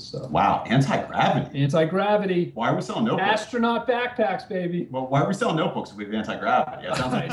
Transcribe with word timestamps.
good 0.00 0.06
stuff. 0.06 0.30
Wow, 0.30 0.64
anti 0.66 1.06
gravity. 1.06 1.62
Anti 1.62 1.84
gravity. 1.86 2.50
Why 2.54 2.70
are 2.70 2.76
we 2.76 2.82
selling 2.82 3.04
notebooks? 3.04 3.42
Astronaut 3.42 3.86
backpacks, 3.86 4.48
baby. 4.48 4.88
Well, 4.90 5.06
why 5.06 5.22
are 5.22 5.28
we 5.28 5.34
selling 5.34 5.56
notebooks 5.56 5.90
if 5.90 5.96
we 5.96 6.04
have 6.04 6.14
anti 6.14 6.38
gravity? 6.38 6.86
That 6.88 6.96
sounds 6.96 7.12
like. 7.12 7.30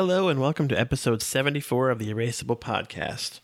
Hello, 0.00 0.28
and 0.28 0.40
welcome 0.40 0.68
to 0.68 0.78
episode 0.78 1.22
74 1.22 1.90
of 1.90 1.98
the 1.98 2.14
Erasable 2.14 2.58
Podcast. 2.58 3.40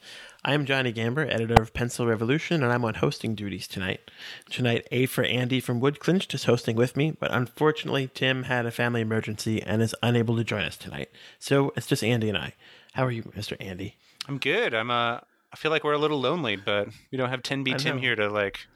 I'm 0.46 0.66
Johnny 0.66 0.92
Gamber, 0.92 1.26
editor 1.32 1.54
of 1.62 1.72
Pencil 1.72 2.06
Revolution, 2.06 2.62
and 2.62 2.70
I'm 2.70 2.84
on 2.84 2.94
hosting 2.94 3.34
duties 3.34 3.66
tonight. 3.66 4.10
Tonight, 4.50 4.86
A 4.92 5.06
for 5.06 5.24
Andy 5.24 5.58
from 5.58 5.80
Woodclinch 5.80 6.34
is 6.34 6.44
hosting 6.44 6.76
with 6.76 6.98
me, 6.98 7.12
but 7.12 7.32
unfortunately, 7.32 8.10
Tim 8.12 8.42
had 8.44 8.66
a 8.66 8.70
family 8.70 9.00
emergency 9.00 9.62
and 9.62 9.80
is 9.80 9.94
unable 10.02 10.36
to 10.36 10.44
join 10.44 10.64
us 10.64 10.76
tonight. 10.76 11.10
So 11.38 11.72
it's 11.76 11.86
just 11.86 12.04
Andy 12.04 12.28
and 12.28 12.36
I. 12.36 12.52
How 12.92 13.06
are 13.06 13.10
you, 13.10 13.22
Mr. 13.22 13.56
Andy? 13.58 13.96
I'm 14.28 14.36
good. 14.38 14.74
I'm 14.74 14.90
uh 14.90 15.20
I 15.52 15.56
feel 15.56 15.70
like 15.70 15.82
we're 15.84 15.92
a 15.92 15.98
little 15.98 16.20
lonely, 16.20 16.56
but 16.56 16.88
we 17.10 17.16
don't 17.16 17.30
have 17.30 17.40
10B 17.42 17.78
Tim 17.78 17.96
know. 17.96 18.02
here 18.02 18.16
to 18.16 18.28
like 18.28 18.66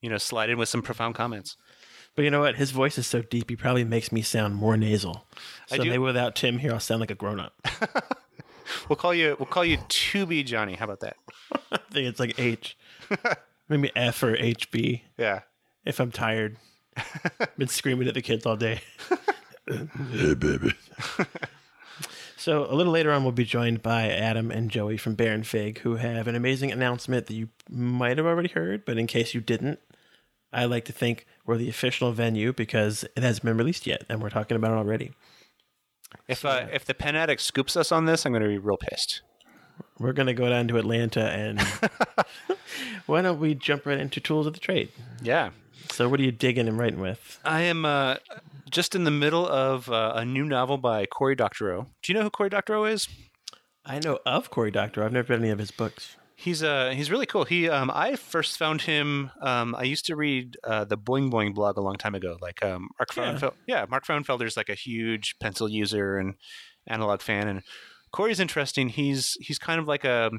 you 0.00 0.10
know, 0.10 0.18
slide 0.18 0.50
in 0.50 0.58
with 0.58 0.68
some 0.68 0.82
profound 0.82 1.14
comments. 1.14 1.56
But 2.14 2.22
you 2.22 2.30
know 2.30 2.40
what? 2.40 2.54
His 2.56 2.70
voice 2.70 2.98
is 2.98 3.06
so 3.06 3.22
deep, 3.22 3.50
he 3.50 3.56
probably 3.56 3.84
makes 3.84 4.12
me 4.12 4.22
sound 4.22 4.54
more 4.54 4.76
nasal. 4.76 5.26
I 5.72 5.78
So 5.78 5.82
do- 5.82 5.88
maybe 5.90 5.98
without 5.98 6.36
Tim 6.36 6.58
here, 6.58 6.72
I'll 6.72 6.78
sound 6.80 7.00
like 7.00 7.10
a 7.10 7.14
grown 7.16 7.40
up. 7.40 7.54
We'll 8.88 8.96
call 8.96 9.14
you 9.14 9.36
we'll 9.38 9.46
call 9.46 9.64
you 9.64 9.78
2B 9.78 10.46
Johnny. 10.46 10.74
How 10.74 10.84
about 10.84 11.00
that? 11.00 11.16
I 11.72 11.78
think 11.90 12.06
it's 12.08 12.20
like 12.20 12.38
H. 12.38 12.76
maybe 13.68 13.90
F 13.96 14.22
or 14.22 14.36
HB 14.36 15.02
Yeah. 15.18 15.40
if 15.84 16.00
I'm 16.00 16.10
tired. 16.12 16.56
Been 17.58 17.68
screaming 17.68 18.08
at 18.08 18.14
the 18.14 18.22
kids 18.22 18.46
all 18.46 18.56
day. 18.56 18.80
hey, 19.66 20.34
baby. 20.34 20.72
so 22.36 22.66
a 22.70 22.74
little 22.74 22.92
later 22.92 23.10
on, 23.12 23.22
we'll 23.22 23.32
be 23.32 23.44
joined 23.44 23.82
by 23.82 24.08
Adam 24.10 24.50
and 24.50 24.70
Joey 24.70 24.96
from 24.96 25.14
Baron 25.14 25.42
Fig, 25.42 25.78
who 25.80 25.96
have 25.96 26.28
an 26.28 26.34
amazing 26.34 26.70
announcement 26.72 27.26
that 27.26 27.34
you 27.34 27.48
might 27.70 28.16
have 28.18 28.26
already 28.26 28.50
heard, 28.50 28.84
but 28.84 28.98
in 28.98 29.06
case 29.06 29.34
you 29.34 29.40
didn't, 29.40 29.78
I 30.52 30.66
like 30.66 30.84
to 30.86 30.92
think 30.92 31.26
we're 31.46 31.56
the 31.56 31.68
official 31.68 32.12
venue 32.12 32.52
because 32.52 33.04
it 33.16 33.22
hasn't 33.22 33.44
been 33.44 33.56
released 33.56 33.86
yet, 33.86 34.04
and 34.08 34.22
we're 34.22 34.30
talking 34.30 34.56
about 34.56 34.72
it 34.72 34.76
already. 34.78 35.12
If 36.28 36.44
uh 36.44 36.66
if 36.72 36.84
the 36.84 36.94
pen 36.94 37.16
addict 37.16 37.42
scoops 37.42 37.76
us 37.76 37.92
on 37.92 38.06
this, 38.06 38.24
I'm 38.24 38.32
gonna 38.32 38.48
be 38.48 38.58
real 38.58 38.76
pissed. 38.76 39.22
We're 39.98 40.12
going 40.12 40.26
to 40.26 40.34
go 40.34 40.48
down 40.48 40.68
to 40.68 40.76
Atlanta, 40.78 41.30
and 41.30 41.60
why 43.06 43.22
don't 43.22 43.38
we 43.38 43.54
jump 43.54 43.86
right 43.86 43.98
into 43.98 44.20
tools 44.20 44.46
of 44.46 44.52
the 44.52 44.60
trade? 44.60 44.90
Yeah. 45.22 45.50
So, 45.90 46.08
what 46.08 46.18
are 46.18 46.22
you 46.24 46.32
digging 46.32 46.66
and 46.68 46.78
writing 46.78 47.00
with? 47.00 47.38
I 47.44 47.62
am 47.62 47.84
uh 47.84 48.16
just 48.70 48.94
in 48.94 49.04
the 49.04 49.10
middle 49.10 49.46
of 49.46 49.88
uh, 49.88 50.14
a 50.16 50.24
new 50.24 50.44
novel 50.44 50.78
by 50.78 51.06
Cory 51.06 51.36
Doctorow. 51.36 51.86
Do 52.02 52.12
you 52.12 52.18
know 52.18 52.24
who 52.24 52.30
Cory 52.30 52.48
Doctorow 52.50 52.84
is? 52.84 53.08
I 53.84 54.00
know 54.00 54.18
of 54.26 54.50
Cory 54.50 54.70
Doctorow. 54.72 55.04
I've 55.06 55.12
never 55.12 55.32
read 55.32 55.40
any 55.40 55.50
of 55.50 55.58
his 55.58 55.70
books. 55.70 56.16
He's 56.36 56.62
uh 56.62 56.90
he's 56.90 57.10
really 57.10 57.26
cool. 57.26 57.44
He 57.44 57.68
um 57.68 57.90
I 57.94 58.16
first 58.16 58.58
found 58.58 58.82
him 58.82 59.30
um 59.40 59.74
I 59.74 59.84
used 59.84 60.06
to 60.06 60.16
read 60.16 60.56
uh 60.64 60.84
the 60.84 60.98
Boing 60.98 61.30
Boing 61.30 61.54
blog 61.54 61.76
a 61.76 61.80
long 61.80 61.96
time 61.96 62.14
ago. 62.14 62.36
Like 62.40 62.62
um 62.64 62.88
Mark 62.98 63.16
Yeah. 63.16 63.34
Frauenfeld 63.34 63.54
yeah, 63.66 63.86
Mark 63.88 64.04
Frauenfelder's 64.04 64.56
like 64.56 64.68
a 64.68 64.74
huge 64.74 65.36
pencil 65.38 65.68
user 65.68 66.18
and 66.18 66.34
analog 66.86 67.22
fan 67.22 67.48
and 67.48 67.62
Cory's 68.12 68.40
interesting. 68.40 68.90
He's 68.90 69.36
he's 69.40 69.58
kind 69.58 69.80
of 69.80 69.88
like 69.88 70.04
a 70.04 70.30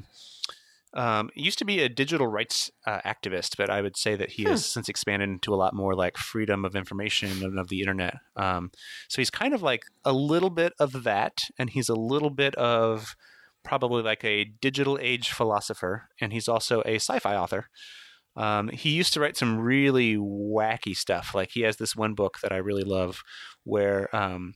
um, 0.94 1.28
he 1.34 1.42
used 1.42 1.58
to 1.58 1.66
be 1.66 1.80
a 1.80 1.90
digital 1.90 2.26
rights 2.26 2.70
uh, 2.86 3.00
activist, 3.04 3.58
but 3.58 3.68
I 3.68 3.82
would 3.82 3.98
say 3.98 4.16
that 4.16 4.30
he 4.30 4.44
has 4.44 4.64
since 4.64 4.88
expanded 4.88 5.28
into 5.28 5.52
a 5.52 5.56
lot 5.56 5.74
more 5.74 5.94
like 5.94 6.16
freedom 6.16 6.64
of 6.64 6.74
information 6.74 7.42
and 7.44 7.58
of 7.58 7.68
the 7.68 7.80
internet. 7.80 8.14
Um, 8.34 8.70
so 9.08 9.20
he's 9.20 9.28
kind 9.28 9.52
of 9.52 9.60
like 9.62 9.82
a 10.06 10.14
little 10.14 10.48
bit 10.48 10.72
of 10.78 11.02
that, 11.02 11.42
and 11.58 11.68
he's 11.68 11.90
a 11.90 11.94
little 11.94 12.30
bit 12.30 12.54
of 12.54 13.14
probably 13.66 14.02
like 14.02 14.24
a 14.24 14.44
digital 14.44 14.98
age 15.00 15.30
philosopher, 15.30 16.08
and 16.20 16.32
he's 16.32 16.48
also 16.48 16.82
a 16.86 16.94
sci-fi 16.96 17.36
author. 17.36 17.68
Um, 18.36 18.68
he 18.68 18.90
used 18.90 19.12
to 19.14 19.20
write 19.20 19.36
some 19.36 19.58
really 19.58 20.16
wacky 20.16 20.96
stuff. 20.96 21.34
Like 21.34 21.50
he 21.52 21.62
has 21.62 21.76
this 21.76 21.96
one 21.96 22.14
book 22.14 22.38
that 22.42 22.52
I 22.52 22.56
really 22.56 22.84
love, 22.84 23.22
where 23.64 24.14
um, 24.14 24.54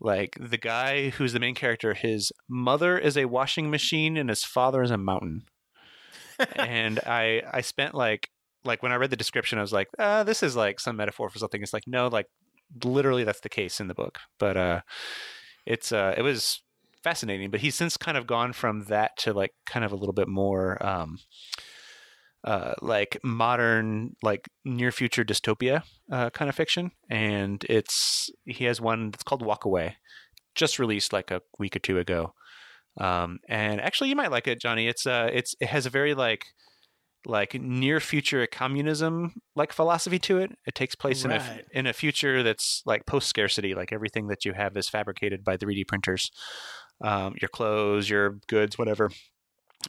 like 0.00 0.36
the 0.38 0.58
guy 0.58 1.10
who's 1.10 1.32
the 1.32 1.40
main 1.40 1.54
character, 1.54 1.94
his 1.94 2.30
mother 2.48 2.98
is 2.98 3.16
a 3.16 3.24
washing 3.24 3.70
machine 3.70 4.16
and 4.16 4.28
his 4.28 4.44
father 4.44 4.82
is 4.82 4.90
a 4.90 4.98
mountain. 4.98 5.44
and 6.56 7.00
I 7.00 7.42
I 7.52 7.62
spent 7.62 7.94
like 7.94 8.30
like 8.64 8.82
when 8.82 8.92
I 8.92 8.96
read 8.96 9.10
the 9.10 9.16
description, 9.16 9.58
I 9.58 9.62
was 9.62 9.72
like, 9.72 9.88
uh, 9.98 10.24
this 10.24 10.42
is 10.42 10.54
like 10.54 10.80
some 10.80 10.96
metaphor 10.96 11.30
for 11.30 11.38
something. 11.38 11.62
It's 11.62 11.72
like 11.72 11.84
no, 11.86 12.08
like 12.08 12.26
literally 12.84 13.24
that's 13.24 13.40
the 13.40 13.48
case 13.48 13.80
in 13.80 13.88
the 13.88 13.94
book. 13.94 14.18
But 14.38 14.56
uh, 14.56 14.80
it's 15.64 15.90
uh, 15.92 16.14
it 16.16 16.22
was 16.22 16.62
fascinating. 17.06 17.50
But 17.52 17.60
he's 17.60 17.76
since 17.76 17.96
kind 17.96 18.16
of 18.16 18.26
gone 18.26 18.52
from 18.52 18.86
that 18.86 19.16
to 19.18 19.32
like 19.32 19.52
kind 19.64 19.84
of 19.84 19.92
a 19.92 19.96
little 19.96 20.12
bit 20.12 20.26
more 20.26 20.84
um, 20.84 21.18
uh, 22.42 22.74
like 22.82 23.16
modern, 23.22 24.16
like 24.24 24.48
near 24.64 24.90
future 24.90 25.24
dystopia 25.24 25.82
uh, 26.10 26.30
kind 26.30 26.48
of 26.48 26.56
fiction. 26.56 26.90
And 27.08 27.64
it's 27.68 28.28
he 28.44 28.64
has 28.64 28.80
one 28.80 29.12
that's 29.12 29.22
called 29.22 29.42
Walk 29.42 29.64
Away, 29.64 29.96
just 30.56 30.80
released 30.80 31.12
like 31.12 31.30
a 31.30 31.42
week 31.60 31.76
or 31.76 31.78
two 31.78 31.98
ago. 32.00 32.32
Um, 32.98 33.38
and 33.48 33.80
actually, 33.80 34.08
you 34.08 34.16
might 34.16 34.32
like 34.32 34.48
it, 34.48 34.60
Johnny. 34.60 34.88
It's 34.88 35.06
uh, 35.06 35.30
it's 35.32 35.54
it 35.60 35.68
has 35.68 35.86
a 35.86 35.90
very 35.90 36.14
like 36.14 36.44
like 37.26 37.54
near 37.54 37.98
future 38.00 38.46
communism 38.46 39.34
like 39.54 39.72
philosophy 39.72 40.18
to 40.20 40.38
it. 40.38 40.52
It 40.66 40.74
takes 40.74 40.94
place 40.94 41.24
in 41.24 41.32
a 41.32 41.60
in 41.72 41.86
a 41.86 41.92
future 41.92 42.42
that's 42.42 42.82
like 42.86 43.06
post 43.06 43.28
scarcity, 43.28 43.74
like 43.74 43.92
everything 43.92 44.28
that 44.28 44.44
you 44.44 44.54
have 44.54 44.76
is 44.76 44.88
fabricated 44.88 45.44
by 45.44 45.56
3D 45.56 45.86
printers, 45.86 46.30
um, 47.00 47.34
your 47.40 47.48
clothes, 47.48 48.08
your 48.08 48.38
goods, 48.46 48.78
whatever. 48.78 49.10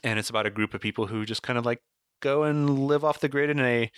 And 0.03 0.19
it's 0.19 0.29
about 0.29 0.45
a 0.45 0.51
group 0.51 0.73
of 0.73 0.81
people 0.81 1.07
who 1.07 1.25
just 1.25 1.43
kind 1.43 1.57
of 1.57 1.65
like 1.65 1.81
go 2.21 2.43
and 2.43 2.87
live 2.87 3.03
off 3.03 3.19
the 3.19 3.29
grid 3.29 3.49
in 3.49 3.59
a 3.59 3.91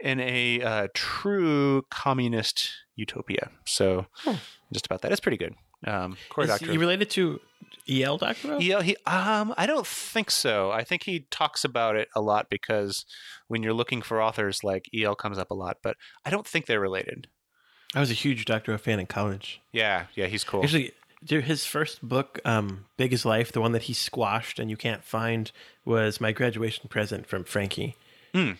in 0.00 0.20
a 0.20 0.60
uh, 0.60 0.88
true 0.94 1.82
communist 1.90 2.70
utopia. 2.96 3.50
So 3.66 4.06
just 4.72 4.86
about 4.86 5.02
that. 5.02 5.12
It's 5.12 5.20
pretty 5.20 5.36
good. 5.36 5.54
Um, 5.86 6.16
Cory 6.28 6.44
Is 6.44 6.50
Doctorow. 6.50 6.72
he 6.72 6.78
related 6.78 7.10
to 7.10 7.40
E.L. 7.88 8.18
Doctorow? 8.18 8.58
Yeah, 8.58 8.82
he 8.82 8.96
um 9.06 9.54
I 9.56 9.66
don't 9.66 9.86
think 9.86 10.30
so. 10.30 10.70
I 10.70 10.84
think 10.84 11.04
he 11.04 11.26
talks 11.30 11.64
about 11.64 11.96
it 11.96 12.08
a 12.14 12.20
lot 12.20 12.48
because 12.50 13.04
when 13.48 13.62
you're 13.62 13.72
looking 13.72 14.02
for 14.02 14.22
authors 14.22 14.62
like 14.62 14.88
EL 14.94 15.16
comes 15.16 15.38
up 15.38 15.50
a 15.50 15.54
lot, 15.54 15.78
but 15.82 15.96
I 16.24 16.30
don't 16.30 16.46
think 16.46 16.66
they're 16.66 16.80
related. 16.80 17.28
I 17.94 18.00
was 18.00 18.10
a 18.10 18.14
huge 18.14 18.44
Doctor 18.44 18.72
Who 18.72 18.78
fan 18.78 19.00
in 19.00 19.06
college. 19.06 19.60
Yeah, 19.72 20.06
yeah, 20.14 20.26
he's 20.26 20.44
cool. 20.44 20.62
Actually, 20.62 20.84
dude, 20.84 20.92
his 21.28 21.64
first 21.64 22.06
book, 22.06 22.40
um, 22.44 22.86
Big 22.96 23.12
as 23.12 23.24
Life, 23.24 23.52
the 23.52 23.60
one 23.60 23.72
that 23.72 23.82
he 23.82 23.92
squashed 23.92 24.58
and 24.58 24.70
you 24.70 24.76
can't 24.76 25.04
find, 25.04 25.50
was 25.84 26.20
my 26.20 26.32
graduation 26.32 26.88
present 26.88 27.26
from 27.26 27.44
Frankie. 27.44 27.96
Hmm. 28.34 28.52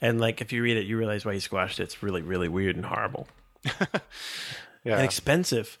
And 0.00 0.20
like, 0.20 0.40
if 0.40 0.52
you 0.52 0.62
read 0.62 0.76
it, 0.76 0.86
you 0.86 0.96
realize 0.96 1.24
why 1.24 1.34
he 1.34 1.40
squashed 1.40 1.78
it. 1.78 1.84
It's 1.84 2.02
really, 2.02 2.22
really 2.22 2.48
weird 2.48 2.76
and 2.76 2.86
horrible 2.86 3.28
yeah. 3.64 4.96
and 4.96 5.02
expensive. 5.02 5.78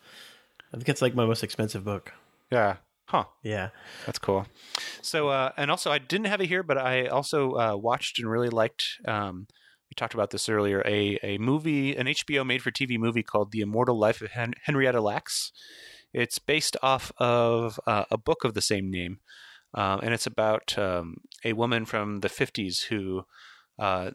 I 0.72 0.76
think 0.76 0.88
it's 0.88 1.02
like 1.02 1.14
my 1.14 1.24
most 1.24 1.42
expensive 1.42 1.84
book. 1.84 2.12
yeah. 2.50 2.76
Huh. 3.06 3.24
Yeah. 3.42 3.70
That's 4.06 4.20
cool. 4.20 4.46
So, 5.02 5.30
uh, 5.30 5.50
and 5.56 5.68
also, 5.68 5.90
I 5.90 5.98
didn't 5.98 6.26
have 6.26 6.40
it 6.40 6.46
here, 6.46 6.62
but 6.62 6.78
I 6.78 7.06
also 7.06 7.54
uh, 7.56 7.76
watched 7.76 8.20
and 8.20 8.30
really 8.30 8.50
liked. 8.50 8.84
Um, 9.04 9.48
we 9.90 9.94
talked 9.96 10.14
about 10.14 10.30
this 10.30 10.48
earlier. 10.48 10.80
A 10.86 11.18
a 11.24 11.38
movie, 11.38 11.96
an 11.96 12.06
HBO 12.06 12.46
made 12.46 12.62
for 12.62 12.70
TV 12.70 13.00
movie 13.00 13.24
called 13.24 13.50
The 13.50 13.62
Immortal 13.62 13.98
Life 13.98 14.22
of 14.22 14.30
Hen- 14.30 14.54
Henrietta 14.62 15.00
Lacks. 15.00 15.50
It's 16.12 16.38
based 16.38 16.76
off 16.82 17.12
of 17.18 17.78
uh, 17.86 18.04
a 18.10 18.18
book 18.18 18.44
of 18.44 18.54
the 18.54 18.62
same 18.62 18.90
name, 18.90 19.20
um, 19.74 20.00
and 20.02 20.12
it's 20.12 20.26
about 20.26 20.76
um, 20.78 21.18
a 21.44 21.52
woman 21.52 21.84
from 21.84 22.20
the 22.20 22.28
'50s 22.28 22.84
who. 22.84 23.24
Uh, 23.78 24.10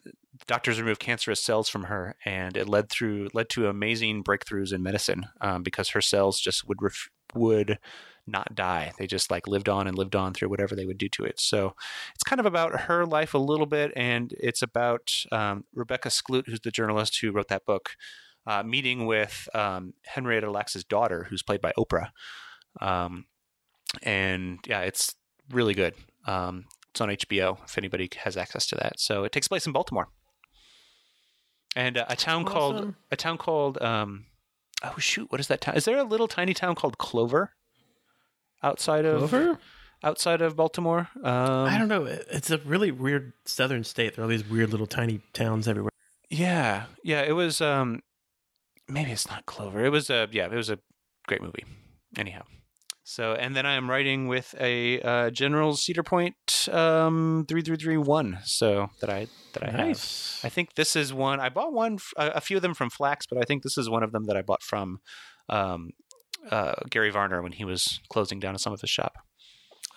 doctors 0.45 0.79
removed 0.79 0.99
cancerous 0.99 1.41
cells 1.43 1.69
from 1.69 1.85
her, 1.85 2.15
and 2.23 2.55
it 2.55 2.69
led 2.69 2.87
through 2.87 3.29
led 3.33 3.49
to 3.49 3.67
amazing 3.67 4.23
breakthroughs 4.23 4.71
in 4.71 4.83
medicine 4.83 5.25
um, 5.41 5.63
because 5.63 5.89
her 5.89 6.01
cells 6.01 6.39
just 6.39 6.67
would 6.67 6.83
ref- 6.83 7.09
would 7.33 7.79
not 8.27 8.55
die. 8.55 8.91
They 8.97 9.07
just 9.07 9.29
like 9.29 9.47
lived 9.47 9.69
on 9.69 9.87
and 9.87 9.97
lived 9.97 10.15
on 10.15 10.33
through 10.33 10.49
whatever 10.49 10.75
they 10.75 10.85
would 10.85 10.97
do 10.97 11.09
to 11.09 11.23
it. 11.25 11.39
So 11.39 11.75
it's 12.13 12.23
kind 12.23 12.39
of 12.39 12.45
about 12.45 12.81
her 12.81 13.05
life 13.05 13.33
a 13.33 13.39
little 13.39 13.65
bit, 13.65 13.91
and 13.95 14.33
it's 14.39 14.61
about 14.61 15.13
um, 15.31 15.65
Rebecca 15.73 16.09
Skloot, 16.09 16.47
who's 16.47 16.61
the 16.61 16.71
journalist 16.71 17.19
who 17.19 17.31
wrote 17.31 17.49
that 17.49 17.65
book, 17.65 17.91
uh, 18.47 18.63
meeting 18.63 19.05
with 19.05 19.49
um, 19.53 19.93
Henrietta 20.05 20.49
Lacks's 20.49 20.83
daughter, 20.83 21.25
who's 21.29 21.43
played 21.43 21.61
by 21.61 21.73
Oprah. 21.77 22.09
Um, 22.79 23.25
and 24.03 24.59
yeah, 24.65 24.81
it's 24.81 25.15
really 25.51 25.73
good. 25.73 25.93
Um, 26.27 26.65
it's 26.91 27.01
on 27.01 27.09
HBO 27.09 27.57
if 27.65 27.77
anybody 27.77 28.09
has 28.23 28.37
access 28.37 28.67
to 28.67 28.75
that. 28.75 28.99
So 28.99 29.23
it 29.23 29.31
takes 29.31 29.47
place 29.47 29.65
in 29.67 29.73
Baltimore, 29.73 30.07
and 31.75 31.97
uh, 31.97 32.05
a 32.07 32.15
town 32.15 32.45
called 32.45 32.95
a 33.11 33.15
town 33.15 33.37
called 33.37 33.81
um, 33.81 34.25
oh 34.83 34.97
shoot, 34.97 35.31
what 35.31 35.41
is 35.41 35.47
that 35.47 35.61
town? 35.61 35.75
Is 35.75 35.85
there 35.85 35.97
a 35.97 36.03
little 36.03 36.27
tiny 36.27 36.53
town 36.53 36.75
called 36.75 36.97
Clover 36.97 37.51
outside 38.63 39.05
of 39.05 39.29
Clover? 39.29 39.59
outside 40.03 40.41
of 40.41 40.55
Baltimore? 40.55 41.09
Um, 41.21 41.65
I 41.67 41.77
don't 41.77 41.89
know. 41.89 42.05
It's 42.05 42.51
a 42.51 42.59
really 42.59 42.91
weird 42.91 43.33
southern 43.45 43.83
state. 43.83 44.15
There 44.15 44.23
are 44.23 44.25
all 44.25 44.29
these 44.29 44.47
weird 44.47 44.69
little 44.69 44.87
tiny 44.87 45.21
towns 45.33 45.67
everywhere. 45.67 45.91
Yeah, 46.29 46.85
yeah. 47.03 47.21
It 47.23 47.33
was. 47.33 47.59
Um, 47.59 48.01
maybe 48.87 49.11
it's 49.11 49.27
not 49.27 49.45
Clover. 49.45 49.85
It 49.85 49.89
was 49.89 50.09
a 50.09 50.27
yeah. 50.31 50.45
It 50.45 50.55
was 50.55 50.69
a 50.69 50.79
great 51.27 51.41
movie. 51.41 51.65
Anyhow, 52.17 52.43
so 53.03 53.33
and 53.33 53.55
then 53.55 53.65
I 53.65 53.73
am 53.73 53.89
writing 53.89 54.27
with 54.27 54.55
a 54.59 55.01
uh, 55.01 55.29
General 55.29 55.75
Cedar 55.75 56.03
Pointe 56.03 56.69
um, 56.71 57.45
three 57.47 57.61
three 57.61 57.77
three 57.77 57.97
one. 57.97 58.39
So 58.43 58.89
that 59.01 59.09
I 59.09 59.27
that 59.53 59.63
I 59.63 59.71
have. 59.71 59.89
I 60.43 60.49
think 60.49 60.75
this 60.75 60.95
is 60.95 61.13
one. 61.13 61.39
I 61.39 61.49
bought 61.49 61.73
one, 61.73 61.99
A 62.17 62.41
few 62.41 62.57
of 62.57 62.61
them 62.61 62.73
from 62.73 62.89
Flax, 62.89 63.25
but 63.25 63.37
I 63.37 63.43
think 63.43 63.63
this 63.63 63.77
is 63.77 63.89
one 63.89 64.03
of 64.03 64.11
them 64.11 64.25
that 64.25 64.37
I 64.37 64.41
bought 64.41 64.63
from 64.63 64.99
um, 65.49 65.91
uh, 66.49 66.73
Gary 66.89 67.09
Varner 67.09 67.41
when 67.41 67.51
he 67.51 67.65
was 67.65 67.99
closing 68.09 68.39
down 68.39 68.57
some 68.57 68.73
of 68.73 68.81
his 68.81 68.89
shop. 68.89 69.17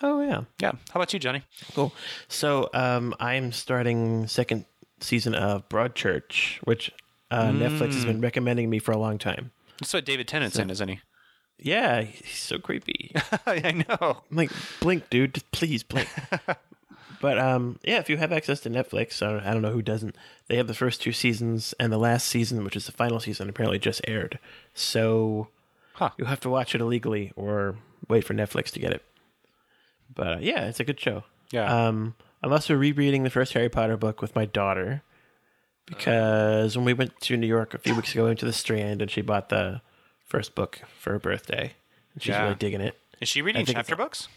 Oh 0.03 0.21
yeah. 0.21 0.43
Yeah. 0.61 0.73
How 0.91 1.01
about 1.01 1.13
you, 1.13 1.19
Johnny? 1.19 1.43
Cool. 1.75 1.93
So 2.29 2.69
um, 2.73 3.15
I'm 3.19 3.53
starting 3.53 4.27
second 4.29 4.65
season 5.01 5.35
of 5.35 5.69
Broadchurch, 5.69 6.59
which 6.65 6.93
uh, 7.31 7.49
Netflix 7.51 7.95
has 7.95 8.05
been 8.05 8.21
recommending 8.21 8.71
me 8.71 8.79
for 8.79 8.93
a 8.93 8.99
long 8.99 9.19
time. 9.19 9.51
That's 9.81 9.93
what 9.95 10.05
David 10.05 10.27
Tennant's 10.29 10.59
in, 10.59 10.71
isn't 10.71 10.89
he? 10.89 11.01
Yeah, 11.59 12.03
he's 12.03 12.39
so 12.39 12.59
creepy. 12.59 13.13
I 13.47 13.85
know. 13.89 14.23
I'm 14.31 14.37
like, 14.37 14.51
blink, 14.81 15.11
dude. 15.11 15.43
Please 15.53 15.83
blink. 15.83 16.09
but 17.21 17.39
um, 17.39 17.79
yeah, 17.83 17.99
if 17.99 18.09
you 18.09 18.17
have 18.17 18.33
access 18.33 18.61
to 18.61 18.71
Netflix, 18.71 19.21
or 19.23 19.41
I 19.47 19.53
don't 19.53 19.63
know 19.63 19.73
who 19.73 19.83
doesn't, 19.83 20.15
they 20.47 20.57
have 20.57 20.69
the 20.69 20.75
first 20.75 21.03
two 21.03 21.13
seasons, 21.13 21.75
and 21.81 21.93
the 21.93 21.99
last 21.99 22.27
season, 22.27 22.65
which 22.65 22.77
is 22.77 22.87
the 22.87 22.93
final 22.93 23.19
season, 23.21 23.49
apparently 23.49 23.79
just 23.79 24.01
aired. 24.07 24.39
So 24.75 25.49
Huh. 25.95 26.11
you'll 26.17 26.29
have 26.29 26.41
to 26.41 26.49
watch 26.49 26.77
it 26.77 26.81
illegally 26.81 27.33
or 27.35 27.77
wait 28.09 28.23
for 28.25 28.35
Netflix 28.35 28.71
to 28.71 28.79
get 28.79 28.93
it. 28.93 29.03
But 30.15 30.27
uh, 30.29 30.37
yeah, 30.41 30.67
it's 30.67 30.79
a 30.81 30.85
good 30.85 31.01
show. 31.01 31.25
Yeah. 31.51 31.87
Um, 31.89 32.15
I'm 32.43 32.53
also 32.53 32.75
rereading 32.75 33.25
the 33.25 33.31
first 33.31 33.53
Harry 33.55 33.69
Potter 33.69 33.97
book 33.97 34.23
with 34.23 34.37
my 34.37 34.45
daughter 34.45 35.03
because 35.89 36.77
when 36.77 36.85
we 36.85 36.93
went 36.93 37.19
to 37.23 37.37
New 37.37 37.47
York 37.47 37.75
a 37.75 37.79
few 37.79 37.95
weeks 37.95 38.13
ago, 38.13 38.23
we 38.25 38.31
went 38.31 38.39
to 38.41 38.47
the 38.47 38.53
Strand, 38.53 39.03
and 39.03 39.11
she 39.11 39.21
bought 39.21 39.49
the 39.49 39.81
first 40.27 40.55
book 40.55 40.81
for 40.99 41.13
her 41.13 41.19
birthday. 41.19 41.73
And 42.15 42.23
she's 42.23 42.31
Yeah. 42.31 42.43
really 42.45 42.55
digging 42.55 42.81
it. 42.81 42.99
Is 43.21 43.29
she 43.29 43.43
reading 43.43 43.65
chapter 43.67 43.97
books? 43.97 44.29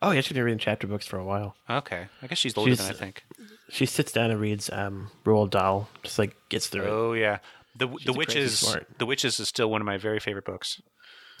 Oh 0.00 0.12
yeah, 0.12 0.20
she's 0.20 0.32
been 0.34 0.44
reading 0.44 0.58
chapter 0.58 0.86
books 0.86 1.06
for 1.06 1.18
a 1.18 1.24
while. 1.24 1.56
Okay. 1.68 2.06
I 2.22 2.26
guess 2.28 2.38
she's 2.38 2.56
older 2.56 2.70
She's- 2.70 2.78
than 2.86 2.94
I 2.94 2.98
think. 2.98 3.24
She 3.70 3.84
sits 3.86 4.12
down 4.12 4.30
and 4.30 4.40
reads 4.40 4.70
um, 4.70 5.10
Roald 5.24 5.50
Dahl, 5.50 5.88
just 6.02 6.18
like 6.18 6.36
gets 6.48 6.68
through 6.68 6.84
it. 6.84 6.88
Oh 6.88 7.12
yeah. 7.14 7.38
The 7.76 7.86
the 7.86 7.94
crazy 7.96 8.12
witches 8.18 8.58
smart. 8.60 8.86
the 8.98 9.06
witches 9.06 9.38
is 9.40 9.48
still 9.48 9.70
one 9.70 9.80
of 9.80 9.86
my 9.86 9.96
very 9.98 10.20
favorite 10.20 10.44
books. 10.44 10.80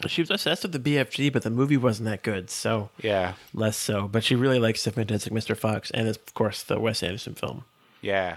it. 0.04 0.10
She 0.10 0.22
was 0.22 0.30
obsessed 0.30 0.62
with 0.64 0.72
the 0.72 0.78
BFG, 0.78 1.32
but 1.32 1.42
the 1.42 1.50
movie 1.50 1.76
wasn't 1.76 2.08
that 2.08 2.22
good, 2.22 2.50
so 2.50 2.90
Yeah. 3.00 3.34
less 3.54 3.76
so. 3.76 4.06
But 4.08 4.22
she 4.24 4.34
really 4.34 4.58
likes 4.58 4.80
Seven 4.82 5.04
Fantastic 5.06 5.32
Mr. 5.32 5.56
Fox, 5.56 5.90
and 5.92 6.06
of 6.08 6.34
course 6.34 6.62
the 6.62 6.78
Wes 6.80 7.02
Anderson 7.02 7.34
film, 7.34 7.64
Yeah. 8.00 8.36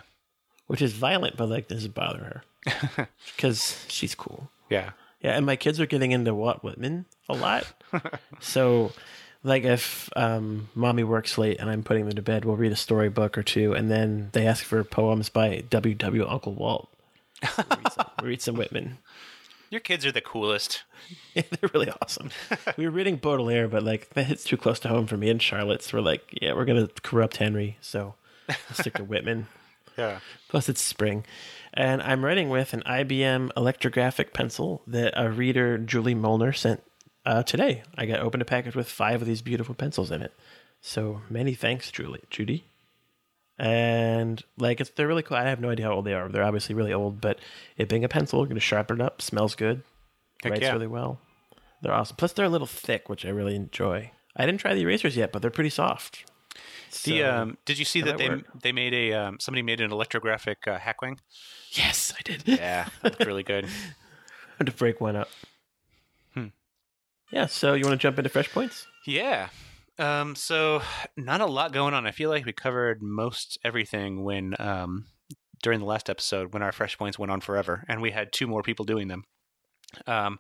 Which 0.72 0.82
is 0.82 0.94
violent, 0.94 1.36
but 1.36 1.50
like 1.50 1.68
doesn't 1.68 1.94
bother 1.94 2.44
her 2.64 3.08
because 3.36 3.84
she's 3.90 4.16
cool. 4.16 4.50
Yeah. 4.70 4.92
Yeah, 5.20 5.36
and 5.36 5.46
my 5.46 5.58
kids 5.58 5.82
are 5.82 5.86
getting 5.86 6.12
into 6.12 6.34
Walt 6.34 6.64
Whitman 6.64 7.08
a 7.28 7.34
lot. 7.34 7.66
so, 8.40 8.94
like, 9.44 9.66
if 9.66 10.10
um, 10.16 10.70
mommy 10.74 11.04
works 11.04 11.38
late 11.38 11.60
and 11.60 11.70
I'm 11.70 11.84
putting 11.84 12.06
them 12.06 12.16
to 12.16 12.22
bed, 12.22 12.46
we'll 12.46 12.56
read 12.56 12.72
a 12.72 12.78
storybook 12.78 13.38
or 13.38 13.44
two, 13.44 13.74
and 13.74 13.92
then 13.92 14.30
they 14.32 14.48
ask 14.48 14.64
for 14.64 14.82
poems 14.86 15.28
by 15.28 15.62
W.W. 15.70 16.26
Uncle 16.26 16.54
Walt. 16.54 16.90
We'll 17.58 17.68
read, 17.70 17.92
some, 17.92 18.06
read 18.24 18.42
some 18.42 18.56
Whitman. 18.56 18.98
Your 19.70 19.82
kids 19.82 20.06
are 20.06 20.12
the 20.14 20.22
coolest. 20.22 20.84
Yeah, 21.34 21.44
they're 21.50 21.70
really 21.74 21.92
awesome. 22.02 22.30
we 22.78 22.86
were 22.86 22.92
reading 22.92 23.18
Baudelaire, 23.18 23.68
but 23.68 23.84
like 23.84 24.12
that 24.12 24.24
hits 24.28 24.46
too 24.46 24.56
close 24.56 24.80
to 24.82 24.88
home 24.88 25.08
for 25.08 25.18
me 25.18 25.30
and 25.30 25.42
Charlotte's. 25.42 25.92
We're 25.92 26.00
like, 26.00 26.38
yeah, 26.42 26.54
we're 26.54 26.64
gonna 26.64 26.88
corrupt 27.04 27.38
Henry, 27.38 27.78
so 27.82 28.16
stick 28.74 28.94
to 28.94 29.04
Whitman. 29.04 29.48
Yeah. 29.98 30.20
Plus, 30.48 30.70
it's 30.70 30.82
spring. 30.82 31.26
And 31.74 32.02
I'm 32.02 32.26
writing 32.26 32.50
with 32.50 32.74
an 32.74 32.84
IBM 32.86 33.52
electrographic 33.54 34.34
pencil 34.34 34.82
that 34.88 35.14
a 35.16 35.30
reader, 35.30 35.78
Julie 35.78 36.16
Molnar, 36.16 36.54
sent 36.54 36.84
uh, 37.26 37.44
today. 37.44 37.84
I 37.98 38.06
got 38.06 38.20
opened 38.20 38.42
a 38.42 38.46
package 38.46 38.76
with 38.76 38.90
five 38.90 39.22
of 39.22 39.28
these 39.28 39.42
beautiful 39.42 39.76
pencils 39.76 40.12
in 40.12 40.22
it. 40.22 40.34
So 40.82 41.22
many 41.30 41.54
thanks, 41.54 41.92
Julie, 41.92 42.24
Judy. 42.30 42.66
And 43.58 44.44
like, 44.58 44.82
it's 44.82 44.90
they're 44.90 45.08
really 45.08 45.22
cool. 45.24 45.38
I 45.38 45.48
have 45.48 45.62
no 45.62 45.70
idea 45.70 45.86
how 45.86 45.94
old 45.94 46.06
they 46.06 46.14
are. 46.14 46.28
They're 46.28 46.44
obviously 46.44 46.74
really 46.74 46.94
old, 46.94 47.22
but 47.22 47.40
it 47.78 47.88
being 47.88 48.04
a 48.04 48.10
pencil, 48.10 48.40
you're 48.40 48.48
going 48.48 48.56
to 48.56 48.62
sharpen 48.62 49.00
it 49.00 49.04
up, 49.04 49.22
smells 49.22 49.56
good, 49.56 49.84
Heck 50.44 50.54
writes 50.54 50.64
yeah. 50.64 50.74
really 50.74 50.88
well. 50.88 51.20
They're 51.82 51.94
awesome. 51.94 52.16
Plus, 52.16 52.34
they're 52.34 52.46
a 52.46 52.50
little 52.50 52.68
thick, 52.68 53.08
which 53.08 53.26
I 53.26 53.30
really 53.30 53.56
enjoy. 53.56 54.12
I 54.36 54.46
didn't 54.46 54.62
try 54.62 54.74
the 54.74 54.82
erasers 54.82 55.16
yet, 55.16 55.32
but 55.32 55.42
they're 55.42 55.52
pretty 55.52 55.70
soft. 55.70 56.31
The 57.04 57.24
um, 57.24 57.58
did 57.66 57.80
you 57.80 57.86
see 57.86 58.02
that 58.02 58.12
that 58.12 58.18
they 58.18 58.30
work? 58.30 58.46
they 58.62 58.72
made 58.72 58.94
a 58.94 59.14
um, 59.14 59.40
somebody 59.40 59.62
made 59.62 59.82
an 59.82 59.92
electrographic 59.92 60.68
uh, 60.68 60.78
hackwing? 60.78 61.18
yes, 61.72 62.14
I 62.18 62.22
did. 62.24 62.44
Yeah, 62.46 62.88
that's 63.02 63.26
really 63.26 63.44
good. 63.44 63.68
had 64.58 64.68
to 64.68 64.74
break 64.74 65.02
one 65.02 65.16
up. 65.16 65.30
Hmm. 66.34 66.48
Yeah, 67.32 67.48
so 67.48 67.74
you 67.74 67.84
want 67.84 68.00
to 68.00 68.02
jump 68.02 68.20
into 68.20 68.30
fresh 68.30 68.52
points? 68.52 68.88
Yeah. 69.06 69.50
Um, 69.98 70.36
so 70.36 70.82
not 71.18 71.42
a 71.42 71.46
lot 71.46 71.74
going 71.74 71.94
on. 71.94 72.06
I 72.06 72.12
feel 72.12 72.30
like 72.30 72.46
we 72.46 72.54
covered 72.54 73.02
most 73.02 73.58
everything 73.64 74.24
when 74.24 74.56
um, 74.60 75.06
during 75.64 75.80
the 75.80 75.86
last 75.86 76.10
episode 76.10 76.54
when 76.54 76.64
our 76.64 76.72
fresh 76.72 76.98
points 76.98 77.18
went 77.18 77.32
on 77.32 77.42
forever, 77.42 77.84
and 77.88 78.02
we 78.02 78.12
had 78.12 78.32
two 78.32 78.48
more 78.48 78.64
people 78.64 78.86
doing 78.86 79.08
them. 79.08 79.24
Um, 80.08 80.40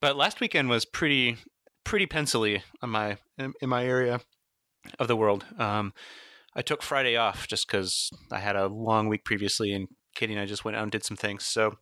but 0.00 0.16
last 0.16 0.40
weekend 0.40 0.68
was 0.68 0.84
pretty 0.84 1.36
pretty 1.84 2.06
pencily 2.06 2.62
in 2.82 2.90
my 2.90 3.16
in, 3.38 3.52
in 3.60 3.68
my 3.68 3.84
area 3.84 4.20
of 4.98 5.08
the 5.08 5.16
world. 5.16 5.44
Um, 5.58 5.92
I 6.54 6.62
took 6.62 6.82
Friday 6.82 7.16
off 7.16 7.48
just 7.48 7.66
because 7.66 8.10
I 8.30 8.38
had 8.38 8.56
a 8.56 8.66
long 8.66 9.08
week 9.08 9.24
previously, 9.24 9.72
and 9.72 9.88
Katie 10.14 10.34
and 10.34 10.42
I 10.42 10.46
just 10.46 10.64
went 10.64 10.76
out 10.76 10.82
and 10.82 10.92
did 10.92 11.04
some 11.04 11.16
things. 11.16 11.46
So 11.46 11.78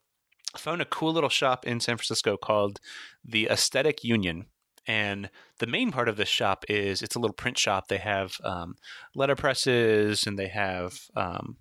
I 0.55 0.59
found 0.59 0.81
a 0.81 0.87
cool 0.87 1.13
little 1.13 1.31
shop 1.31 1.67
in 1.67 1.81
San 1.81 1.97
Francisco 1.97 2.37
called 2.37 2.81
the 3.25 3.49
Aesthetic 3.49 4.05
Union. 4.05 4.47
And 4.87 5.31
the 5.59 5.67
main 5.67 5.93
part 5.93 6.09
of 6.09 6.17
this 6.17 6.29
shop 6.29 6.65
is 6.69 7.03
it's 7.03 7.15
a 7.15 7.19
little 7.19 7.35
print 7.35 7.59
shop. 7.59 7.89
They 7.89 7.99
have 7.99 8.37
um, 8.43 8.75
letterpresses 9.17 10.27
and 10.27 10.39
they 10.39 10.49
have 10.49 10.99
um, 11.15 11.59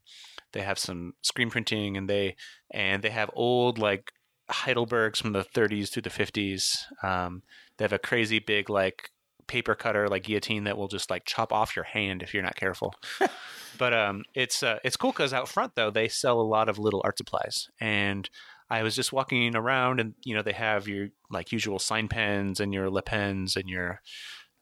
they 0.53 0.62
have 0.62 0.80
some 0.80 1.13
screen 1.21 1.50
printing 1.50 1.97
and 1.97 2.09
they 2.09 2.36
and 2.71 3.03
they 3.03 3.09
have 3.09 3.30
old 3.33 3.77
like 3.77 4.12
Heidelbergs 4.50 5.18
from 5.18 5.33
the 5.33 5.44
30s 5.44 5.89
through 5.89 6.03
the 6.03 6.09
50s. 6.09 6.63
Um, 7.03 7.44
they 7.77 7.83
have 7.83 7.94
a 7.94 8.00
crazy 8.00 8.39
big 8.39 8.69
like 8.69 9.09
paper 9.50 9.75
cutter 9.75 10.07
like 10.07 10.24
guillotine 10.24 10.63
that 10.63 10.78
will 10.78 10.88
just 10.88 11.10
like 11.10 11.25
chop 11.25 11.51
off 11.51 11.75
your 11.75 11.84
hand 11.84 12.24
if 12.24 12.34
you're 12.34 12.44
not 12.44 12.56
careful. 12.56 12.96
but 13.78 13.94
um, 13.94 14.24
it's 14.34 14.63
uh, 14.63 14.80
it's 14.86 14.96
cool 14.96 15.12
because 15.12 15.34
out 15.34 15.50
front 15.50 15.75
though 15.75 15.92
they 15.92 16.07
sell 16.07 16.40
a 16.40 16.44
lot 16.44 16.69
of 16.69 16.80
little 16.80 17.01
art 17.04 17.18
supplies 17.18 17.68
and 17.81 18.30
I 18.70 18.84
was 18.84 18.96
just 18.96 19.12
walking 19.12 19.56
around 19.56 20.00
and 20.00 20.13
you 20.24 20.36
know 20.36 20.44
they 20.44 20.53
have 20.53 20.88
your 20.88 21.10
like 21.29 21.51
usual 21.51 21.79
sign 21.79 22.08
pens 22.08 22.60
and 22.60 22.74
your 22.74 22.89
lip 22.89 23.06
pens 23.06 23.56
and 23.56 23.68
your 23.68 24.01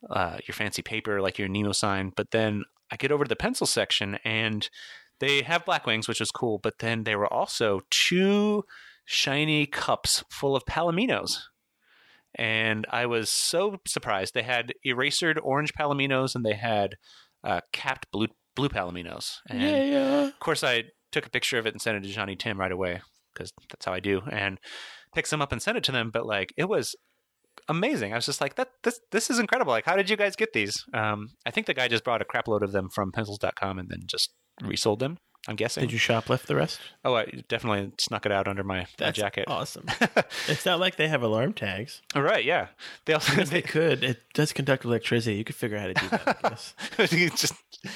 uh, 0.10 0.38
your 0.48 0.54
fancy 0.54 0.82
paper 0.82 1.22
like 1.22 1.38
your 1.38 1.48
Nemo 1.48 1.74
sign. 1.74 2.14
But 2.16 2.32
then 2.32 2.64
I 2.92 2.96
get 2.96 3.12
over 3.12 3.26
to 3.26 3.30
the 3.30 3.36
pencil 3.36 3.68
section 3.68 4.18
and 4.24 4.70
they 5.20 5.42
have 5.42 5.66
black 5.66 5.86
wings, 5.86 6.08
which 6.08 6.22
is 6.22 6.32
cool. 6.32 6.60
But 6.60 6.80
then 6.80 7.04
there 7.04 7.18
were 7.18 7.32
also 7.32 7.82
two 7.90 8.64
shiny 9.06 9.66
cups 9.66 10.24
full 10.30 10.56
of 10.56 10.66
palominos. 10.66 11.40
And 12.38 12.86
I 12.92 13.06
was 13.08 13.30
so 13.30 13.78
surprised. 13.88 14.34
They 14.34 14.44
had 14.44 14.74
erasered 14.86 15.40
orange 15.42 15.74
palominos 15.74 16.36
and 16.36 16.46
they 16.46 16.54
had 16.54 16.96
uh, 17.44 17.62
capped 17.74 18.12
blue 18.12 18.28
blue 18.56 18.70
palominos. 18.70 19.36
And 19.50 19.62
yeah. 19.62 20.28
of 20.28 20.40
course, 20.40 20.64
I 20.64 20.84
took 21.12 21.26
a 21.26 21.30
picture 21.30 21.58
of 21.58 21.66
it 21.66 21.74
and 21.74 21.82
sent 21.82 21.98
it 21.98 22.08
to 22.08 22.14
Johnny 22.14 22.36
Tim 22.36 22.60
right 22.60 22.72
away 22.72 23.02
because 23.34 23.52
that's 23.70 23.86
how 23.86 23.94
I 23.94 24.00
do, 24.00 24.22
and 24.32 24.60
picked 25.14 25.28
some 25.28 25.42
up 25.42 25.52
and 25.52 25.62
sent 25.62 25.78
it 25.78 25.84
to 25.86 25.92
them. 25.92 26.10
But 26.12 26.26
like, 26.26 26.54
it 26.58 26.68
was 26.68 26.96
amazing. 27.70 28.14
I 28.14 28.16
was 28.16 28.26
just 28.26 28.42
like, 28.42 28.56
that 28.56 28.70
this 28.84 29.00
this 29.12 29.30
is 29.30 29.40
incredible. 29.40 29.72
Like, 29.72 29.86
how 29.86 29.96
did 29.96 30.10
you 30.10 30.18
guys 30.18 30.36
get 30.36 30.54
these? 30.54 30.84
Um, 30.94 31.30
I 31.46 31.52
think 31.52 31.68
the 31.68 31.74
guy 31.74 31.88
just 31.88 32.04
brought 32.04 32.22
a 32.22 32.26
crap 32.26 32.48
load 32.48 32.64
of 32.64 32.72
them 32.72 32.90
from 32.94 33.12
pencils.com 33.12 33.80
and 33.80 33.90
then 33.90 34.02
just 34.06 34.34
resold 34.62 35.00
them. 35.00 35.18
I'm 35.50 35.56
guessing. 35.56 35.82
Did 35.82 35.94
you 35.94 36.00
shoplift 36.00 36.48
the 36.48 36.56
rest? 36.58 36.82
oh, 37.06 37.16
I 37.16 37.26
definitely 37.48 37.94
snuck 38.00 38.26
it 38.26 38.34
out 38.34 38.50
under 38.50 38.66
my, 38.66 38.86
my 39.00 39.12
jacket. 39.12 39.46
awesome. 39.48 39.86
it's 40.50 40.66
not 40.66 40.82
like 40.82 40.98
they 40.98 41.08
have 41.08 41.24
alarm 41.24 41.54
tags. 41.54 42.02
All 42.14 42.22
right, 42.22 42.44
yeah. 42.44 42.68
They 43.06 43.14
also 43.14 43.40
If 43.42 43.50
they 43.50 43.62
could, 43.76 44.04
it 44.04 44.20
does 44.34 44.52
conduct 44.52 44.84
electricity. 44.84 45.38
You 45.38 45.46
could 45.46 45.56
figure 45.56 45.78
out 45.78 45.82
how 45.84 45.88
to 45.88 45.94
do 45.94 46.10
that, 46.10 46.38
I 46.44 46.50
guess. 46.50 46.76
you 47.14 47.30
just 47.30 47.54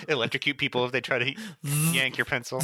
electrocute 0.08 0.58
people 0.58 0.86
if 0.86 0.94
they 0.94 1.02
try 1.02 1.20
to 1.20 1.36
yank 1.92 2.18
your 2.18 2.24
pencil. 2.26 2.62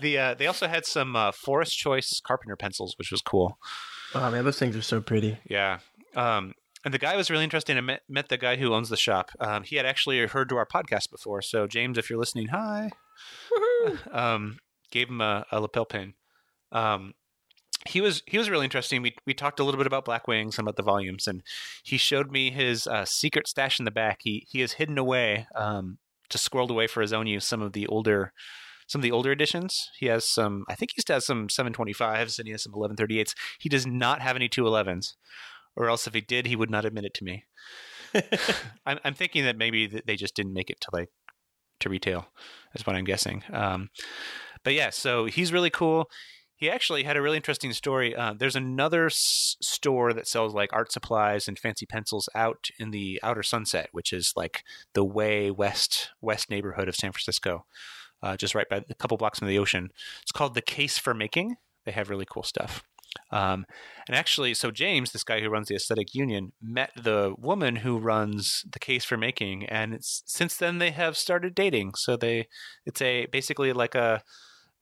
the 0.00 0.16
uh, 0.18 0.34
they 0.34 0.46
also 0.46 0.68
had 0.68 0.86
some 0.86 1.16
uh, 1.16 1.32
Forest 1.32 1.76
Choice 1.76 2.20
Carpenter 2.24 2.54
pencils, 2.54 2.94
which 2.96 3.10
was 3.10 3.22
cool. 3.22 3.58
Oh 4.14 4.30
man, 4.30 4.44
those 4.44 4.58
things 4.58 4.76
are 4.76 4.82
so 4.82 5.00
pretty. 5.00 5.38
Yeah. 5.48 5.80
Um, 6.14 6.54
and 6.84 6.94
the 6.94 6.98
guy 6.98 7.16
was 7.16 7.30
really 7.30 7.44
interesting. 7.44 7.76
I 7.76 7.82
met, 7.82 8.02
met 8.08 8.28
the 8.28 8.38
guy 8.38 8.56
who 8.56 8.72
owns 8.72 8.88
the 8.88 8.96
shop. 8.96 9.30
Um, 9.38 9.64
he 9.64 9.76
had 9.76 9.86
actually 9.86 10.18
heard 10.26 10.48
to 10.48 10.56
our 10.56 10.66
podcast 10.66 11.10
before. 11.10 11.42
So, 11.42 11.66
James, 11.66 11.98
if 11.98 12.08
you're 12.08 12.18
listening, 12.18 12.48
hi. 12.48 12.90
um, 14.12 14.58
gave 14.90 15.08
him 15.08 15.20
a, 15.20 15.44
a 15.52 15.60
lapel 15.60 15.84
pin. 15.84 16.14
Um, 16.72 17.14
he 17.88 18.00
was 18.00 18.22
he 18.26 18.36
was 18.36 18.50
really 18.50 18.64
interesting. 18.64 19.00
We 19.00 19.14
we 19.26 19.32
talked 19.32 19.58
a 19.58 19.64
little 19.64 19.78
bit 19.78 19.86
about 19.86 20.04
Black 20.04 20.28
Wings 20.28 20.58
and 20.58 20.66
about 20.66 20.76
the 20.76 20.82
volumes, 20.82 21.26
and 21.26 21.42
he 21.82 21.96
showed 21.96 22.30
me 22.30 22.50
his 22.50 22.86
uh, 22.86 23.06
secret 23.06 23.48
stash 23.48 23.78
in 23.78 23.86
the 23.86 23.90
back. 23.90 24.20
He 24.22 24.46
he 24.50 24.60
has 24.60 24.72
hidden 24.72 24.98
away, 24.98 25.46
um, 25.54 25.98
just 26.28 26.48
squirreled 26.48 26.70
away 26.70 26.86
for 26.86 27.00
his 27.00 27.12
own 27.12 27.26
use, 27.26 27.46
some 27.46 27.62
of 27.62 27.72
the 27.72 27.86
older 27.86 28.32
some 28.90 28.98
of 28.98 29.02
the 29.04 29.12
older 29.12 29.30
editions. 29.30 29.88
He 29.98 30.06
has 30.06 30.28
some. 30.28 30.64
I 30.68 30.74
think 30.74 30.90
he 30.94 31.00
still 31.00 31.14
has 31.14 31.24
some 31.24 31.46
725s 31.46 32.38
and 32.38 32.48
he 32.48 32.52
has 32.52 32.64
some 32.64 32.72
1138s. 32.72 33.34
He 33.60 33.68
does 33.68 33.86
not 33.86 34.20
have 34.20 34.34
any 34.34 34.48
211s, 34.48 35.14
or 35.76 35.88
else 35.88 36.06
if 36.06 36.14
he 36.14 36.20
did, 36.20 36.46
he 36.46 36.56
would 36.56 36.70
not 36.70 36.84
admit 36.84 37.04
it 37.04 37.14
to 37.14 37.24
me. 37.24 37.44
I'm, 38.86 38.98
I'm 39.04 39.14
thinking 39.14 39.44
that 39.44 39.56
maybe 39.56 39.86
they 39.86 40.16
just 40.16 40.34
didn't 40.34 40.52
make 40.52 40.70
it 40.70 40.80
to 40.82 40.88
like 40.92 41.10
to 41.80 41.88
retail. 41.88 42.26
Is 42.74 42.86
what 42.86 42.96
I'm 42.96 43.04
guessing. 43.04 43.42
Um, 43.52 43.90
but 44.64 44.74
yeah, 44.74 44.90
so 44.90 45.24
he's 45.26 45.52
really 45.52 45.70
cool. 45.70 46.08
He 46.54 46.68
actually 46.68 47.04
had 47.04 47.16
a 47.16 47.22
really 47.22 47.38
interesting 47.38 47.72
story. 47.72 48.14
Uh, 48.14 48.34
there's 48.38 48.56
another 48.56 49.06
s- 49.06 49.56
store 49.62 50.12
that 50.12 50.28
sells 50.28 50.52
like 50.52 50.70
art 50.74 50.92
supplies 50.92 51.48
and 51.48 51.58
fancy 51.58 51.86
pencils 51.86 52.28
out 52.34 52.68
in 52.78 52.90
the 52.90 53.18
Outer 53.22 53.42
Sunset, 53.42 53.88
which 53.92 54.12
is 54.12 54.34
like 54.36 54.62
the 54.92 55.04
way 55.04 55.50
west 55.50 56.10
west 56.20 56.50
neighborhood 56.50 56.86
of 56.86 56.96
San 56.96 57.12
Francisco, 57.12 57.64
uh, 58.22 58.36
just 58.36 58.54
right 58.54 58.68
by 58.68 58.84
a 58.88 58.94
couple 58.94 59.16
blocks 59.16 59.38
from 59.38 59.48
the 59.48 59.58
ocean. 59.58 59.88
It's 60.20 60.32
called 60.32 60.54
the 60.54 60.60
Case 60.60 60.98
for 60.98 61.14
Making. 61.14 61.56
They 61.86 61.92
have 61.92 62.10
really 62.10 62.26
cool 62.30 62.42
stuff. 62.42 62.82
Um, 63.30 63.66
and 64.06 64.16
actually, 64.16 64.54
so 64.54 64.70
James, 64.70 65.12
this 65.12 65.24
guy 65.24 65.40
who 65.40 65.48
runs 65.50 65.68
the 65.68 65.74
Aesthetic 65.74 66.14
Union, 66.14 66.52
met 66.62 66.90
the 66.96 67.34
woman 67.38 67.76
who 67.76 67.98
runs 67.98 68.64
the 68.70 68.78
Case 68.78 69.04
for 69.04 69.16
Making, 69.16 69.66
and 69.66 69.92
it's, 69.94 70.22
since 70.26 70.56
then 70.56 70.78
they 70.78 70.90
have 70.92 71.16
started 71.16 71.54
dating. 71.54 71.94
So 71.94 72.16
they, 72.16 72.46
it's 72.86 73.02
a 73.02 73.26
basically 73.26 73.72
like 73.72 73.94
a 73.94 74.22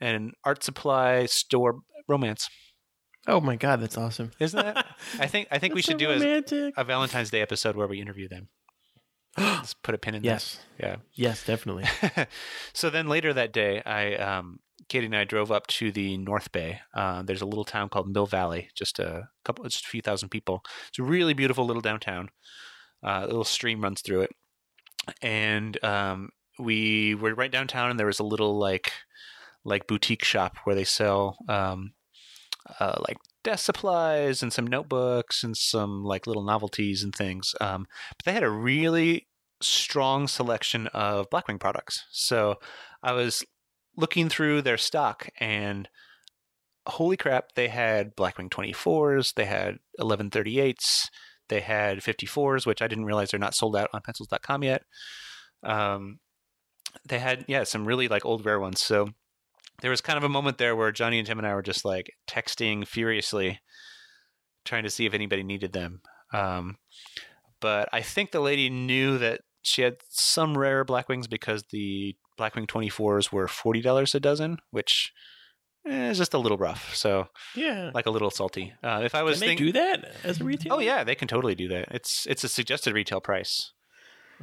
an 0.00 0.32
art 0.44 0.62
supply 0.62 1.26
store 1.26 1.80
romance, 2.06 2.48
Oh 3.26 3.40
my 3.40 3.56
god, 3.56 3.80
that's 3.82 3.98
awesome. 3.98 4.30
isn't 4.40 4.58
that? 4.58 4.86
I 5.18 5.26
think 5.26 5.48
I 5.50 5.58
think 5.58 5.74
we 5.74 5.82
should 5.82 6.00
so 6.00 6.14
do 6.16 6.72
a, 6.76 6.80
a 6.80 6.84
Valentine's 6.84 7.30
Day 7.30 7.42
episode 7.42 7.76
where 7.76 7.86
we 7.86 8.00
interview 8.00 8.26
them. 8.28 8.48
Let's 9.38 9.74
put 9.74 9.94
a 9.94 9.98
pin 9.98 10.14
in 10.14 10.24
yes, 10.24 10.60
Yeah. 10.80 10.96
yes, 11.14 11.44
definitely. 11.44 11.84
So 12.72 12.88
then 12.90 13.06
later 13.08 13.32
that 13.34 13.52
day, 13.52 13.82
I 13.84 14.14
um, 14.14 14.60
Katie 14.88 15.06
and 15.06 15.16
I 15.16 15.24
drove 15.24 15.50
up 15.50 15.66
to 15.68 15.90
the 15.92 16.16
North 16.18 16.52
Bay. 16.52 16.80
Uh, 16.94 17.22
there's 17.22 17.42
a 17.42 17.46
little 17.46 17.64
town 17.64 17.88
called 17.88 18.08
Mill 18.08 18.26
Valley, 18.26 18.70
just 18.74 18.98
a 18.98 19.28
couple, 19.44 19.64
just 19.64 19.84
a 19.84 19.88
few 19.88 20.00
thousand 20.00 20.30
people. 20.30 20.62
It's 20.88 20.98
a 20.98 21.02
really 21.02 21.34
beautiful 21.34 21.66
little 21.66 21.82
downtown. 21.82 22.30
Uh, 23.02 23.20
a 23.22 23.26
little 23.26 23.44
stream 23.44 23.80
runs 23.80 24.00
through 24.00 24.22
it, 24.22 24.30
and 25.22 25.82
um, 25.84 26.30
we 26.58 27.14
were 27.14 27.34
right 27.34 27.50
downtown, 27.50 27.90
and 27.90 27.98
there 27.98 28.06
was 28.06 28.18
a 28.18 28.24
little 28.24 28.58
like 28.58 28.92
like 29.64 29.86
boutique 29.86 30.24
shop 30.24 30.56
where 30.64 30.74
they 30.74 30.84
sell 30.84 31.36
um, 31.48 31.92
uh, 32.80 32.96
like 33.06 33.18
desk 33.44 33.64
supplies 33.64 34.42
and 34.42 34.52
some 34.52 34.66
notebooks 34.66 35.44
and 35.44 35.56
some 35.56 36.04
like 36.04 36.26
little 36.26 36.44
novelties 36.44 37.02
and 37.02 37.14
things. 37.14 37.54
Um, 37.60 37.86
but 38.16 38.24
they 38.24 38.32
had 38.32 38.42
a 38.42 38.50
really 38.50 39.28
strong 39.60 40.28
selection 40.28 40.86
of 40.88 41.28
Blackwing 41.30 41.60
products. 41.60 42.04
So 42.10 42.56
I 43.02 43.12
was 43.12 43.44
looking 43.98 44.28
through 44.28 44.62
their 44.62 44.78
stock 44.78 45.28
and 45.40 45.88
holy 46.86 47.16
crap, 47.16 47.52
they 47.56 47.68
had 47.68 48.14
Blackwing 48.16 48.48
24s, 48.48 49.34
they 49.34 49.44
had 49.44 49.78
1138s, 50.00 51.08
they 51.48 51.60
had 51.60 51.98
54s, 51.98 52.64
which 52.64 52.80
I 52.80 52.86
didn't 52.86 53.04
realize 53.04 53.30
they're 53.30 53.40
not 53.40 53.56
sold 53.56 53.76
out 53.76 53.90
on 53.92 54.00
pencils.com 54.00 54.62
yet. 54.62 54.82
Um, 55.64 56.20
they 57.06 57.18
had, 57.18 57.44
yeah, 57.48 57.64
some 57.64 57.86
really 57.86 58.06
like 58.06 58.24
old 58.24 58.46
rare 58.46 58.60
ones. 58.60 58.80
So 58.80 59.08
there 59.82 59.90
was 59.90 60.00
kind 60.00 60.16
of 60.16 60.24
a 60.24 60.28
moment 60.28 60.58
there 60.58 60.76
where 60.76 60.92
Johnny 60.92 61.18
and 61.18 61.26
Tim 61.26 61.38
and 61.38 61.46
I 61.46 61.54
were 61.54 61.62
just 61.62 61.84
like 61.84 62.12
texting 62.28 62.86
furiously, 62.86 63.58
trying 64.64 64.84
to 64.84 64.90
see 64.90 65.06
if 65.06 65.14
anybody 65.14 65.42
needed 65.42 65.72
them. 65.72 66.02
Um, 66.32 66.76
but 67.60 67.88
I 67.92 68.02
think 68.02 68.30
the 68.30 68.40
lady 68.40 68.70
knew 68.70 69.18
that 69.18 69.40
she 69.62 69.82
had 69.82 69.96
some 70.08 70.56
rare 70.56 70.84
Blackwings 70.84 71.28
because 71.28 71.64
the 71.72 72.14
Blackwing 72.38 72.66
24s 72.66 73.32
were 73.32 73.46
$40 73.46 74.14
a 74.14 74.20
dozen, 74.20 74.58
which 74.70 75.12
eh, 75.86 76.10
is 76.10 76.18
just 76.18 76.34
a 76.34 76.38
little 76.38 76.58
rough. 76.58 76.94
So, 76.94 77.26
Yeah. 77.56 77.90
like 77.94 78.06
a 78.06 78.10
little 78.10 78.30
salty. 78.30 78.72
Uh, 78.82 79.00
if 79.04 79.14
I 79.14 79.22
was 79.22 79.34
Can 79.34 79.40
they 79.40 79.46
thinking, 79.48 79.66
do 79.66 79.72
that 79.72 80.12
as 80.24 80.40
a 80.40 80.44
retailer? 80.44 80.76
oh 80.76 80.78
yeah, 80.80 81.04
they 81.04 81.14
can 81.14 81.28
totally 81.28 81.54
do 81.54 81.68
that. 81.68 81.88
It's 81.90 82.26
it's 82.26 82.44
a 82.44 82.48
suggested 82.48 82.94
retail 82.94 83.20
price. 83.20 83.72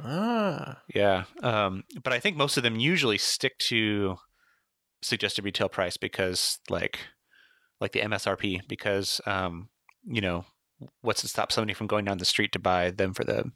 Ah. 0.02 0.82
Yeah, 0.94 1.24
um, 1.42 1.84
but 2.04 2.12
I 2.12 2.20
think 2.20 2.36
most 2.36 2.56
of 2.56 2.62
them 2.62 2.76
usually 2.76 3.16
stick 3.18 3.56
to 3.70 4.16
suggested 5.02 5.44
retail 5.44 5.68
price 5.68 5.96
because, 5.96 6.58
like, 6.68 6.98
like 7.80 7.92
the 7.92 8.00
MSRP, 8.00 8.60
because 8.68 9.20
um, 9.26 9.68
you 10.04 10.20
know, 10.20 10.44
what's 11.00 11.22
to 11.22 11.28
stop 11.28 11.50
somebody 11.50 11.72
from 11.74 11.86
going 11.86 12.04
down 12.04 12.18
the 12.18 12.24
street 12.26 12.52
to 12.52 12.58
buy 12.58 12.90
them 12.90 13.14
for 13.14 13.24
the 13.24 13.50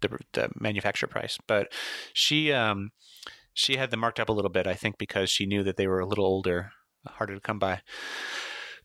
the, 0.00 0.18
the 0.34 0.50
manufacturer 0.60 1.08
price? 1.08 1.38
But 1.46 1.72
she 2.12 2.52
um, 2.52 2.90
she 3.58 3.76
had 3.76 3.90
them 3.90 3.98
marked 4.00 4.20
up 4.20 4.28
a 4.28 4.32
little 4.32 4.50
bit, 4.50 4.66
I 4.68 4.74
think, 4.74 4.98
because 4.98 5.30
she 5.30 5.44
knew 5.46 5.64
that 5.64 5.76
they 5.76 5.88
were 5.88 5.98
a 5.98 6.06
little 6.06 6.24
older, 6.24 6.70
harder 7.06 7.34
to 7.34 7.40
come 7.40 7.58
by. 7.58 7.80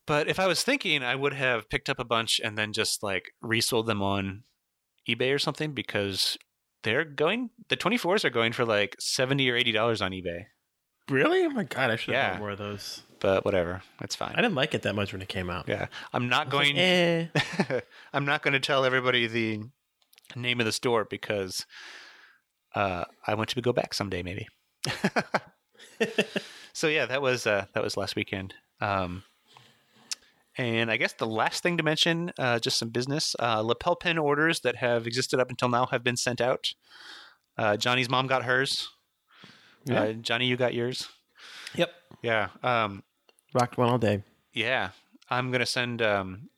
But 0.07 0.27
if 0.27 0.39
I 0.39 0.47
was 0.47 0.63
thinking, 0.63 1.03
I 1.03 1.13
would 1.15 1.33
have 1.33 1.69
picked 1.69 1.89
up 1.89 1.99
a 1.99 2.03
bunch 2.05 2.41
and 2.43 2.57
then 2.57 2.73
just 2.73 3.03
like 3.03 3.25
resold 3.41 3.85
them 3.85 4.01
on 4.01 4.43
eBay 5.07 5.33
or 5.33 5.37
something 5.39 5.73
because 5.73 6.37
they're 6.83 7.05
going 7.05 7.51
the 7.69 7.77
24s 7.77 8.25
are 8.25 8.29
going 8.29 8.51
for 8.51 8.65
like 8.65 8.95
70 8.99 9.49
or 9.49 9.55
80 9.55 9.71
dollars 9.73 10.01
on 10.01 10.11
ebay 10.11 10.45
Really? 11.09 11.43
Oh 11.45 11.49
my 11.49 11.63
god, 11.65 11.91
I 11.91 11.95
should 11.97 12.13
have 12.15 12.21
Yeah. 12.23 12.31
bought 12.31 12.39
more 12.39 12.49
of 12.51 12.57
those. 12.57 13.03
but 13.19 13.45
whatever 13.45 13.81
it's 14.01 14.15
fine 14.15 14.33
I 14.35 14.41
didn't 14.41 14.55
like 14.55 14.73
it 14.73 14.81
that 14.83 14.95
much 14.95 15.13
when 15.13 15.21
it 15.21 15.29
came 15.29 15.49
out. 15.49 15.67
yeah 15.69 15.87
i'm 16.13 16.27
not 16.29 16.47
was 16.47 16.53
like, 16.55 16.65
going 16.75 16.77
eh. 16.77 17.79
i'm 18.13 18.25
not 18.25 18.41
going 18.43 18.53
to 18.53 18.59
tell 18.59 18.83
everybody 18.85 19.27
the 19.27 19.61
name 20.35 20.59
of 20.59 20.65
the 20.65 20.71
store 20.73 21.05
because 21.09 21.65
uh 22.75 23.03
i 23.27 23.33
want 23.35 23.51
you 23.51 23.55
to 23.55 23.65
go 23.65 23.73
back 23.73 23.93
someday 23.93 24.23
maybe 24.23 24.47
so 26.73 26.87
yeah 26.87 27.05
that 27.05 27.21
was 27.21 27.47
uh 27.47 27.65
that 27.73 27.83
was 27.83 27.95
last 27.97 28.15
weekend 28.15 28.53
um 28.81 29.23
and 30.57 30.91
I 30.91 30.97
guess 30.97 31.13
the 31.13 31.25
last 31.25 31.63
thing 31.63 31.77
to 31.77 31.83
mention, 31.83 32.31
uh, 32.37 32.59
just 32.59 32.77
some 32.77 32.89
business. 32.89 33.35
Uh, 33.39 33.61
lapel 33.61 33.95
pin 33.95 34.17
orders 34.19 34.59
that 34.59 34.75
have 34.75 35.07
existed 35.07 35.39
up 35.39 35.49
until 35.49 35.67
now 35.67 35.87
have 35.87 36.03
been 36.03 36.15
sent 36.15 36.39
out. 36.39 36.73
Uh, 37.57 37.75
Johnny's 37.75 38.09
mom 38.09 38.27
got 38.27 38.43
hers. 38.43 38.89
Yeah. 39.85 40.01
Uh, 40.03 40.13
Johnny, 40.13 40.45
you 40.45 40.55
got 40.55 40.73
yours. 40.73 41.07
Yep. 41.75 41.91
Yeah. 42.21 42.49
Um, 42.61 43.03
Rocked 43.53 43.77
one 43.77 43.89
all 43.89 43.97
day. 43.97 44.23
yeah. 44.53 44.89
I'm 45.29 45.51
gonna 45.51 45.65
send. 45.65 46.01
Um, 46.01 46.49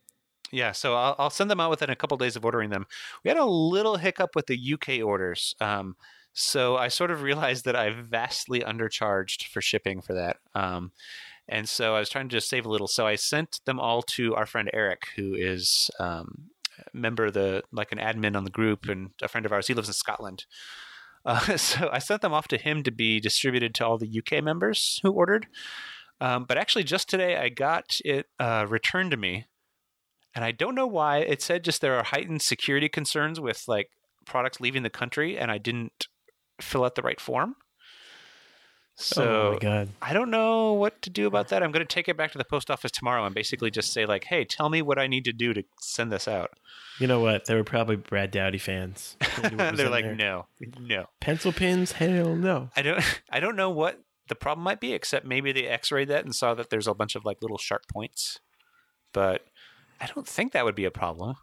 yeah. 0.52 0.74
So 0.74 0.96
I'll, 0.96 1.16
I'll 1.18 1.30
send 1.30 1.50
them 1.50 1.62
out 1.62 1.70
within 1.70 1.90
a 1.90 1.96
couple 1.96 2.18
days 2.18 2.36
of 2.36 2.44
ordering 2.44 2.72
them. 2.72 2.88
We 3.24 3.30
had 3.30 3.38
a 3.38 3.46
little 3.46 3.96
hiccup 3.96 4.32
with 4.36 4.48
the 4.48 4.74
UK 4.74 5.06
orders. 5.06 5.56
Um, 5.62 5.96
so 6.38 6.76
I 6.76 6.90
sort 6.90 7.12
of 7.12 7.22
realized 7.22 7.64
that 7.64 7.78
I 7.78 7.92
vastly 7.92 8.60
undercharged 8.60 9.46
for 9.48 9.62
shipping 9.62 10.02
for 10.02 10.14
that. 10.16 10.38
Um, 10.54 10.92
and 11.48 11.68
so 11.70 11.96
I 11.96 12.00
was 12.00 12.10
trying 12.10 12.28
to 12.28 12.36
just 12.36 12.50
save 12.50 12.66
a 12.66 12.70
little. 12.70 12.90
So 12.90 13.08
I 13.08 13.16
sent 13.16 13.62
them 13.66 13.80
all 13.80 14.02
to 14.02 14.36
our 14.36 14.46
friend 14.46 14.70
Eric, 14.74 15.08
who 15.16 15.34
is 15.34 15.90
um, 15.98 16.50
a 16.78 16.98
member 16.98 17.28
of 17.28 17.34
the 17.34 17.64
like 17.72 17.94
an 17.94 18.00
admin 18.00 18.36
on 18.36 18.44
the 18.44 18.50
group 18.50 18.90
and 18.90 19.12
a 19.22 19.30
friend 19.30 19.46
of 19.46 19.54
ours. 19.54 19.68
He 19.68 19.74
lives 19.74 19.88
in 19.88 19.94
Scotland. 19.94 20.46
Uh, 21.24 21.40
so 21.58 21.90
I 21.90 22.00
sent 22.00 22.22
them 22.22 22.34
off 22.34 22.50
to 22.50 22.58
him 22.58 22.84
to 22.84 22.92
be 22.92 23.22
distributed 23.22 23.74
to 23.76 23.86
all 23.86 23.98
the 23.98 24.22
UK 24.22 24.44
members 24.44 25.00
who 25.04 25.14
ordered. 25.14 25.48
Um, 26.20 26.44
but 26.46 26.58
actually, 26.58 26.84
just 26.84 27.10
today 27.10 27.38
I 27.38 27.48
got 27.48 27.98
it 28.04 28.26
uh, 28.40 28.66
returned 28.68 29.12
to 29.12 29.18
me, 29.18 29.46
and 30.34 30.44
I 30.44 30.52
don't 30.52 30.76
know 30.76 30.88
why. 30.88 31.20
It 31.20 31.42
said 31.42 31.64
just 31.64 31.80
there 31.80 31.96
are 31.96 32.04
heightened 32.04 32.42
security 32.42 32.90
concerns 32.90 33.40
with 33.40 33.64
like 33.70 33.90
products 34.26 34.60
leaving 34.60 34.84
the 34.84 34.90
country, 34.90 35.38
and 35.38 35.50
I 35.50 35.60
didn't 35.60 36.08
fill 36.62 36.84
out 36.86 36.96
the 36.96 37.02
right 37.02 37.20
form. 37.20 37.56
So 38.98 39.50
oh 39.50 39.52
my 39.54 39.60
god. 39.60 39.90
I 40.02 40.14
don't 40.14 40.32
know 40.32 40.72
what 40.72 41.02
to 41.02 41.10
do 41.10 41.28
about 41.28 41.50
that. 41.50 41.62
I'm 41.62 41.72
going 41.72 41.86
to 41.86 41.94
take 41.94 42.08
it 42.08 42.16
back 42.16 42.32
to 42.32 42.38
the 42.38 42.46
post 42.46 42.72
office 42.72 42.92
tomorrow 42.92 43.26
and 43.26 43.36
basically 43.36 43.70
just 43.70 43.92
say 43.92 44.06
like, 44.06 44.24
"Hey, 44.24 44.46
tell 44.46 44.70
me 44.70 44.82
what 44.82 44.98
I 44.98 45.08
need 45.08 45.26
to 45.26 45.34
do 45.34 45.54
to 45.54 45.64
send 45.82 46.14
this 46.14 46.30
out." 46.30 46.52
You 47.00 47.08
know 47.08 47.20
what? 47.20 47.44
They 47.46 47.56
were 47.56 47.66
probably 47.66 47.98
Brad 47.98 48.32
Dowdy 48.32 48.58
fans. 48.58 49.18
They 49.42 49.50
knew 49.50 49.58
what 49.58 49.72
was 49.72 49.78
They're 49.78 49.90
like, 49.90 50.06
there. 50.06 50.16
"No, 50.16 50.46
no." 50.80 51.08
pencil 51.20 51.52
pins? 51.52 51.92
Hell 51.92 52.36
no. 52.38 52.70
I 52.78 52.82
don't. 52.82 53.04
I 53.30 53.42
don't 53.42 53.58
know 53.58 53.70
what 53.70 54.00
the 54.30 54.36
problem 54.36 54.64
might 54.64 54.80
be, 54.80 54.94
except 54.94 55.26
maybe 55.26 55.52
they 55.52 55.68
X-rayed 55.68 56.08
that 56.08 56.24
and 56.24 56.34
saw 56.34 56.54
that 56.54 56.70
there's 56.70 56.88
a 56.88 56.94
bunch 56.94 57.16
of 57.16 57.26
like 57.26 57.40
little 57.42 57.58
sharp 57.58 57.82
points. 57.92 58.40
But 59.14 59.42
I 60.00 60.08
don't 60.08 60.26
think 60.26 60.54
that 60.54 60.64
would 60.64 60.76
be 60.76 60.86
a 60.86 60.92
problem. 60.92 61.36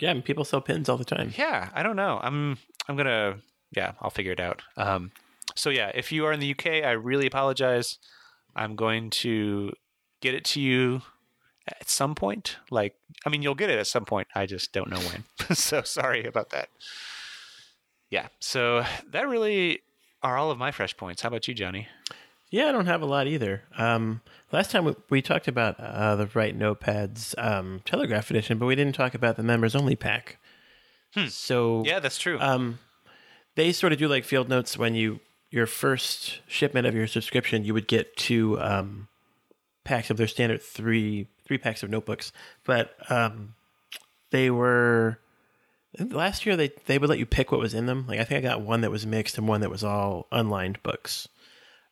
Yeah, 0.00 0.10
I 0.10 0.14
mean, 0.14 0.22
people 0.22 0.44
sell 0.46 0.62
pins 0.62 0.88
all 0.88 0.96
the 0.96 1.04
time. 1.04 1.34
Yeah, 1.36 1.68
I 1.74 1.82
don't 1.82 1.96
know. 1.96 2.18
I'm. 2.22 2.56
I'm 2.88 2.96
gonna. 2.96 3.36
Yeah, 3.76 3.92
I'll 4.00 4.10
figure 4.10 4.32
it 4.32 4.40
out. 4.40 4.62
Um. 4.76 5.12
So 5.56 5.70
yeah, 5.70 5.90
if 5.94 6.10
you 6.12 6.24
are 6.26 6.32
in 6.32 6.40
the 6.40 6.50
UK, 6.50 6.66
I 6.84 6.92
really 6.92 7.26
apologize. 7.26 7.98
I'm 8.56 8.76
going 8.76 9.10
to 9.10 9.72
get 10.20 10.34
it 10.34 10.44
to 10.46 10.60
you 10.60 11.02
at 11.68 11.88
some 11.88 12.14
point. 12.14 12.56
Like, 12.70 12.94
I 13.26 13.28
mean, 13.30 13.42
you'll 13.42 13.54
get 13.54 13.70
it 13.70 13.78
at 13.78 13.86
some 13.86 14.04
point. 14.04 14.28
I 14.34 14.46
just 14.46 14.72
don't 14.72 14.90
know 14.90 14.98
when. 14.98 15.24
so 15.56 15.82
sorry 15.82 16.24
about 16.24 16.50
that. 16.50 16.68
Yeah. 18.10 18.28
So 18.40 18.84
that 19.10 19.28
really 19.28 19.80
are 20.22 20.36
all 20.36 20.50
of 20.50 20.58
my 20.58 20.70
fresh 20.70 20.96
points. 20.96 21.22
How 21.22 21.28
about 21.28 21.46
you, 21.48 21.54
Johnny? 21.54 21.88
Yeah, 22.50 22.68
I 22.68 22.72
don't 22.72 22.86
have 22.86 23.02
a 23.02 23.06
lot 23.06 23.26
either. 23.26 23.62
Um, 23.76 24.20
last 24.52 24.70
time 24.70 24.84
we, 24.84 24.94
we 25.10 25.20
talked 25.22 25.48
about 25.48 25.78
uh, 25.80 26.14
the 26.16 26.26
Write 26.34 26.56
Notepads 26.58 27.34
um, 27.38 27.80
Telegraph 27.84 28.30
Edition, 28.30 28.58
but 28.58 28.66
we 28.66 28.76
didn't 28.76 28.94
talk 28.94 29.14
about 29.14 29.36
the 29.36 29.42
members 29.42 29.74
only 29.74 29.96
pack. 29.96 30.38
So 31.28 31.78
Hmm. 31.80 31.84
Yeah, 31.86 32.00
that's 32.00 32.18
true. 32.18 32.38
um, 32.40 32.78
they 33.54 33.72
sort 33.72 33.92
of 33.92 33.98
do 33.98 34.08
like 34.08 34.24
field 34.24 34.48
notes 34.48 34.76
when 34.76 34.94
you 34.94 35.20
your 35.50 35.66
first 35.66 36.40
shipment 36.48 36.86
of 36.86 36.94
your 36.94 37.06
subscription, 37.06 37.64
you 37.64 37.74
would 37.74 37.86
get 37.86 38.16
two 38.16 38.60
um, 38.60 39.06
packs 39.84 40.10
of 40.10 40.16
their 40.16 40.26
standard 40.26 40.62
three 40.62 41.28
three 41.44 41.58
packs 41.58 41.82
of 41.82 41.90
notebooks. 41.90 42.32
But 42.64 42.96
um, 43.08 43.54
they 44.30 44.50
were 44.50 45.20
last 45.98 46.44
year 46.44 46.56
they 46.56 46.72
they 46.86 46.98
would 46.98 47.08
let 47.08 47.18
you 47.18 47.26
pick 47.26 47.52
what 47.52 47.60
was 47.60 47.74
in 47.74 47.86
them. 47.86 48.06
Like 48.08 48.20
I 48.20 48.24
think 48.24 48.44
I 48.44 48.48
got 48.48 48.62
one 48.62 48.80
that 48.80 48.90
was 48.90 49.06
mixed 49.06 49.38
and 49.38 49.46
one 49.46 49.60
that 49.60 49.70
was 49.70 49.84
all 49.84 50.26
unlined 50.32 50.82
books. 50.82 51.28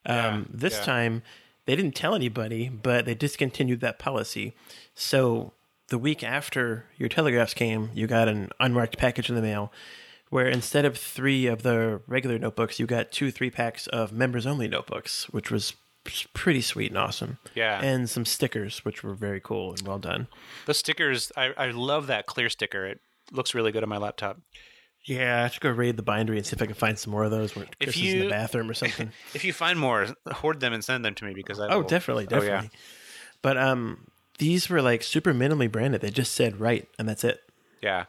Um, 0.05 0.49
this 0.53 0.79
yeah. 0.79 0.85
time 0.85 1.23
they 1.67 1.77
didn't 1.77 1.95
tell 1.95 2.15
anybody, 2.15 2.69
but 2.69 3.05
they 3.05 3.15
discontinued 3.15 3.81
that 3.81 4.01
policy. 4.01 4.55
So 4.95 5.53
the 5.89 5.99
week 5.99 6.25
after 6.25 6.87
your 6.97 7.09
telegraphs 7.09 7.55
came, 7.55 7.91
you 7.95 8.09
got 8.09 8.27
an 8.27 8.51
unmarked 8.59 8.99
package 8.99 9.29
in 9.29 9.37
the 9.37 9.43
mail 9.43 9.73
where 10.33 10.49
instead 10.49 10.87
of 10.87 10.97
three 10.97 11.47
of 11.47 11.63
the 11.63 12.01
regular 12.07 12.39
notebooks, 12.39 12.81
you 12.81 12.87
got 12.87 13.13
two 13.13 13.31
three 13.31 13.51
packs 13.51 13.87
of 13.89 14.15
members 14.15 14.47
only 14.47 14.67
notebooks, 14.67 15.25
which 15.29 15.51
was 15.51 15.75
pretty 16.33 16.63
sweet 16.63 16.91
and 16.91 16.97
awesome. 16.97 17.37
Yeah. 17.55 17.79
And 17.83 18.09
some 18.09 18.25
stickers, 18.25 18.83
which 18.83 19.05
were 19.05 19.13
very 19.13 19.41
cool 19.41 19.75
and 19.75 19.83
well 19.87 19.99
done. 19.99 20.29
The 20.65 20.73
stickers, 20.73 21.33
I, 21.37 21.53
I 21.59 21.71
love 21.73 22.07
that 22.07 22.25
clear 22.25 22.49
sticker. 22.49 22.87
It 22.87 23.01
looks 23.31 23.55
really 23.55 23.73
good 23.73 23.83
on 23.83 23.91
my 23.91 23.99
laptop. 23.99 24.39
Yeah, 25.05 25.41
I 25.41 25.43
have 25.43 25.53
to 25.53 25.61
go 25.61 25.69
raid 25.69 25.99
the 25.99 26.03
bindery 26.03 26.39
and 26.39 26.47
see 26.47 26.57
if 26.57 26.63
I 26.63 26.67
can 26.67 26.77
find 26.77 26.99
some 26.99 27.11
more 27.11 27.25
of 27.25 27.31
those 27.31 27.55
when 27.55 27.67
Chris 27.79 27.95
is 27.95 28.15
in 28.15 28.21
the 28.21 28.31
bathroom 28.31 28.71
or 28.71 28.75
something. 28.83 29.13
If 29.35 29.45
you 29.45 29.53
find 29.53 29.79
more, 29.79 30.07
hoard 30.31 30.61
them 30.61 30.73
and 30.73 30.83
send 30.83 31.05
them 31.05 31.15
to 31.17 31.27
me 31.27 31.35
because 31.35 31.61
I 31.61 31.69
oh, 31.69 31.81
will- 31.81 31.87
definitely, 31.87 32.27
Oh, 32.31 32.37
yeah. 32.37 32.41
definitely. 32.41 32.71
But 33.43 33.59
um, 33.59 34.07
these 34.39 34.71
were 34.71 34.81
like 34.81 35.03
super 35.03 35.35
minimally 35.35 35.71
branded. 35.71 36.01
They 36.01 36.09
just 36.09 36.33
said 36.33 36.59
right, 36.59 36.89
and 36.99 37.07
that's 37.07 37.23
it. 37.23 37.39
Yeah. 37.83 38.07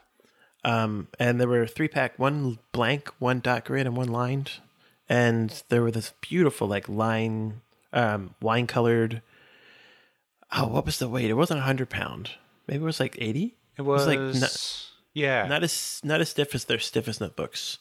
Um, 0.64 1.08
and 1.18 1.38
there 1.38 1.48
were 1.48 1.66
three 1.66 1.88
pack, 1.88 2.18
one 2.18 2.58
blank, 2.72 3.10
one 3.18 3.40
dot 3.40 3.64
grid, 3.66 3.86
and 3.86 3.96
one 3.96 4.08
lined. 4.08 4.52
And 5.08 5.62
there 5.68 5.82
were 5.82 5.90
this 5.90 6.14
beautiful 6.22 6.66
like 6.66 6.88
line, 6.88 7.60
um, 7.92 8.34
wine 8.40 8.66
colored. 8.66 9.20
Oh, 10.56 10.68
what 10.68 10.86
was 10.86 10.98
the 10.98 11.08
weight? 11.08 11.30
It 11.30 11.34
wasn't 11.34 11.60
a 11.60 11.64
hundred 11.64 11.90
pound. 11.90 12.30
Maybe 12.66 12.82
it 12.82 12.86
was 12.86 13.00
like 13.00 13.16
eighty. 13.20 13.56
It 13.76 13.82
was, 13.82 14.06
like 14.06 14.18
not, 14.18 14.56
yeah. 15.12 15.46
not 15.46 15.64
as 15.64 16.00
not 16.02 16.20
as 16.20 16.30
stiff 16.30 16.54
as 16.54 16.64
their 16.64 16.78
stiffest 16.78 17.20
notebooks. 17.20 17.78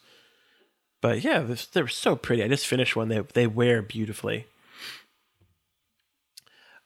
But 1.00 1.24
yeah, 1.24 1.40
they 1.40 1.56
they 1.72 1.82
were 1.82 1.88
so 1.88 2.16
pretty. 2.16 2.44
I 2.44 2.48
just 2.48 2.68
finished 2.68 2.96
one. 2.96 3.08
They 3.08 3.22
they 3.34 3.48
wear 3.48 3.82
beautifully. 3.82 4.48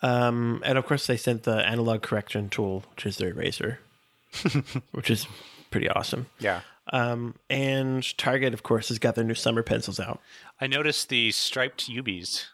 Um, 0.04 0.62
and 0.64 0.78
of 0.78 0.86
course 0.86 1.08
they 1.08 1.18
sent 1.18 1.44
the 1.44 1.66
analog 1.66 2.04
correction 2.04 2.50
tool, 2.50 2.84
which 2.92 3.08
is 3.08 3.18
their 3.18 3.30
eraser, 3.30 3.80
which 4.92 5.10
is 5.10 5.26
pretty 5.78 5.90
awesome. 5.90 6.28
yeah. 6.40 6.62
Um, 6.94 7.36
and 7.50 8.18
Target, 8.18 8.54
of 8.54 8.64
course, 8.64 8.88
has 8.88 8.98
got 8.98 9.16
their 9.16 9.26
new 9.26 9.34
summer 9.36 9.62
pencils 9.62 10.00
out. 10.00 10.22
I 10.62 10.68
noticed 10.68 11.10
the 11.10 11.32
striped 11.32 11.90
Ubies. 11.90 12.46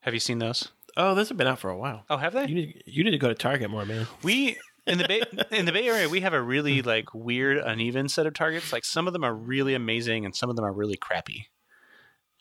Have 0.00 0.14
you 0.14 0.20
seen 0.20 0.38
those? 0.38 0.70
Oh, 0.96 1.14
those 1.14 1.28
have 1.28 1.36
been 1.36 1.46
out 1.46 1.58
for 1.58 1.68
a 1.70 1.76
while. 1.76 2.04
Oh, 2.08 2.16
have 2.16 2.32
they? 2.32 2.46
You 2.46 2.54
need 2.54 2.82
you 2.86 3.04
need 3.04 3.10
to 3.10 3.18
go 3.18 3.28
to 3.28 3.34
Target 3.34 3.68
more, 3.70 3.84
man. 3.84 4.06
We 4.22 4.56
in 4.86 4.98
the 4.98 5.06
Bay 5.06 5.22
in 5.50 5.66
the 5.66 5.72
Bay 5.72 5.86
Area 5.86 6.08
we 6.08 6.20
have 6.20 6.32
a 6.32 6.40
really 6.40 6.80
like 6.94 7.12
weird 7.12 7.58
uneven 7.58 8.08
set 8.08 8.26
of 8.26 8.32
targets. 8.34 8.72
Like 8.72 8.84
some 8.84 9.06
of 9.06 9.12
them 9.12 9.22
are 9.24 9.34
really 9.34 9.74
amazing 9.74 10.24
and 10.24 10.34
some 10.34 10.48
of 10.50 10.56
them 10.56 10.64
are 10.64 10.72
really 10.72 10.96
crappy. 10.96 11.48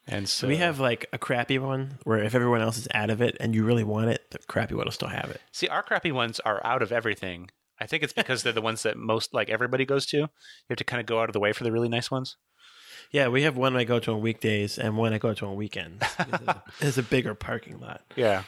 And 0.08 0.28
so 0.30 0.48
We 0.48 0.58
have 0.58 0.80
like 0.80 1.08
a 1.14 1.18
crappy 1.18 1.58
one 1.60 2.00
where 2.04 2.24
if 2.24 2.36
everyone 2.36 2.62
else 2.62 2.78
is 2.78 2.88
out 2.94 3.10
of 3.10 3.22
it 3.22 3.36
and 3.40 3.56
you 3.56 3.66
really 3.66 3.84
want 3.86 4.10
it, 4.10 4.32
the 4.32 4.40
crappy 4.48 4.76
one 4.76 4.86
will 4.86 4.92
still 4.92 5.08
have 5.10 5.30
it. 5.30 5.42
see 5.52 5.68
our 5.68 5.84
crappy 5.84 6.12
ones 6.12 6.40
are 6.42 6.66
out 6.66 6.82
of 6.82 6.92
everything. 6.92 7.50
I 7.80 7.86
think 7.86 8.04
it's 8.04 8.14
because 8.14 8.44
they're 8.44 8.54
the 8.54 8.62
ones 8.62 8.84
that 8.84 8.98
most 8.98 9.34
like 9.34 9.50
everybody 9.50 9.86
goes 9.86 10.06
to. 10.08 10.18
You 10.18 10.30
have 10.70 10.78
to 10.78 10.84
kind 10.84 11.00
of 11.00 11.06
go 11.06 11.22
out 11.22 11.30
of 11.30 11.34
the 11.34 11.40
way 11.40 11.54
for 11.54 11.64
the 11.64 11.72
really 11.72 11.90
nice 11.90 12.12
ones. 12.12 12.38
Yeah, 13.12 13.28
we 13.28 13.44
have 13.44 13.58
one 13.58 13.76
I 13.76 13.84
go 13.84 14.00
to 14.00 14.12
on 14.12 14.22
weekdays 14.22 14.78
and 14.80 14.98
one 14.98 15.14
I 15.14 15.18
go 15.18 15.34
to 15.34 15.46
on 15.46 15.56
weekends. 15.56 16.04
It's 16.82 16.98
a 16.98 17.04
bigger 17.04 17.36
parking 17.36 17.80
lot. 17.80 18.02
Yeah. 18.16 18.44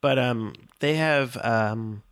But 0.00 0.18
um, 0.18 0.54
they 0.80 0.94
have 0.94 1.36
um, 1.42 2.02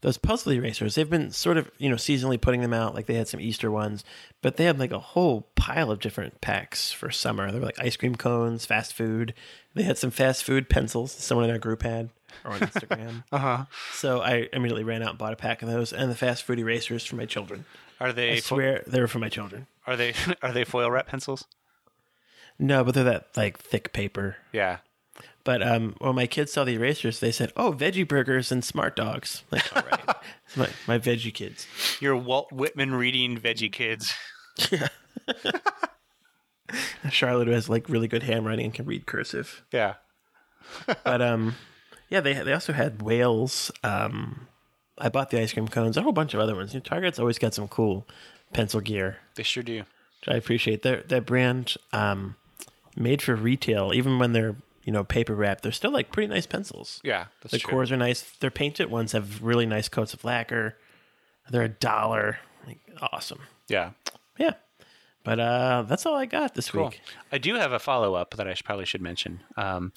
those 0.00 0.18
puzzle 0.18 0.52
erasers. 0.52 0.94
They've 0.94 1.10
been 1.10 1.32
sort 1.32 1.56
of 1.56 1.70
you 1.78 1.88
know 1.88 1.96
seasonally 1.96 2.40
putting 2.40 2.60
them 2.60 2.72
out. 2.72 2.94
Like 2.94 3.06
they 3.06 3.14
had 3.14 3.28
some 3.28 3.40
Easter 3.40 3.70
ones, 3.70 4.04
but 4.42 4.56
they 4.56 4.64
had 4.64 4.78
like 4.78 4.92
a 4.92 5.00
whole 5.00 5.50
pile 5.56 5.90
of 5.90 5.98
different 5.98 6.40
packs 6.40 6.92
for 6.92 7.10
summer. 7.10 7.50
They 7.50 7.58
were 7.58 7.66
like 7.66 7.80
ice 7.80 7.96
cream 7.96 8.14
cones, 8.14 8.64
fast 8.64 8.92
food. 8.94 9.34
They 9.74 9.82
had 9.82 9.98
some 9.98 10.10
fast 10.12 10.44
food 10.44 10.68
pencils. 10.68 11.12
Someone 11.12 11.46
in 11.46 11.50
our 11.50 11.58
group 11.58 11.82
had 11.82 12.10
or 12.44 12.52
on 12.52 12.60
Instagram. 12.60 13.24
Uh 13.32 13.38
huh. 13.38 13.64
so 13.92 14.20
I 14.20 14.48
immediately 14.52 14.84
ran 14.84 15.02
out 15.02 15.10
and 15.10 15.18
bought 15.18 15.32
a 15.32 15.36
pack 15.36 15.62
of 15.62 15.68
those 15.68 15.92
and 15.92 16.10
the 16.10 16.14
fast 16.14 16.42
food 16.44 16.58
erasers 16.58 17.04
for 17.04 17.16
my 17.16 17.26
children. 17.26 17.64
Are 18.00 18.12
they 18.12 18.32
I 18.32 18.40
fo- 18.40 18.56
swear 18.56 18.82
they 18.86 19.00
were 19.00 19.08
for 19.08 19.18
my 19.18 19.28
children. 19.28 19.66
are 19.86 19.96
they 19.96 20.14
are 20.42 20.52
they 20.52 20.64
foil 20.64 20.90
wrap 20.90 21.06
pencils? 21.06 21.46
No, 22.58 22.84
but 22.84 22.94
they're 22.94 23.04
that 23.04 23.28
like 23.36 23.58
thick 23.58 23.92
paper. 23.92 24.36
Yeah. 24.52 24.78
But 25.44 25.62
um, 25.62 25.94
when 25.98 26.14
my 26.16 26.26
kids 26.26 26.52
saw 26.52 26.64
the 26.64 26.74
erasers, 26.74 27.20
they 27.20 27.30
said, 27.30 27.52
"Oh, 27.56 27.72
veggie 27.72 28.06
burgers 28.06 28.50
and 28.50 28.64
smart 28.64 28.96
dogs." 28.96 29.44
Like, 29.52 29.74
all 29.76 29.82
right, 29.90 30.16
It's 30.46 30.56
my 30.56 30.68
my 30.88 30.98
veggie 30.98 31.32
kids. 31.32 31.66
Your 32.00 32.16
Walt 32.16 32.50
Whitman 32.52 32.94
reading 32.94 33.38
veggie 33.38 33.70
kids. 33.72 34.12
Yeah. 34.72 34.88
Charlotte 37.10 37.46
who 37.46 37.54
has 37.54 37.68
like 37.68 37.88
really 37.88 38.08
good 38.08 38.24
handwriting 38.24 38.64
and 38.66 38.74
can 38.74 38.86
read 38.86 39.06
cursive. 39.06 39.62
Yeah. 39.72 39.94
But 41.04 41.22
um, 41.22 41.54
yeah, 42.08 42.20
they 42.20 42.34
they 42.34 42.52
also 42.52 42.72
had 42.72 43.02
whales. 43.02 43.70
Um, 43.82 44.46
I 44.98 45.08
bought 45.08 45.30
the 45.30 45.40
ice 45.40 45.52
cream 45.52 45.68
cones, 45.68 45.96
a 45.96 46.02
whole 46.02 46.12
bunch 46.12 46.34
of 46.34 46.40
other 46.40 46.54
ones. 46.54 46.72
You 46.74 46.80
know, 46.80 46.84
Target's 46.84 47.18
always 47.18 47.38
got 47.38 47.54
some 47.54 47.68
cool 47.68 48.06
pencil 48.52 48.80
gear, 48.80 49.18
They 49.34 49.42
sure 49.42 49.62
do. 49.62 49.78
which 50.20 50.28
I 50.28 50.34
appreciate. 50.36 50.82
Their 50.82 51.02
their 51.02 51.20
brand, 51.20 51.76
um, 51.92 52.36
made 52.96 53.20
for 53.22 53.34
retail, 53.36 53.92
even 53.94 54.18
when 54.18 54.32
they're 54.32 54.56
you 54.84 54.92
know 54.92 55.04
paper 55.04 55.34
wrapped, 55.34 55.62
they're 55.62 55.72
still 55.72 55.90
like 55.90 56.12
pretty 56.12 56.28
nice 56.32 56.46
pencils. 56.46 57.00
Yeah, 57.04 57.26
The 57.42 57.58
true. 57.58 57.70
cores 57.70 57.92
are 57.92 57.96
nice. 57.96 58.22
Their 58.40 58.50
painted 58.50 58.90
ones 58.90 59.12
have 59.12 59.42
really 59.42 59.66
nice 59.66 59.88
coats 59.88 60.14
of 60.14 60.24
lacquer. 60.24 60.76
They're 61.50 61.62
a 61.62 61.68
dollar. 61.68 62.38
Like, 62.66 62.78
awesome. 63.12 63.40
Yeah. 63.68 63.90
Yeah. 64.38 64.54
But 65.26 65.40
uh, 65.40 65.84
that's 65.88 66.06
all 66.06 66.14
I 66.14 66.24
got 66.24 66.54
this 66.54 66.70
Cool. 66.70 66.84
week. 66.84 67.00
I 67.32 67.38
do 67.38 67.56
have 67.56 67.72
a 67.72 67.80
follow 67.80 68.14
up 68.14 68.36
that 68.36 68.46
I 68.46 68.54
should, 68.54 68.64
probably 68.64 68.84
should 68.86 69.02
mention. 69.02 69.40
Um, 69.56 69.92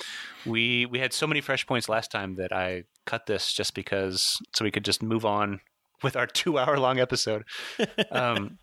we 0.46 0.88
we 0.88 0.98
had 1.00 1.14
so 1.14 1.28
many 1.28 1.40
fresh 1.40 1.68
points 1.68 1.88
last 1.88 2.10
time 2.12 2.34
that 2.36 2.52
I 2.52 2.86
cut 3.06 3.28
this 3.28 3.54
just 3.54 3.76
because 3.76 4.42
so 4.56 4.66
we 4.66 4.72
could 4.72 4.84
just 4.84 5.04
move 5.04 5.26
on 5.26 5.62
with 6.04 6.16
our 6.16 6.26
two 6.26 6.58
hour 6.58 6.80
long 6.80 7.00
episode. 7.00 7.44
Um, 8.12 8.58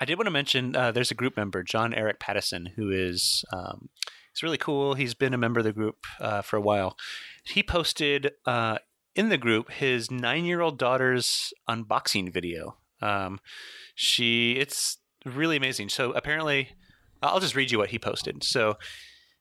I 0.00 0.04
did 0.04 0.18
want 0.18 0.26
to 0.26 0.32
mention 0.32 0.74
uh, 0.74 0.90
there's 0.90 1.10
a 1.12 1.14
group 1.14 1.36
member, 1.36 1.62
John 1.62 1.94
Eric 1.94 2.18
Pattison, 2.18 2.70
who 2.74 2.90
is 2.90 3.44
um, 3.52 3.88
he's 4.34 4.42
really 4.42 4.58
cool. 4.58 4.94
He's 4.94 5.14
been 5.14 5.34
a 5.34 5.38
member 5.38 5.60
of 5.60 5.64
the 5.64 5.72
group 5.72 5.98
uh, 6.20 6.42
for 6.42 6.56
a 6.56 6.60
while. 6.60 6.96
He 7.44 7.62
posted 7.62 8.32
uh, 8.44 8.78
in 9.14 9.28
the 9.28 9.38
group 9.38 9.70
his 9.70 10.10
nine 10.10 10.44
year 10.44 10.60
old 10.62 10.78
daughter's 10.78 11.52
unboxing 11.68 12.32
video. 12.32 12.76
Um, 13.00 13.38
she 13.94 14.52
it's 14.52 14.98
really 15.24 15.56
amazing. 15.56 15.88
So 15.88 16.12
apparently, 16.12 16.70
I'll 17.22 17.40
just 17.40 17.56
read 17.56 17.70
you 17.70 17.78
what 17.78 17.90
he 17.90 17.98
posted. 17.98 18.44
So 18.44 18.76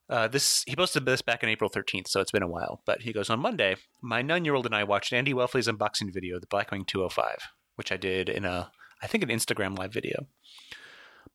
uh, 0.09 0.27
this 0.27 0.63
he 0.65 0.75
posted 0.75 1.05
this 1.05 1.21
back 1.21 1.43
on 1.43 1.49
April 1.49 1.69
13th, 1.69 2.07
so 2.07 2.21
it's 2.21 2.31
been 2.31 2.43
a 2.43 2.47
while. 2.47 2.81
But 2.85 3.01
he 3.01 3.13
goes 3.13 3.29
on 3.29 3.39
Monday. 3.39 3.75
My 4.01 4.21
nine-year-old 4.21 4.65
and 4.65 4.75
I 4.75 4.83
watched 4.83 5.13
Andy 5.13 5.33
Welfle's 5.33 5.67
unboxing 5.67 6.13
video, 6.13 6.39
the 6.39 6.47
Blackwing 6.47 6.87
205, 6.87 7.37
which 7.75 7.91
I 7.91 7.97
did 7.97 8.29
in 8.29 8.45
a 8.45 8.71
I 9.01 9.07
think 9.07 9.23
an 9.23 9.29
Instagram 9.29 9.77
live 9.77 9.93
video. 9.93 10.27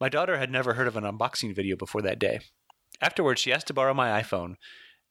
My 0.00 0.09
daughter 0.09 0.38
had 0.38 0.50
never 0.50 0.74
heard 0.74 0.88
of 0.88 0.96
an 0.96 1.05
unboxing 1.05 1.55
video 1.55 1.76
before 1.76 2.02
that 2.02 2.18
day. 2.18 2.40
Afterwards, 3.00 3.40
she 3.40 3.52
asked 3.52 3.68
to 3.68 3.74
borrow 3.74 3.94
my 3.94 4.20
iPhone. 4.20 4.55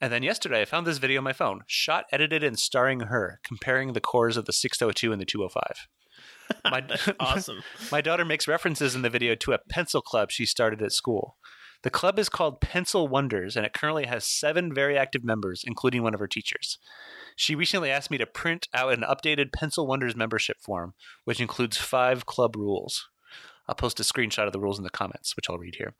And 0.01 0.11
then 0.11 0.23
yesterday, 0.23 0.61
I 0.61 0.65
found 0.65 0.87
this 0.87 0.97
video 0.97 1.19
on 1.19 1.23
my 1.23 1.33
phone, 1.33 1.61
shot, 1.67 2.05
edited, 2.11 2.43
and 2.43 2.57
starring 2.57 3.01
her, 3.01 3.39
comparing 3.43 3.93
the 3.93 4.01
cores 4.01 4.35
of 4.35 4.45
the 4.45 4.53
602 4.53 5.11
and 5.11 5.21
the 5.21 5.25
205. 5.25 5.87
My, 6.65 6.83
Awesome. 7.19 7.61
my 7.91 8.01
daughter 8.01 8.25
makes 8.25 8.47
references 8.47 8.95
in 8.95 9.01
the 9.01 9.09
video 9.09 9.35
to 9.35 9.53
a 9.53 9.59
pencil 9.69 10.01
club 10.01 10.31
she 10.31 10.45
started 10.45 10.81
at 10.81 10.91
school. 10.91 11.37
The 11.83 11.89
club 11.89 12.19
is 12.19 12.29
called 12.29 12.61
Pencil 12.61 13.07
Wonders, 13.07 13.57
and 13.57 13.65
it 13.65 13.73
currently 13.73 14.05
has 14.05 14.27
seven 14.27 14.73
very 14.73 14.97
active 14.97 15.23
members, 15.23 15.63
including 15.65 16.03
one 16.03 16.13
of 16.13 16.19
her 16.19 16.27
teachers. 16.27 16.77
She 17.35 17.55
recently 17.55 17.89
asked 17.89 18.11
me 18.11 18.19
to 18.19 18.27
print 18.27 18.67
out 18.73 18.93
an 18.93 19.01
updated 19.01 19.51
Pencil 19.51 19.87
Wonders 19.87 20.15
membership 20.15 20.57
form, 20.61 20.93
which 21.25 21.39
includes 21.39 21.77
five 21.77 22.25
club 22.27 22.55
rules. 22.55 23.09
I'll 23.67 23.75
post 23.75 23.99
a 23.99 24.03
screenshot 24.03 24.45
of 24.45 24.53
the 24.53 24.59
rules 24.59 24.77
in 24.77 24.83
the 24.83 24.89
comments, 24.91 25.35
which 25.35 25.49
I'll 25.49 25.57
read 25.57 25.75
here. 25.77 25.95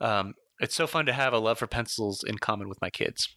Um, 0.00 0.34
it's 0.60 0.74
so 0.74 0.86
fun 0.86 1.06
to 1.06 1.12
have 1.12 1.32
a 1.32 1.38
love 1.38 1.58
for 1.58 1.66
pencils 1.66 2.24
in 2.26 2.38
common 2.38 2.68
with 2.68 2.80
my 2.82 2.90
kids. 2.90 3.36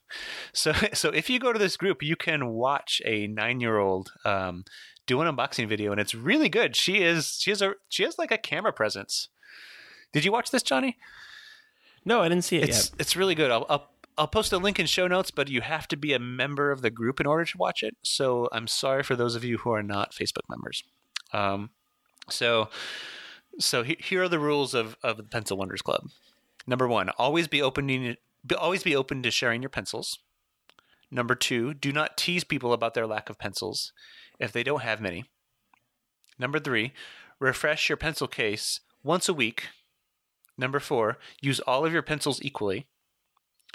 So, 0.53 0.73
so 0.93 1.09
if 1.09 1.29
you 1.29 1.39
go 1.39 1.53
to 1.53 1.59
this 1.59 1.77
group, 1.77 2.01
you 2.03 2.15
can 2.15 2.49
watch 2.49 3.01
a 3.05 3.27
nine-year-old 3.27 4.09
um, 4.25 4.63
do 5.07 5.21
an 5.21 5.33
unboxing 5.35 5.67
video, 5.67 5.91
and 5.91 5.99
it's 5.99 6.13
really 6.13 6.49
good. 6.49 6.75
She 6.75 7.01
is 7.01 7.37
she 7.39 7.51
has 7.51 7.61
a 7.61 7.73
she 7.89 8.03
has 8.03 8.17
like 8.17 8.31
a 8.31 8.37
camera 8.37 8.73
presence. 8.73 9.29
Did 10.13 10.25
you 10.25 10.31
watch 10.31 10.51
this, 10.51 10.63
Johnny? 10.63 10.97
No, 12.03 12.21
I 12.21 12.29
didn't 12.29 12.43
see 12.43 12.57
it 12.57 12.69
It's 12.69 12.89
yet. 12.89 12.99
it's 12.99 13.15
really 13.15 13.35
good. 13.35 13.51
I'll, 13.51 13.65
I'll 13.69 13.89
I'll 14.17 14.27
post 14.27 14.51
a 14.51 14.57
link 14.57 14.79
in 14.79 14.85
show 14.85 15.07
notes, 15.07 15.31
but 15.31 15.49
you 15.49 15.61
have 15.61 15.87
to 15.89 15.97
be 15.97 16.13
a 16.13 16.19
member 16.19 16.71
of 16.71 16.81
the 16.81 16.89
group 16.89 17.19
in 17.19 17.25
order 17.25 17.45
to 17.45 17.57
watch 17.57 17.81
it. 17.83 17.95
So 18.03 18.49
I'm 18.51 18.67
sorry 18.67 19.03
for 19.03 19.15
those 19.15 19.35
of 19.35 19.43
you 19.43 19.59
who 19.59 19.71
are 19.71 19.83
not 19.83 20.11
Facebook 20.13 20.49
members. 20.49 20.83
Um, 21.33 21.69
so 22.29 22.69
so 23.59 23.83
he, 23.83 23.97
here 23.99 24.23
are 24.23 24.29
the 24.29 24.39
rules 24.39 24.73
of 24.73 24.97
of 25.03 25.17
the 25.17 25.23
Pencil 25.23 25.57
Wonders 25.57 25.81
Club. 25.81 26.09
Number 26.67 26.87
one, 26.87 27.09
always 27.17 27.47
be 27.47 27.61
opening, 27.61 28.15
always 28.57 28.83
be 28.83 28.95
open 28.95 29.23
to 29.23 29.31
sharing 29.31 29.61
your 29.61 29.69
pencils. 29.69 30.19
Number 31.11 31.35
two, 31.35 31.73
do 31.73 31.91
not 31.91 32.17
tease 32.17 32.45
people 32.45 32.71
about 32.71 32.93
their 32.93 33.05
lack 33.05 33.29
of 33.29 33.37
pencils 33.37 33.91
if 34.39 34.51
they 34.51 34.63
don't 34.63 34.81
have 34.81 35.01
many. 35.01 35.25
Number 36.39 36.59
three, 36.59 36.93
refresh 37.39 37.89
your 37.89 37.97
pencil 37.97 38.27
case 38.27 38.79
once 39.03 39.27
a 39.27 39.33
week. 39.33 39.67
Number 40.57 40.79
four, 40.79 41.17
use 41.41 41.59
all 41.61 41.85
of 41.85 41.93
your 41.93 42.01
pencils 42.01 42.41
equally. 42.41 42.87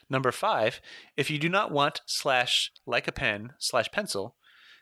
Number 0.08 0.32
five, 0.32 0.80
if 1.16 1.30
you 1.30 1.38
do 1.38 1.48
not 1.48 1.70
want 1.70 2.00
slash 2.06 2.72
like 2.86 3.06
a 3.06 3.12
pen 3.12 3.52
slash 3.58 3.90
pencil, 3.92 4.36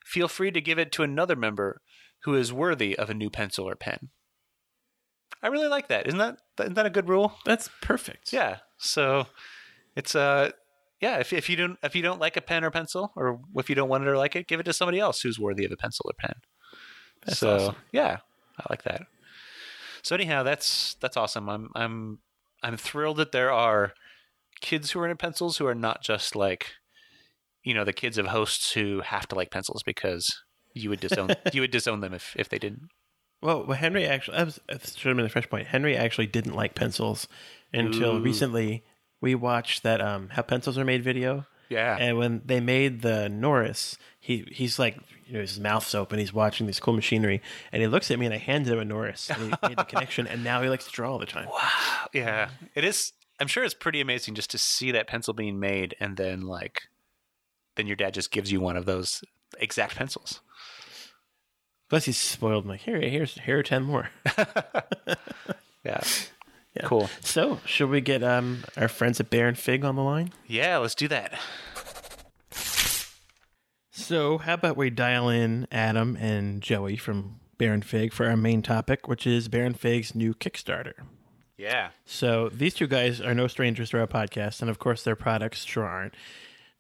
feel 0.05 0.29
free 0.29 0.51
to 0.51 0.61
give 0.61 0.79
it 0.79 0.93
to 0.93 1.03
another 1.03 1.35
member 1.35 1.81
who 2.23 2.35
is 2.35 2.53
worthy 2.53 2.97
of 2.97 3.11
a 3.11 3.15
new 3.15 3.31
pencil 3.31 3.69
or 3.69 3.75
pen. 3.75 4.11
I 5.43 5.49
really 5.49 5.69
like 5.69 5.89
that. 5.89 6.07
Isn't 6.07 6.19
that 6.19 6.39
isn't 6.61 6.75
that 6.75 6.87
a 6.87 6.91
good 6.91 7.09
rule? 7.09 7.35
That's 7.45 7.69
perfect. 7.83 8.33
Yeah. 8.33 8.59
So 8.79 9.27
it's 9.97 10.15
uh 10.15 10.53
yeah, 11.01 11.19
if 11.19 11.33
if 11.33 11.49
you 11.49 11.57
don't 11.57 11.79
if 11.83 11.95
you 11.95 12.03
don't 12.03 12.21
like 12.21 12.37
a 12.37 12.41
pen 12.41 12.65
or 12.65 12.71
pencil 12.71 13.13
or 13.17 13.41
if 13.57 13.69
you 13.69 13.75
don't 13.75 13.89
want 13.89 14.05
it 14.05 14.09
or 14.09 14.17
like 14.17 14.37
it, 14.37 14.47
give 14.47 14.61
it 14.61 14.65
to 14.65 14.73
somebody 14.73 15.01
else 15.01 15.21
who's 15.21 15.39
worthy 15.39 15.65
of 15.65 15.73
a 15.73 15.77
pencil 15.77 16.07
or 16.09 16.15
pen. 16.19 16.37
That's 17.25 17.39
so 17.39 17.57
awesome. 17.57 17.77
yeah, 17.93 18.19
I 18.59 18.67
like 18.71 18.85
that. 18.85 19.03
So 20.03 20.15
anyhow, 20.15 20.43
that's 20.43 20.95
that's 21.01 21.17
awesome. 21.17 21.49
I'm 21.49 21.71
I'm 21.75 22.19
I'm 22.63 22.77
thrilled 22.77 23.17
that 23.19 23.33
there 23.33 23.53
are 23.53 23.95
kids 24.61 24.91
who 24.91 25.01
are 25.01 25.07
into 25.07 25.17
pencils 25.17 25.59
who 25.59 25.67
are 25.67 25.75
not 25.75 26.03
just 26.03 26.37
like 26.37 26.73
you 27.63 27.75
know 27.75 27.85
the 27.85 27.93
kids 27.93 28.19
of 28.19 28.27
hosts 28.27 28.73
who 28.73 29.01
have 29.01 29.27
to 29.29 29.35
like 29.35 29.51
pencils 29.51 29.83
because 29.83 30.43
you 30.75 30.91
would 30.91 31.01
disown 31.01 31.31
you 31.53 31.61
would 31.61 31.71
disown 31.71 32.01
them 32.01 32.15
if 32.15 32.35
if 32.37 32.49
they 32.49 32.59
didn't. 32.59 32.89
Well, 33.43 33.67
well, 33.67 33.77
Henry 33.77 34.07
actually, 34.07 34.39
that 34.39 34.95
should 34.97 35.09
have 35.09 35.17
been 35.17 35.27
a 35.27 35.29
fresh 35.29 35.49
point. 35.51 35.67
Henry 35.67 35.97
actually 35.97 36.27
didn't 36.29 36.55
like 36.55 36.75
pencils 36.75 37.29
until 37.75 38.17
Ooh. 38.17 38.21
recently. 38.23 38.85
We 39.25 39.35
watched 39.35 39.83
that 39.85 40.01
um, 40.03 40.29
how 40.31 40.43
pencils 40.43 40.77
are 40.77 40.85
made 40.85 41.03
video, 41.03 41.47
Yeah. 41.71 41.97
and 41.99 42.19
when 42.19 42.43
they 42.45 42.61
made 42.61 43.01
the 43.01 43.29
Noris, 43.31 43.97
he 44.21 44.47
he's 44.53 44.79
like, 44.79 44.99
you 45.27 45.33
know, 45.33 45.41
his 45.41 45.59
mouth's 45.59 45.95
open. 45.95 46.19
He's 46.19 46.33
watching 46.35 46.67
this 46.67 46.79
cool 46.79 46.93
machinery, 46.93 47.41
and 47.73 47.81
he 47.81 47.89
looks 47.89 48.11
at 48.11 48.19
me, 48.19 48.27
and 48.27 48.35
I 48.35 48.39
handed 48.39 48.73
him 48.75 48.81
a 48.81 48.85
Noris, 48.85 49.31
and 49.31 49.43
he 49.45 49.69
made 49.69 49.79
the 49.79 49.85
connection, 49.89 50.27
and 50.27 50.45
now 50.45 50.61
he 50.61 50.69
likes 50.69 50.85
to 50.85 50.91
draw 50.93 51.11
all 51.13 51.19
the 51.19 51.25
time. 51.25 51.49
Wow. 51.49 52.09
Yeah, 52.13 52.51
it 52.75 52.85
is. 52.85 53.13
I'm 53.41 53.47
sure 53.49 53.65
it's 53.65 53.73
pretty 53.73 54.03
amazing 54.03 54.35
just 54.35 54.51
to 54.51 54.59
see 54.59 54.91
that 54.93 55.07
pencil 55.09 55.33
being 55.33 55.59
made, 55.59 55.97
and 55.99 56.19
then 56.19 56.43
like, 56.43 56.83
then 57.77 57.87
your 57.87 57.97
dad 57.97 58.13
just 58.13 58.31
gives 58.31 58.53
you 58.53 58.61
one 58.61 58.77
of 58.77 58.85
those 58.85 59.25
exact 59.59 59.97
pencils. 59.97 60.41
Plus, 61.89 62.05
he's 62.05 62.19
spoiled. 62.19 62.65
I'm 62.65 62.71
like, 62.71 62.81
here, 62.83 63.01
here's 63.01 63.35
here 63.39 63.59
are 63.59 63.63
ten 63.63 63.85
more. 63.85 64.11
Yeah, 65.85 66.01
Yeah. 66.75 66.87
cool. 66.87 67.09
So, 67.21 67.61
should 67.65 67.89
we 67.91 68.01
get 68.01 68.23
um 68.23 68.65
our 68.77 68.89
friends 68.89 69.21
at 69.21 69.31
Baron 69.31 69.55
Fig 69.55 69.85
on 69.85 69.95
the 69.97 70.03
line? 70.03 70.33
Yeah, 70.47 70.79
let's 70.79 70.95
do 70.95 71.07
that. 71.09 71.39
So, 73.91 74.39
how 74.39 74.55
about 74.55 74.77
we 74.77 74.91
dial 74.91 75.29
in 75.29 75.67
Adam 75.71 76.17
and 76.17 76.61
Joey 76.61 76.97
from 76.97 77.39
Baron 77.59 77.83
Fig 77.83 78.13
for 78.13 78.27
our 78.29 78.37
main 78.37 78.61
topic, 78.63 79.07
which 79.09 79.27
is 79.27 79.49
Baron 79.49 79.75
Fig's 79.75 80.15
new 80.15 80.35
Kickstarter. 80.35 80.95
Yeah, 81.57 81.91
So, 82.05 82.49
these 82.49 82.75
two 82.75 82.89
guys 82.89 83.21
are 83.21 83.35
no 83.35 83.47
strangers 83.47 83.91
to 83.91 84.01
our 84.01 84.09
podcast, 84.09 84.61
and 84.61 84.69
of 84.69 84.81
course, 84.81 85.05
their 85.05 85.15
products 85.15 85.65
sure 85.65 85.85
aren't. 85.87 86.15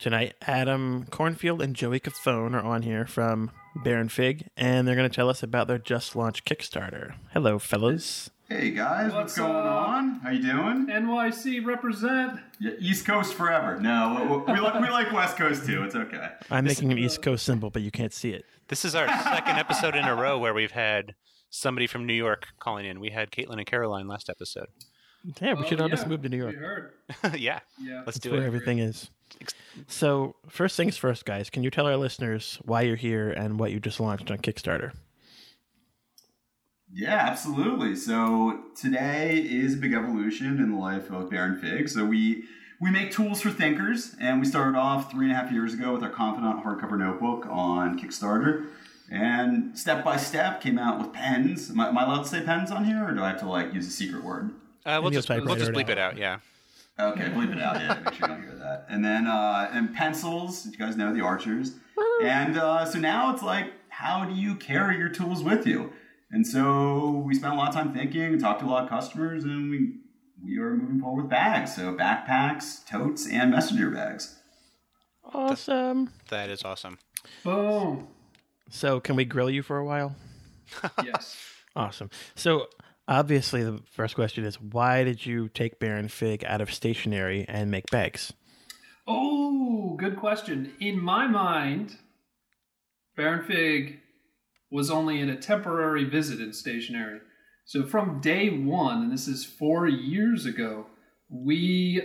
Tonight, 0.00 0.34
Adam 0.42 1.06
Kornfield 1.10 1.62
and 1.62 1.76
Joey 1.76 2.00
Cofone 2.00 2.54
are 2.54 2.64
on 2.64 2.82
here 2.82 3.06
from 3.06 3.52
Baron 3.76 4.08
Fig, 4.08 4.48
and 4.56 4.86
they're 4.86 4.96
going 4.96 5.08
to 5.08 5.14
tell 5.14 5.28
us 5.30 5.44
about 5.44 5.68
their 5.68 5.78
just 5.78 6.16
launched 6.16 6.44
Kickstarter. 6.44 7.14
Hello, 7.32 7.60
fellas. 7.60 8.30
Hey 8.48 8.72
guys, 8.72 9.06
what's, 9.06 9.14
What's 9.14 9.38
going 9.38 9.66
up? 9.66 9.88
on? 9.88 10.10
How 10.20 10.30
you 10.30 10.42
doing? 10.42 10.86
NYC 10.88 11.64
represent. 11.64 12.38
Yeah, 12.60 12.72
East 12.78 13.06
Coast 13.06 13.34
forever. 13.34 13.80
No, 13.80 14.42
we, 14.46 14.52
we, 14.52 14.60
like, 14.60 14.80
we 14.80 14.90
like 14.90 15.12
West 15.12 15.36
Coast 15.38 15.64
too. 15.64 15.82
It's 15.82 15.94
okay. 15.94 16.28
I'm 16.50 16.64
making 16.64 16.92
an 16.92 16.98
East 16.98 17.22
Coast 17.22 17.44
symbol, 17.46 17.70
but 17.70 17.80
you 17.82 17.90
can't 17.90 18.12
see 18.12 18.30
it. 18.30 18.44
this 18.68 18.84
is 18.84 18.94
our 18.94 19.08
second 19.08 19.56
episode 19.56 19.96
in 19.96 20.04
a 20.04 20.14
row 20.14 20.38
where 20.38 20.52
we've 20.52 20.72
had 20.72 21.14
somebody 21.48 21.86
from 21.86 22.06
New 22.06 22.12
York 22.14 22.48
calling 22.60 22.84
in. 22.84 23.00
We 23.00 23.10
had 23.10 23.30
Caitlin 23.30 23.56
and 23.56 23.66
Caroline 23.66 24.08
last 24.08 24.28
episode. 24.28 24.66
Yeah, 25.40 25.54
we 25.54 25.64
oh, 25.64 25.66
should 25.66 25.80
all 25.80 25.86
Oh, 25.86 25.90
just 25.90 26.06
move 26.06 26.20
to 26.22 26.28
New 26.28 26.36
York. 26.36 26.54
Heard. 26.54 26.90
yeah, 27.40 27.60
Yeah. 27.80 28.02
let's 28.04 28.04
That's 28.06 28.18
do 28.18 28.32
where 28.32 28.42
it. 28.42 28.46
everything 28.46 28.78
is. 28.78 29.10
So, 29.88 30.36
first 30.50 30.76
things 30.76 30.98
first, 30.98 31.24
guys. 31.24 31.48
Can 31.48 31.62
you 31.62 31.70
tell 31.70 31.86
our 31.86 31.96
listeners 31.96 32.58
why 32.62 32.82
you're 32.82 32.94
here 32.94 33.30
and 33.30 33.58
what 33.58 33.72
you 33.72 33.80
just 33.80 34.00
launched 34.00 34.30
on 34.30 34.36
Kickstarter? 34.38 34.92
Yeah, 36.96 37.16
absolutely. 37.16 37.96
So 37.96 38.60
today 38.76 39.38
is 39.38 39.74
a 39.74 39.76
big 39.78 39.94
evolution 39.94 40.58
in 40.58 40.70
the 40.70 40.78
life 40.78 41.10
of 41.10 41.28
Baron 41.28 41.58
Fig. 41.58 41.88
So 41.88 42.04
we 42.04 42.44
we 42.80 42.90
make 42.90 43.10
tools 43.10 43.40
for 43.40 43.50
thinkers, 43.50 44.14
and 44.20 44.38
we 44.38 44.46
started 44.46 44.78
off 44.78 45.10
three 45.10 45.26
and 45.26 45.32
a 45.32 45.34
half 45.34 45.50
years 45.50 45.74
ago 45.74 45.92
with 45.92 46.04
our 46.04 46.10
Confidant 46.10 46.64
hardcover 46.64 46.96
notebook 46.96 47.46
on 47.50 47.98
Kickstarter. 47.98 48.66
And 49.10 49.76
step 49.76 50.04
by 50.04 50.16
step 50.16 50.60
came 50.60 50.78
out 50.78 51.00
with 51.00 51.12
pens. 51.12 51.68
Am 51.68 51.80
I, 51.80 51.88
am 51.88 51.98
I 51.98 52.04
allowed 52.04 52.22
to 52.22 52.28
say 52.28 52.42
pens 52.42 52.70
on 52.70 52.84
here, 52.84 53.08
or 53.08 53.12
do 53.12 53.22
I 53.22 53.30
have 53.30 53.40
to 53.40 53.48
like 53.48 53.74
use 53.74 53.88
a 53.88 53.90
secret 53.90 54.22
word? 54.22 54.52
Uh, 54.86 55.00
we'll 55.02 55.10
just 55.10 55.28
we'll 55.28 55.38
typewriter 55.38 55.58
just 55.58 55.70
it 55.70 55.74
bleep 55.74 55.84
out. 55.84 55.90
it 55.90 55.98
out. 55.98 56.16
Yeah. 56.16 56.38
Okay, 57.00 57.24
bleep 57.24 57.52
it 57.52 57.60
out. 57.60 57.74
Yeah, 57.74 57.98
make 58.04 58.14
sure 58.14 58.28
you 58.28 58.34
don't 58.34 58.42
hear 58.44 58.54
that. 58.54 58.86
And 58.88 59.04
then 59.04 59.26
uh, 59.26 59.68
and 59.72 59.92
pencils. 59.92 60.66
You 60.66 60.78
guys 60.78 60.96
know 60.96 61.12
the 61.12 61.22
archers. 61.22 61.72
And 62.22 62.56
uh, 62.56 62.84
so 62.84 63.00
now 63.00 63.34
it's 63.34 63.42
like, 63.42 63.72
how 63.88 64.24
do 64.24 64.32
you 64.32 64.54
carry 64.54 64.96
your 64.96 65.08
tools 65.08 65.42
with 65.42 65.66
you? 65.66 65.92
And 66.34 66.44
so 66.44 67.22
we 67.24 67.36
spent 67.36 67.54
a 67.54 67.56
lot 67.56 67.68
of 67.68 67.74
time 67.74 67.94
thinking, 67.94 68.24
and 68.24 68.40
talked 68.40 68.58
to 68.58 68.66
a 68.66 68.68
lot 68.68 68.82
of 68.82 68.90
customers, 68.90 69.44
and 69.44 69.70
we 69.70 69.92
we 70.44 70.58
are 70.58 70.74
moving 70.74 71.00
forward 71.00 71.22
with 71.22 71.30
bags. 71.30 71.76
So 71.76 71.94
backpacks, 71.94 72.84
totes, 72.84 73.28
and 73.28 73.52
messenger 73.52 73.88
bags. 73.90 74.40
Awesome. 75.32 76.10
That 76.30 76.50
is 76.50 76.64
awesome. 76.64 76.98
Boom. 77.44 78.08
So, 78.68 78.98
can 78.98 79.14
we 79.14 79.24
grill 79.24 79.48
you 79.48 79.62
for 79.62 79.78
a 79.78 79.84
while? 79.84 80.16
Yes. 81.04 81.36
Awesome. 81.76 82.10
So, 82.34 82.66
obviously, 83.06 83.62
the 83.62 83.80
first 83.92 84.16
question 84.16 84.44
is 84.44 84.60
why 84.60 85.04
did 85.04 85.24
you 85.24 85.48
take 85.48 85.78
Baron 85.78 86.08
Fig 86.08 86.44
out 86.44 86.60
of 86.60 86.74
stationery 86.74 87.44
and 87.48 87.70
make 87.70 87.86
bags? 87.90 88.32
Oh, 89.06 89.94
good 89.96 90.16
question. 90.16 90.72
In 90.80 91.00
my 91.00 91.28
mind, 91.28 91.96
Baron 93.16 93.44
Fig 93.44 94.00
was 94.74 94.90
only 94.90 95.20
in 95.20 95.30
a 95.30 95.36
temporary 95.36 96.02
visit 96.02 96.40
in 96.40 96.52
stationery. 96.52 97.20
So 97.64 97.84
from 97.84 98.20
day 98.20 98.50
one, 98.50 99.04
and 99.04 99.12
this 99.12 99.28
is 99.28 99.44
four 99.44 99.86
years 99.86 100.46
ago, 100.46 100.86
we 101.30 102.02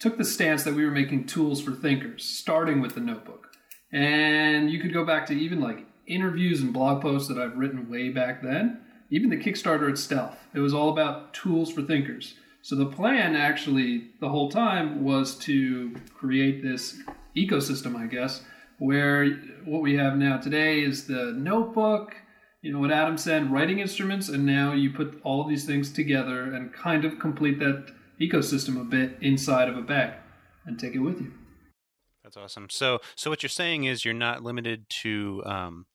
took 0.00 0.18
the 0.18 0.24
stance 0.26 0.62
that 0.64 0.74
we 0.74 0.84
were 0.84 0.90
making 0.90 1.24
tools 1.24 1.62
for 1.62 1.70
thinkers, 1.70 2.22
starting 2.22 2.82
with 2.82 2.94
the 2.94 3.00
notebook. 3.00 3.46
And 3.90 4.70
you 4.70 4.80
could 4.82 4.92
go 4.92 5.02
back 5.02 5.24
to 5.28 5.32
even 5.32 5.62
like 5.62 5.86
interviews 6.06 6.60
and 6.60 6.74
blog 6.74 7.00
posts 7.00 7.26
that 7.28 7.38
I've 7.38 7.56
written 7.56 7.88
way 7.88 8.10
back 8.10 8.42
then, 8.42 8.82
even 9.08 9.30
the 9.30 9.38
Kickstarter 9.38 9.88
itself. 9.88 10.36
It 10.52 10.60
was 10.60 10.74
all 10.74 10.90
about 10.90 11.32
tools 11.32 11.72
for 11.72 11.80
thinkers. 11.80 12.34
So 12.60 12.76
the 12.76 12.84
plan 12.84 13.34
actually 13.34 14.10
the 14.20 14.28
whole 14.28 14.50
time 14.50 15.02
was 15.02 15.38
to 15.38 15.96
create 16.12 16.62
this 16.62 17.00
ecosystem, 17.34 17.96
I 17.96 18.08
guess, 18.08 18.42
where 18.80 19.30
what 19.66 19.82
we 19.82 19.94
have 19.96 20.16
now 20.16 20.38
today 20.38 20.80
is 20.80 21.06
the 21.06 21.34
notebook, 21.36 22.16
you 22.62 22.72
know 22.72 22.78
what 22.78 22.90
Adam 22.90 23.18
said, 23.18 23.52
writing 23.52 23.78
instruments, 23.78 24.28
and 24.30 24.46
now 24.46 24.72
you 24.72 24.90
put 24.90 25.20
all 25.22 25.42
of 25.42 25.48
these 25.48 25.66
things 25.66 25.92
together 25.92 26.44
and 26.44 26.72
kind 26.72 27.04
of 27.04 27.18
complete 27.18 27.58
that 27.58 27.92
ecosystem 28.18 28.80
a 28.80 28.84
bit 28.84 29.18
inside 29.20 29.68
of 29.68 29.76
a 29.76 29.82
bag 29.82 30.14
and 30.64 30.80
take 30.80 30.94
it 30.94 31.00
with 31.00 31.20
you. 31.20 31.30
That's 32.24 32.38
awesome. 32.38 32.68
So, 32.70 33.00
so 33.16 33.28
what 33.28 33.42
you're 33.42 33.50
saying 33.50 33.84
is 33.84 34.04
you're 34.04 34.14
not 34.14 34.42
limited 34.42 34.88
to 35.02 35.42
um, 35.44 35.86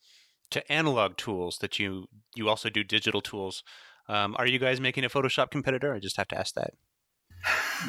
to 0.51 0.71
analog 0.71 1.17
tools. 1.17 1.57
That 1.59 1.79
you 1.79 2.05
you 2.35 2.47
also 2.47 2.69
do 2.69 2.83
digital 2.83 3.21
tools. 3.21 3.63
Um, 4.07 4.35
are 4.37 4.45
you 4.45 4.59
guys 4.59 4.79
making 4.79 5.03
a 5.03 5.09
Photoshop 5.09 5.49
competitor? 5.49 5.91
I 5.93 5.99
just 5.99 6.17
have 6.17 6.27
to 6.27 6.37
ask 6.37 6.53
that. 6.53 6.73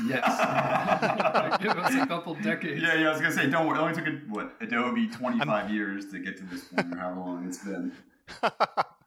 Yes. 0.07 1.59
Give 1.63 1.73
us 1.73 1.95
a 1.95 2.07
couple 2.07 2.35
decades. 2.35 2.83
Yeah, 2.83 2.95
yeah. 2.95 3.07
I 3.09 3.13
was 3.13 3.21
gonna 3.21 3.33
say, 3.33 3.49
don't 3.49 3.67
worry. 3.67 3.79
It 3.79 3.83
only 3.83 3.95
took 3.95 4.07
it, 4.07 4.29
what 4.29 4.53
Adobe 4.61 5.09
twenty 5.09 5.39
five 5.45 5.71
years 5.71 6.11
to 6.13 6.19
get 6.19 6.37
to 6.39 6.45
this 6.45 6.65
point, 6.65 6.93
or 6.95 6.99
however 6.99 7.21
long 7.21 7.47
it's 7.47 7.59
been. 7.59 7.93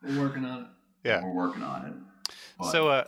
We're 0.04 0.20
working 0.22 0.46
on 0.46 0.62
it. 0.62 0.68
Yeah. 1.04 1.24
We're 1.24 1.34
working 1.34 1.62
on 1.64 1.86
it. 1.86 1.94
But- 2.58 2.72
So 2.72 2.90
uh, 2.90 3.04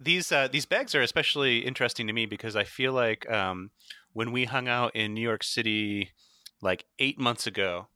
these 0.00 0.32
uh, 0.32 0.48
these 0.50 0.64
bags 0.66 0.94
are 0.94 1.02
especially 1.02 1.58
interesting 1.58 2.06
to 2.06 2.12
me 2.12 2.24
because 2.26 2.56
I 2.56 2.64
feel 2.64 2.92
like 2.92 3.30
um, 3.30 3.70
when 4.12 4.32
we 4.32 4.44
hung 4.46 4.68
out 4.68 4.94
in 4.96 5.12
New 5.14 5.20
York 5.20 5.42
City 5.42 6.10
like 6.62 6.86
eight 6.98 7.18
months 7.18 7.46
ago, 7.46 7.88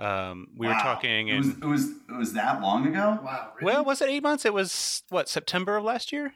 um, 0.00 0.48
we 0.56 0.66
were 0.66 0.72
Wow. 0.72 0.82
talking 0.82 1.28
It 1.28 1.38
was, 1.38 1.48
it 1.48 1.64
was 1.64 1.84
it 1.90 2.16
was 2.18 2.32
that 2.32 2.60
long 2.60 2.86
ago. 2.88 3.18
Wow. 3.22 3.52
Really? 3.60 3.72
well, 3.72 3.84
was 3.84 4.00
it 4.02 4.08
eight 4.10 4.22
months? 4.24 4.44
It 4.44 4.52
was 4.54 5.02
what 5.10 5.28
September 5.28 5.76
of 5.76 5.84
last 5.84 6.10
year. 6.12 6.34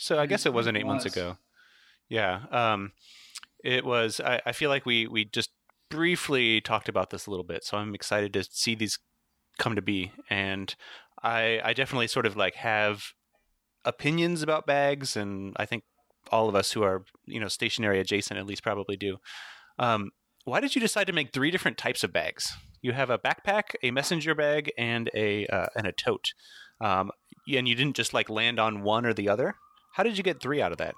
So 0.00 0.18
I 0.18 0.24
guess 0.24 0.46
it 0.46 0.54
wasn't 0.54 0.78
eight 0.78 0.86
months 0.86 1.04
was. 1.04 1.12
ago. 1.12 1.36
Yeah, 2.08 2.40
um, 2.50 2.92
it 3.62 3.84
was. 3.84 4.18
I, 4.18 4.40
I 4.46 4.52
feel 4.52 4.70
like 4.70 4.86
we 4.86 5.06
we 5.06 5.26
just 5.26 5.50
briefly 5.90 6.62
talked 6.62 6.88
about 6.88 7.10
this 7.10 7.26
a 7.26 7.30
little 7.30 7.44
bit, 7.44 7.64
so 7.64 7.76
I'm 7.76 7.94
excited 7.94 8.32
to 8.32 8.44
see 8.44 8.74
these 8.74 8.98
come 9.58 9.76
to 9.76 9.82
be, 9.82 10.12
and 10.30 10.74
I 11.22 11.60
I 11.62 11.74
definitely 11.74 12.06
sort 12.06 12.24
of 12.24 12.34
like 12.34 12.54
have 12.54 13.04
opinions 13.84 14.42
about 14.42 14.66
bags, 14.66 15.16
and 15.16 15.54
I 15.58 15.66
think 15.66 15.84
all 16.30 16.48
of 16.48 16.54
us 16.54 16.72
who 16.72 16.82
are 16.82 17.04
you 17.26 17.38
know 17.38 17.48
stationary 17.48 18.00
adjacent 18.00 18.40
at 18.40 18.46
least 18.46 18.62
probably 18.62 18.96
do. 18.96 19.18
Um, 19.78 20.12
why 20.44 20.60
did 20.60 20.74
you 20.74 20.80
decide 20.80 21.08
to 21.08 21.12
make 21.12 21.34
three 21.34 21.50
different 21.50 21.76
types 21.76 22.02
of 22.02 22.10
bags? 22.10 22.50
You 22.80 22.92
have 22.92 23.10
a 23.10 23.18
backpack, 23.18 23.74
a 23.82 23.90
messenger 23.90 24.34
bag, 24.34 24.72
and 24.78 25.10
a 25.14 25.46
uh, 25.48 25.66
and 25.76 25.86
a 25.86 25.92
tote. 25.92 26.32
Um, 26.80 27.10
and 27.54 27.68
you 27.68 27.74
didn't 27.74 27.96
just 27.96 28.14
like 28.14 28.30
land 28.30 28.58
on 28.58 28.82
one 28.82 29.04
or 29.04 29.12
the 29.12 29.28
other. 29.28 29.56
How 29.92 30.02
did 30.02 30.16
you 30.16 30.22
get 30.22 30.40
three 30.40 30.62
out 30.62 30.72
of 30.72 30.78
that? 30.78 30.94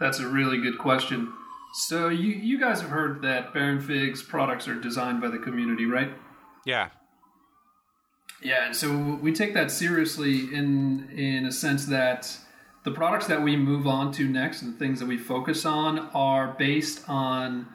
That's 0.00 0.18
a 0.18 0.28
really 0.28 0.60
good 0.60 0.78
question. 0.78 1.32
So 1.74 2.08
you 2.08 2.32
you 2.32 2.58
guys 2.58 2.80
have 2.80 2.90
heard 2.90 3.22
that 3.22 3.52
Baron 3.52 3.80
Fig's 3.80 4.22
products 4.22 4.66
are 4.68 4.74
designed 4.74 5.20
by 5.20 5.28
the 5.28 5.38
community, 5.38 5.86
right? 5.86 6.12
Yeah. 6.64 6.88
Yeah, 8.42 8.66
and 8.66 8.76
so 8.76 9.18
we 9.20 9.32
take 9.32 9.54
that 9.54 9.70
seriously 9.70 10.54
in 10.54 11.08
in 11.10 11.46
a 11.46 11.52
sense 11.52 11.86
that 11.86 12.36
the 12.84 12.90
products 12.92 13.26
that 13.26 13.42
we 13.42 13.56
move 13.56 13.86
on 13.86 14.12
to 14.12 14.28
next 14.28 14.62
and 14.62 14.78
things 14.78 15.00
that 15.00 15.06
we 15.06 15.18
focus 15.18 15.66
on 15.66 15.98
are 16.14 16.54
based 16.58 17.04
on 17.08 17.66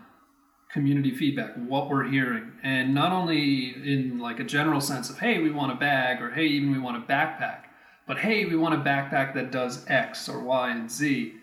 community 0.72 1.12
feedback, 1.12 1.54
what 1.56 1.89
we're 1.89 2.06
hearing, 2.06 2.52
and 2.63 2.96
not 2.96 3.12
only 3.12 3.69
in 3.69 4.17
like 4.19 4.39
a 4.39 4.43
general 4.43 4.82
sense 4.82 5.10
of 5.10 5.19
hey, 5.19 5.39
we 5.39 5.52
want 5.52 5.72
a 5.72 5.76
bag 5.76 6.22
or 6.22 6.32
hey, 6.32 6.46
even 6.46 6.72
we 6.72 6.80
want 6.80 6.98
a 6.98 7.06
backpack, 7.08 7.65
but 8.08 8.18
hey, 8.18 8.46
we 8.46 8.56
want 8.56 8.76
a 8.76 8.78
backpack 8.78 9.34
that 9.34 9.52
does 9.52 9.86
X 9.88 10.28
or 10.28 10.39
Y 10.39 10.72
and 10.72 10.92
Z. 10.92 11.34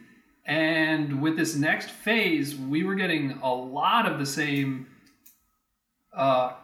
And 0.44 1.23
with 1.23 1.37
this 1.37 1.55
next 1.55 1.90
phase, 1.90 2.57
we 2.57 2.83
were 2.83 2.94
getting 2.94 3.38
a 3.42 3.53
lot 3.53 4.11
of 4.11 4.18
the 4.18 4.27
same 4.27 4.87
uh, 6.16 6.55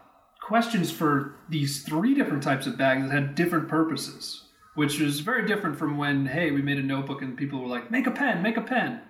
questions 0.43 0.91
for 0.91 1.37
these 1.49 1.83
three 1.83 2.15
different 2.15 2.43
types 2.43 2.67
of 2.67 2.77
bags 2.77 3.03
that 3.03 3.13
had 3.13 3.35
different 3.35 3.69
purposes, 3.69 4.45
which 4.75 4.99
was 4.99 5.21
very 5.21 5.47
different 5.47 5.79
from 5.79 5.99
when, 5.99 6.27
hey, 6.27 6.51
we 6.51 6.63
made 6.63 6.79
a 6.79 6.83
notebook 6.83 7.23
and 7.23 7.37
people 7.37 7.61
were 7.61 7.69
like, 7.69 7.91
make 7.91 8.07
a 8.07 8.11
pen, 8.11 8.43
make 8.43 8.57
a 8.57 8.63
pen. 8.63 9.01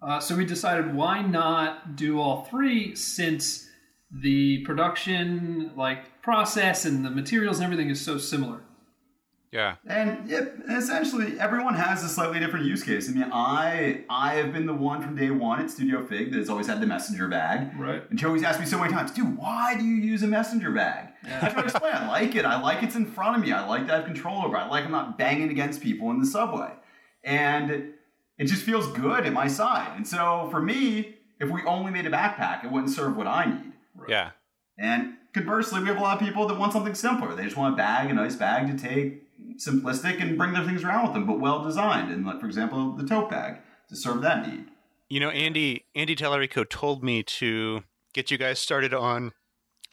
Uh, 0.00 0.20
so 0.20 0.36
we 0.36 0.44
decided 0.44 0.94
why 0.94 1.22
not 1.22 1.96
do 1.96 2.20
all 2.20 2.44
three 2.44 2.94
since 2.94 3.68
the 4.10 4.58
production 4.64 5.72
like 5.76 6.22
process 6.22 6.84
and 6.84 7.04
the 7.04 7.10
materials 7.10 7.58
and 7.58 7.64
everything 7.64 7.90
is 7.90 8.00
so 8.00 8.16
similar. 8.16 8.60
Yeah. 9.50 9.76
And 9.86 10.28
yep, 10.28 10.58
essentially 10.68 11.38
everyone 11.40 11.74
has 11.74 12.04
a 12.04 12.08
slightly 12.08 12.38
different 12.38 12.66
use 12.66 12.82
case. 12.82 13.08
I 13.08 13.12
mean, 13.12 13.30
I 13.32 14.04
I 14.10 14.34
have 14.34 14.52
been 14.52 14.66
the 14.66 14.74
one 14.74 15.00
from 15.00 15.16
day 15.16 15.30
one 15.30 15.60
at 15.60 15.70
Studio 15.70 16.04
Fig 16.04 16.32
that 16.32 16.38
has 16.38 16.50
always 16.50 16.66
had 16.66 16.80
the 16.80 16.86
messenger 16.86 17.28
bag. 17.28 17.70
Right. 17.78 18.02
And 18.10 18.18
Joey's 18.18 18.42
asked 18.42 18.60
me 18.60 18.66
so 18.66 18.78
many 18.78 18.92
times, 18.92 19.10
dude, 19.10 19.38
why 19.38 19.76
do 19.76 19.84
you 19.84 19.96
use 19.96 20.22
a 20.22 20.26
messenger 20.26 20.70
bag? 20.70 21.08
I 21.24 21.48
try 21.48 21.62
to 21.62 21.64
explain, 21.64 21.94
I 21.94 22.08
like 22.08 22.34
it. 22.34 22.44
I 22.44 22.60
like 22.60 22.82
it's 22.82 22.94
in 22.94 23.06
front 23.06 23.36
of 23.36 23.42
me. 23.42 23.52
I 23.52 23.66
like 23.66 23.86
to 23.86 23.92
have 23.92 24.04
control 24.04 24.44
over 24.44 24.56
it. 24.56 24.60
I 24.60 24.68
like 24.68 24.84
I'm 24.84 24.92
not 24.92 25.16
banging 25.16 25.50
against 25.50 25.80
people 25.80 26.10
in 26.10 26.20
the 26.20 26.26
subway. 26.26 26.72
And 27.24 27.94
it 28.38 28.44
just 28.44 28.62
feels 28.62 28.86
good 28.88 29.26
at 29.26 29.32
my 29.32 29.48
side. 29.48 29.92
And 29.96 30.06
so 30.06 30.48
for 30.50 30.60
me, 30.60 31.16
if 31.40 31.50
we 31.50 31.62
only 31.64 31.90
made 31.90 32.06
a 32.06 32.10
backpack, 32.10 32.64
it 32.64 32.70
wouldn't 32.70 32.92
serve 32.92 33.16
what 33.16 33.26
I 33.26 33.46
need. 33.46 33.72
Yeah. 34.08 34.30
And 34.78 35.14
conversely, 35.32 35.80
we 35.80 35.88
have 35.88 35.96
a 35.96 36.00
lot 36.00 36.20
of 36.20 36.26
people 36.26 36.46
that 36.46 36.58
want 36.58 36.72
something 36.72 36.94
simpler. 36.94 37.34
They 37.34 37.44
just 37.44 37.56
want 37.56 37.74
a 37.74 37.76
bag, 37.76 38.10
a 38.10 38.14
nice 38.14 38.36
bag 38.36 38.66
to 38.68 38.80
take, 38.80 39.27
simplistic, 39.58 40.20
and 40.22 40.38
bring 40.38 40.52
their 40.52 40.64
things 40.64 40.84
around 40.84 41.04
with 41.04 41.12
them, 41.14 41.26
but 41.26 41.40
well 41.40 41.62
designed. 41.62 42.10
And 42.12 42.24
like, 42.24 42.40
for 42.40 42.46
example, 42.46 42.92
the 42.96 43.06
tote 43.06 43.30
bag 43.30 43.58
to 43.88 43.96
serve 43.96 44.22
that 44.22 44.46
need. 44.46 44.66
You 45.08 45.20
know, 45.20 45.30
Andy 45.30 45.84
Andy 45.94 46.14
Tellerico 46.14 46.68
told 46.68 47.02
me 47.02 47.22
to 47.24 47.82
get 48.14 48.30
you 48.30 48.38
guys 48.38 48.58
started 48.58 48.92
on 48.94 49.32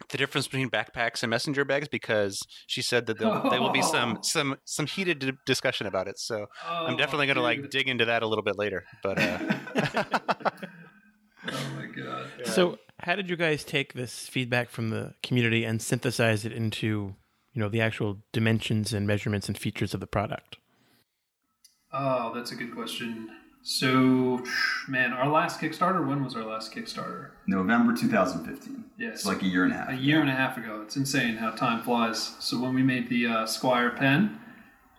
the 0.10 0.18
difference 0.18 0.46
between 0.46 0.70
backpacks 0.70 1.24
and 1.24 1.30
messenger 1.30 1.64
bags 1.64 1.88
because 1.88 2.42
she 2.68 2.82
said 2.82 3.06
that 3.06 3.18
there 3.18 3.42
there 3.50 3.62
will 3.62 3.72
be 3.72 3.82
some 3.94 4.20
some 4.22 4.58
some 4.66 4.86
heated 4.88 5.38
discussion 5.46 5.88
about 5.88 6.08
it. 6.10 6.20
So 6.20 6.48
I'm 6.66 6.96
Oh, 6.96 6.98
definitely 6.98 7.28
going 7.28 7.38
to 7.38 7.42
like 7.42 7.70
dig 7.70 7.88
into 7.88 8.04
that 8.06 8.22
a 8.24 8.28
little 8.28 8.44
bit 8.44 8.58
later. 8.58 8.84
But 9.02 9.18
uh, 9.20 9.40
Oh 11.48 11.70
my 11.76 11.86
god. 11.86 12.26
So, 12.46 12.80
how 13.00 13.16
did 13.16 13.30
you 13.30 13.36
guys 13.36 13.64
take 13.64 13.94
this 13.94 14.28
feedback 14.28 14.70
from 14.70 14.90
the 14.90 15.14
community 15.22 15.64
and 15.64 15.82
synthesize 15.82 16.44
it 16.46 16.52
into, 16.52 17.16
you 17.56 17.62
know, 17.62 17.70
the 17.70 17.80
actual 17.82 18.20
dimensions 18.34 18.94
and 18.94 19.08
measurements 19.08 19.48
and 19.48 19.58
features 19.58 19.94
of 19.94 20.02
the 20.02 20.08
product? 20.08 20.58
Oh, 21.94 22.34
that's 22.36 22.52
a 22.52 22.56
good 22.56 22.76
question. 22.76 23.30
So, 23.64 24.44
man, 24.88 25.14
our 25.14 25.28
last 25.30 25.60
Kickstarter. 25.60 26.06
When 26.06 26.24
was 26.24 26.36
our 26.36 26.44
last 26.44 26.74
Kickstarter? 26.76 27.30
November 27.48 27.96
2015. 27.96 28.84
Yes, 29.00 29.14
It's 29.16 29.26
like 29.26 29.42
a 29.42 29.46
year 29.48 29.64
and 29.64 29.72
a 29.74 29.76
half. 29.78 29.90
a 29.90 29.96
year 29.96 30.20
and 30.22 30.30
a 30.30 30.34
half 30.34 30.58
ago. 30.58 30.82
It's 30.84 30.98
insane 30.98 31.38
how 31.38 31.52
time 31.52 31.82
flies. 31.82 32.36
So 32.40 32.60
when 32.62 32.76
we 32.76 32.84
made 32.84 33.10
the 33.10 33.26
uh, 33.26 33.46
Squire 33.48 33.92
pen, 33.92 34.38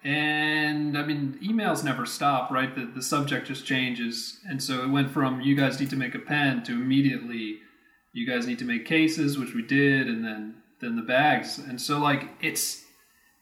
and 0.03 0.97
I 0.97 1.05
mean, 1.05 1.38
emails 1.42 1.85
never 1.85 2.07
stop, 2.07 2.51
right? 2.51 2.75
The, 2.75 2.87
the 2.87 3.03
subject 3.03 3.47
just 3.49 3.66
changes. 3.66 4.40
And 4.49 4.61
so 4.62 4.83
it 4.83 4.88
went 4.90 5.11
from 5.11 5.42
you 5.42 5.55
guys 5.55 5.79
need 5.79 5.90
to 5.90 5.97
make 5.97 6.14
a 6.14 6.19
pen 6.21 6.62
to 6.64 6.73
immediately 6.73 7.59
you 8.12 8.27
guys 8.27 8.47
need 8.47 8.59
to 8.61 8.64
make 8.64 8.87
cases, 8.87 9.38
which 9.38 9.53
we 9.55 9.61
did, 9.62 10.09
and 10.09 10.25
then 10.25 10.55
then 10.81 10.97
the 10.97 11.03
bags. 11.03 11.59
And 11.59 11.81
so 11.81 11.99
like 11.99 12.29
it's 12.41 12.85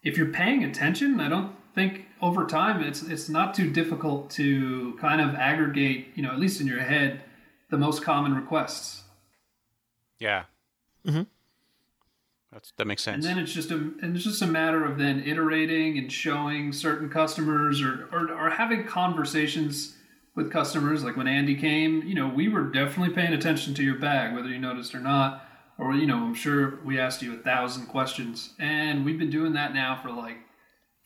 if 0.02 0.16
you're 0.16 0.26
paying 0.32 0.62
attention, 0.64 1.18
I 1.20 1.28
don't 1.28 1.54
think 1.74 2.06
over 2.22 2.46
time 2.46 2.82
it's 2.82 3.02
it's 3.02 3.28
not 3.28 3.54
too 3.54 3.70
difficult 3.70 4.30
to 4.30 4.96
kind 5.00 5.20
of 5.20 5.34
aggregate, 5.34 6.08
you 6.14 6.22
know, 6.22 6.30
at 6.30 6.38
least 6.38 6.60
in 6.60 6.66
your 6.66 6.80
head, 6.80 7.22
the 7.70 7.78
most 7.78 8.02
common 8.02 8.34
requests. 8.34 9.02
yeah, 10.18 10.44
Mm-hmm. 11.06 11.22
that's 12.52 12.72
that 12.78 12.86
makes 12.86 13.02
sense. 13.02 13.26
And 13.26 13.36
then 13.36 13.42
it's 13.42 13.52
just 13.52 13.70
a 13.70 13.74
and 13.76 14.14
it's 14.16 14.24
just 14.24 14.40
a 14.42 14.46
matter 14.46 14.84
of 14.84 14.96
then 14.98 15.22
iterating 15.24 15.98
and 15.98 16.10
showing 16.10 16.72
certain 16.72 17.08
customers 17.10 17.82
or, 17.82 18.08
or 18.12 18.30
or 18.32 18.50
having 18.50 18.84
conversations 18.86 19.96
with 20.34 20.50
customers. 20.50 21.04
Like 21.04 21.16
when 21.16 21.28
Andy 21.28 21.54
came, 21.56 22.02
you 22.02 22.14
know, 22.14 22.28
we 22.28 22.48
were 22.48 22.62
definitely 22.64 23.14
paying 23.14 23.32
attention 23.34 23.74
to 23.74 23.82
your 23.82 23.98
bag, 23.98 24.34
whether 24.34 24.48
you 24.48 24.58
noticed 24.58 24.94
or 24.94 25.00
not. 25.00 25.44
Or 25.78 25.94
you 25.94 26.06
know, 26.06 26.18
I'm 26.18 26.34
sure 26.34 26.78
we 26.84 26.98
asked 26.98 27.22
you 27.22 27.34
a 27.34 27.38
thousand 27.38 27.86
questions, 27.86 28.50
and 28.58 29.04
we've 29.04 29.18
been 29.18 29.30
doing 29.30 29.54
that 29.54 29.74
now 29.74 29.98
for 30.00 30.10
like 30.10 30.36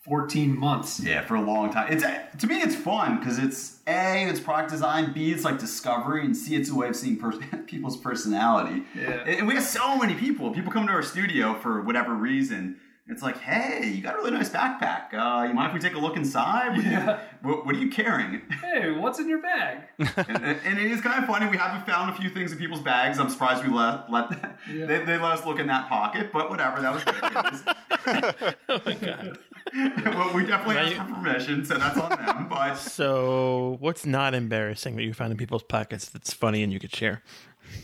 14 0.09 0.57
months. 0.59 1.01
Yeah, 1.01 1.25
for 1.25 1.37
a 1.37 1.41
long 1.41 1.71
time. 1.71 1.93
It's 1.93 2.03
to 2.03 2.47
me, 2.47 2.57
it's 2.57 2.75
fun 2.75 3.19
because 3.19 3.39
it's 3.39 3.81
a, 3.87 4.29
it's 4.29 4.41
product 4.41 4.71
design. 4.71 5.13
B, 5.13 5.33
it's 5.33 5.45
like 5.45 5.59
discovery, 5.59 6.25
and 6.25 6.37
C, 6.37 6.57
it's 6.57 6.71
a 6.71 6.75
way 6.75 6.89
of 6.89 6.97
seeing 6.97 7.19
pers- 7.19 7.39
people's 7.67 7.97
personality. 7.97 8.85
Yeah. 8.95 9.25
And 9.27 9.47
we 9.47 9.55
have 9.55 9.65
so 9.65 9.97
many 9.97 10.15
people. 10.15 10.51
People 10.53 10.73
come 10.73 10.87
to 10.87 10.93
our 10.93 11.03
studio 11.03 11.55
for 11.55 11.83
whatever 11.83 12.15
reason. 12.15 12.77
It's 13.11 13.23
like, 13.23 13.39
hey, 13.39 13.89
you 13.89 14.03
got 14.03 14.15
a 14.15 14.19
really 14.19 14.33
nice 14.33 14.51
backpack. 14.51 15.15
Uh, 15.15 15.47
you 15.49 15.55
mind 15.55 15.69
if 15.69 15.75
we 15.75 15.81
take 15.81 15.97
a 15.97 15.99
look 15.99 16.17
inside? 16.17 16.77
Yeah. 16.77 17.21
You, 17.42 17.48
what, 17.48 17.66
what 17.66 17.74
are 17.74 17.79
you 17.79 17.90
carrying? 17.90 18.42
Hey, 18.62 18.90
what's 18.92 19.18
in 19.18 19.29
your 19.29 19.40
bag? 19.42 19.79
and, 19.98 20.44
and 20.64 20.79
it 20.79 20.90
is 20.90 21.01
kind 21.01 21.22
of 21.22 21.29
funny. 21.29 21.48
We 21.48 21.57
haven't 21.57 21.87
found 21.87 22.11
a 22.11 22.14
few 22.14 22.31
things 22.31 22.53
in 22.53 22.59
people's 22.59 22.83
bags. 22.83 23.18
I'm 23.18 23.29
surprised 23.29 23.64
we 23.64 23.70
let 23.72 24.11
let 24.11 24.31
Yeah. 24.72 24.87
they, 24.87 24.98
they 25.05 25.12
let 25.18 25.33
us 25.38 25.46
look 25.46 25.59
in 25.59 25.66
that 25.68 25.88
pocket, 25.88 26.31
but 26.33 26.51
whatever. 26.51 26.81
That 26.81 26.94
was 26.94 27.05
good. 27.05 27.74
Oh 28.70 28.81
my 28.87 28.94
god! 28.94 29.38
well, 29.74 30.33
we 30.35 30.46
definitely 30.46 30.77
Now 30.77 30.83
asked 30.83 30.94
for 30.96 31.14
permission, 31.14 31.64
so 31.64 31.74
that's 31.74 31.98
on 31.98 32.11
them. 32.11 32.48
But 32.48 32.74
So, 32.77 33.77
what's 33.81 34.07
not 34.07 34.35
embarrassing 34.35 34.96
that 34.96 35.03
you 35.03 35.12
found 35.12 35.31
in 35.33 35.37
people's 35.37 35.62
pockets 35.62 36.09
that's 36.09 36.33
funny 36.33 36.62
and 36.62 36.72
you 36.72 36.79
could 36.81 36.94
share? 36.94 37.22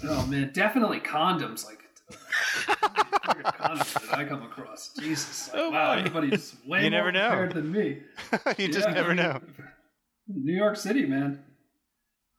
Oh 0.03 0.25
man, 0.27 0.51
definitely 0.55 1.01
condoms. 1.01 1.65
Like, 1.67 1.84
condoms 2.11 4.09
that 4.11 4.19
I 4.19 4.25
come 4.25 4.43
across. 4.43 4.91
Jesus, 4.99 5.49
like, 5.53 5.63
Oh, 5.63 5.71
wow, 5.71 5.95
boy. 5.95 5.99
everybody's 6.01 6.57
way 6.67 6.85
You 6.85 6.91
more 6.91 6.99
never 7.01 7.13
know. 7.13 7.29
prepared 7.29 7.53
than 7.55 7.73
me. 7.73 8.03
you 8.59 8.69
just 8.69 8.89
Yeah. 8.89 8.95
never 8.95 9.15
know. 9.15 9.41
New 10.29 10.55
York 10.57 10.77
City, 10.77 11.07
man. 11.07 11.43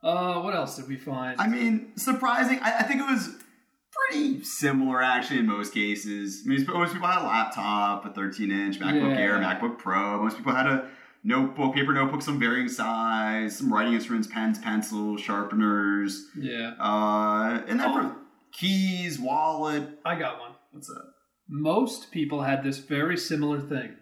Uh, 0.03 0.41
what 0.41 0.53
else 0.55 0.75
did 0.75 0.87
we 0.87 0.97
find? 0.97 1.39
I 1.39 1.47
mean, 1.47 1.91
surprising. 1.97 2.59
I, 2.61 2.79
I 2.79 2.83
think 2.83 3.01
it 3.01 3.09
was 3.09 3.35
pretty 4.09 4.43
similar 4.43 5.01
actually 5.01 5.39
in 5.39 5.47
most 5.47 5.73
cases. 5.73 6.43
I 6.45 6.49
mean, 6.49 6.65
most 6.67 6.93
people 6.93 7.07
had 7.07 7.21
a 7.23 7.25
laptop, 7.25 8.05
a 8.05 8.09
13 8.13 8.51
inch 8.51 8.79
MacBook 8.79 9.15
Yeah. 9.15 9.21
Air, 9.21 9.33
MacBook 9.39 9.77
Pro. 9.79 10.21
Most 10.21 10.37
people 10.37 10.53
had 10.53 10.67
a 10.67 10.89
notebook, 11.23 11.73
paper 11.73 11.93
notebook, 11.93 12.21
some 12.21 12.39
varying 12.39 12.67
size, 12.67 13.57
some 13.57 13.73
writing 13.73 13.93
instruments, 13.93 14.27
pens, 14.27 14.59
pencils, 14.59 15.21
sharpeners, 15.21 16.27
yeah, 16.37 16.73
uh, 16.79 17.63
and 17.67 17.79
then 17.79 17.89
Oh. 17.89 17.93
for 18.11 18.15
keys, 18.57 19.19
wallet. 19.19 19.83
I 20.05 20.17
got 20.17 20.39
one. 20.39 20.51
What's 20.71 20.87
that? 20.87 21.03
Most 21.47 22.11
people 22.11 22.41
had 22.41 22.63
this 22.63 22.77
very 22.79 23.17
similar 23.17 23.59
thing, 23.61 23.95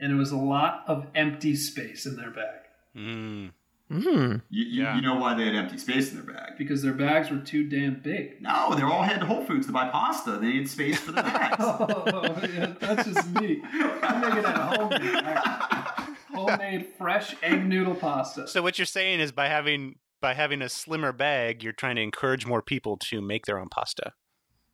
and 0.00 0.12
it 0.12 0.16
was 0.16 0.32
a 0.32 0.36
lot 0.36 0.84
of 0.88 1.06
empty 1.14 1.54
space 1.56 2.06
in 2.06 2.16
their 2.16 2.30
bag 2.30 2.58
Mm. 2.96 3.52
Hmm. 3.90 4.00
You, 4.02 4.64
you, 4.64 4.82
Yeah. 4.82 4.96
you 4.96 5.02
know 5.02 5.14
why 5.16 5.34
they 5.34 5.44
had 5.44 5.54
empty 5.54 5.76
space 5.78 6.10
in 6.12 6.16
their 6.16 6.34
bag? 6.34 6.58
because 6.58 6.82
their 6.82 6.92
bags 6.92 7.30
were 7.30 7.38
too 7.38 7.68
damn 7.68 8.00
big. 8.00 8.40
No, 8.42 8.74
they 8.74 8.82
all 8.82 9.02
headed 9.02 9.20
to 9.20 9.26
Whole 9.26 9.44
Foods 9.44 9.66
to 9.66 9.72
buy 9.72 9.88
pasta. 9.88 10.32
They 10.32 10.46
needed 10.48 10.68
space 10.68 10.98
for 11.00 11.12
the 11.12 11.22
bags. 11.22 11.56
Oh, 11.58 12.38
yeah, 12.54 12.74
that's 12.80 13.08
just 13.08 13.28
me. 13.30 13.62
I'm 14.02 14.20
making 14.20 14.38
it 14.38 14.44
at 14.44 14.56
home. 14.76 14.90
dude. 14.90 16.36
Homemade 16.38 16.86
fresh 16.98 17.34
egg 17.42 17.66
noodle 17.66 17.94
pasta. 17.94 18.46
So 18.48 18.62
what 18.62 18.78
you're 18.78 18.86
saying 18.86 19.20
is 19.20 19.32
by 19.32 19.48
having 19.48 19.96
by 20.22 20.32
having 20.32 20.62
a 20.62 20.68
slimmer 20.70 21.12
bag, 21.12 21.62
you're 21.62 21.74
trying 21.74 21.96
to 21.96 22.02
encourage 22.02 22.46
more 22.46 22.62
people 22.62 22.96
to 23.10 23.20
make 23.20 23.44
their 23.44 23.58
own 23.58 23.68
pasta. 23.68 24.12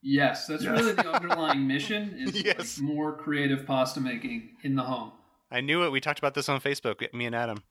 Yes, 0.01 0.47
that's 0.47 0.63
Yes. 0.63 0.79
really 0.79 0.93
the 0.93 1.11
underlying 1.13 1.67
mission 1.67 2.15
is 2.17 2.41
Yes. 2.45 2.79
like 2.79 2.87
more 2.89 3.17
creative 3.17 3.67
pasta 3.67 4.01
making 4.01 4.51
in 4.63 4.77
the 4.77 4.85
home. 4.85 5.11
I 5.51 5.61
knew 5.61 5.83
it. 5.83 5.91
We 5.91 6.01
talked 6.01 6.21
about 6.21 6.35
this 6.35 6.49
on 6.49 6.61
Facebook, 6.61 7.13
me 7.13 7.27
and 7.27 7.35
Adam. 7.35 7.65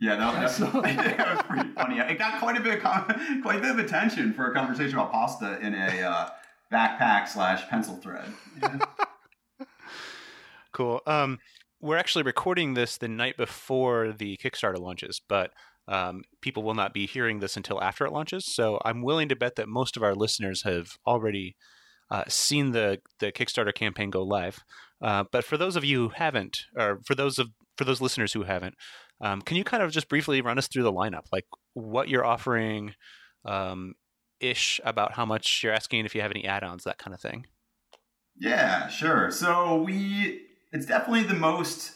Yeah, 0.00 0.16
that, 0.16 0.34
I 0.34 0.40
that, 0.40 0.50
saw 0.50 0.80
that. 0.80 1.16
that 1.16 1.36
was 1.36 1.42
pretty 1.46 1.72
funny. 1.74 1.98
It 1.98 2.18
got 2.18 2.40
quite 2.40 2.56
a 2.56 2.60
bit, 2.60 2.74
of 2.74 2.82
quite 3.42 3.58
a 3.58 3.60
bit 3.60 3.70
of 3.70 3.78
attention 3.78 4.32
for 4.34 4.50
a 4.50 4.54
conversation 4.54 4.98
about 4.98 5.12
pasta 5.12 5.58
in 5.60 5.74
a 5.74 6.02
uh, 6.02 6.28
backpack 6.72 7.28
slash 7.28 7.66
pencil 7.68 7.96
thread. 7.96 8.30
Cool. 10.72 11.00
Um, 11.06 11.38
we're 11.80 11.96
actually 11.96 12.22
recording 12.22 12.74
this 12.74 12.96
the 12.96 13.08
night 13.08 13.36
before 13.36 14.12
the 14.12 14.36
Kickstarter 14.36 14.78
launches, 14.78 15.20
but 15.28 15.50
um, 15.90 16.22
people 16.40 16.62
will 16.62 16.74
not 16.74 16.94
be 16.94 17.06
hearing 17.06 17.40
this 17.40 17.56
until 17.56 17.82
after 17.82 18.06
it 18.06 18.12
launches. 18.12 18.46
So 18.46 18.80
I'm 18.84 19.02
willing 19.02 19.28
to 19.28 19.36
bet 19.36 19.56
that 19.56 19.68
most 19.68 19.96
of 19.96 20.02
our 20.02 20.14
listeners 20.14 20.62
have 20.62 20.92
already 21.06 21.56
uh, 22.10 22.24
seen 22.28 22.72
the 22.72 23.00
the 23.18 23.32
Kickstarter 23.32 23.74
campaign 23.74 24.10
go 24.10 24.22
live. 24.22 24.60
Uh, 25.02 25.24
but 25.30 25.44
for 25.44 25.56
those 25.56 25.76
of 25.76 25.84
you 25.84 26.04
who 26.04 26.08
haven't, 26.10 26.64
or 26.76 27.00
for 27.04 27.14
those 27.14 27.38
of 27.38 27.48
for 27.76 27.84
those 27.84 28.00
listeners 28.00 28.32
who 28.32 28.44
haven't, 28.44 28.74
um, 29.20 29.42
can 29.42 29.56
you 29.56 29.64
kind 29.64 29.82
of 29.82 29.90
just 29.90 30.08
briefly 30.08 30.40
run 30.40 30.58
us 30.58 30.68
through 30.68 30.82
the 30.82 30.92
lineup, 30.92 31.26
like 31.32 31.46
what 31.74 32.08
you're 32.08 32.24
offering, 32.24 32.94
um, 33.44 33.94
ish, 34.40 34.80
about 34.84 35.14
how 35.14 35.24
much 35.24 35.62
you're 35.62 35.72
asking, 35.72 36.04
if 36.04 36.14
you 36.14 36.20
have 36.20 36.30
any 36.30 36.44
add-ons, 36.44 36.84
that 36.84 36.98
kind 36.98 37.14
of 37.14 37.20
thing. 37.20 37.46
Yeah, 38.38 38.88
sure. 38.88 39.30
So 39.30 39.82
we, 39.82 40.42
it's 40.72 40.86
definitely 40.86 41.24
the 41.24 41.34
most 41.34 41.92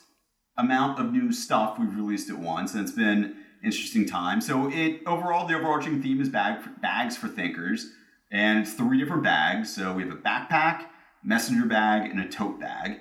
amount 0.57 0.98
of 0.98 1.12
new 1.12 1.33
stuff 1.33 1.78
we've 1.78 1.94
released 1.94 2.30
at 2.30 2.38
once, 2.38 2.72
and 2.74 2.83
it's 2.83 2.92
been 2.92 3.37
interesting 3.64 4.07
time. 4.07 4.40
So 4.40 4.70
it 4.70 5.00
overall, 5.07 5.46
the 5.46 5.55
overarching 5.55 6.03
theme 6.03 6.20
is 6.20 6.29
bag 6.29 6.61
bags 6.81 7.16
for 7.16 7.29
thinkers, 7.29 7.90
and 8.31 8.61
it's 8.61 8.74
three 8.74 8.98
different 8.98 9.22
bags. 9.22 9.74
So 9.74 9.92
we 9.92 10.03
have 10.03 10.12
a 10.12 10.16
backpack, 10.16 10.87
messenger 11.22 11.66
bag, 11.66 12.11
and 12.11 12.20
a 12.20 12.29
tote 12.29 12.61
bag. 12.61 13.00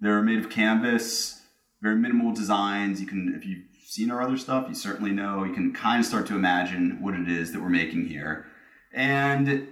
They're 0.00 0.22
made 0.22 0.38
of 0.38 0.50
canvas, 0.50 1.42
very 1.82 1.96
minimal 1.96 2.32
designs. 2.32 3.00
You 3.00 3.06
can, 3.06 3.34
if 3.36 3.46
you've 3.46 3.64
seen 3.86 4.10
our 4.10 4.22
other 4.22 4.36
stuff, 4.36 4.66
you 4.68 4.74
certainly 4.74 5.12
know. 5.12 5.44
You 5.44 5.52
can 5.52 5.72
kind 5.72 6.00
of 6.00 6.06
start 6.06 6.26
to 6.28 6.34
imagine 6.34 6.98
what 7.00 7.14
it 7.14 7.28
is 7.28 7.52
that 7.52 7.60
we're 7.60 7.68
making 7.68 8.06
here, 8.06 8.46
and 8.92 9.68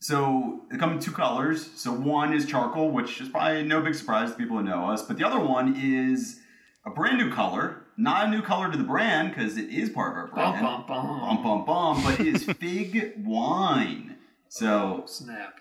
so 0.00 0.62
they 0.70 0.76
come 0.76 0.92
in 0.92 1.00
two 1.00 1.12
colors. 1.12 1.70
So 1.74 1.92
one 1.92 2.32
is 2.32 2.46
charcoal, 2.46 2.90
which 2.90 3.20
is 3.20 3.28
probably 3.28 3.64
no 3.64 3.80
big 3.80 3.94
surprise 3.94 4.30
to 4.30 4.36
people 4.36 4.56
who 4.58 4.62
know 4.62 4.88
us. 4.88 5.02
But 5.02 5.18
the 5.18 5.26
other 5.26 5.40
one 5.40 5.76
is 5.76 6.40
a 6.86 6.90
brand 6.90 7.18
new 7.18 7.32
color, 7.32 7.82
not 7.98 8.28
a 8.28 8.30
new 8.30 8.40
color 8.40 8.70
to 8.70 8.78
the 8.78 8.84
brand 8.84 9.34
because 9.34 9.58
it 9.58 9.68
is 9.70 9.90
part 9.90 10.12
of 10.12 10.18
our 10.18 10.26
brand. 10.28 10.62
bum, 10.62 10.84
bum. 10.86 11.06
bum, 11.06 11.42
bum, 11.42 11.42
bum, 11.42 11.64
bum. 11.64 12.02
But 12.04 12.20
it 12.20 12.28
is 12.28 12.44
fig 12.44 13.14
wine. 13.24 14.16
So 14.48 15.02
Snap. 15.06 15.60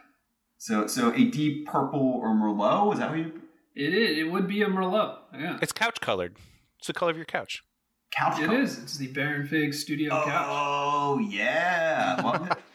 so 0.57 0.87
so 0.87 1.11
a 1.13 1.25
deep 1.25 1.67
purple 1.67 2.19
or 2.21 2.29
merlot. 2.29 2.93
Is 2.93 2.99
that 2.99 3.09
what 3.09 3.19
you 3.19 3.41
It 3.75 3.93
is. 3.93 4.17
It 4.17 4.31
would 4.31 4.47
be 4.47 4.61
a 4.61 4.67
Merlot. 4.67 5.17
Yeah. 5.33 5.57
It's 5.61 5.73
couch 5.73 5.99
colored. 5.99 6.35
It's 6.77 6.87
the 6.87 6.93
color 6.93 7.11
of 7.11 7.17
your 7.17 7.25
couch. 7.25 7.63
couch? 8.11 8.39
It 8.39 8.45
color? 8.45 8.61
is. 8.61 8.77
It's 8.77 8.97
the 8.97 9.07
Baron 9.07 9.47
Fig 9.47 9.73
Studio 9.73 10.13
oh, 10.13 10.23
couch. 10.23 10.45
Oh 10.47 11.19
yeah. 11.19 12.21
Well, 12.21 12.49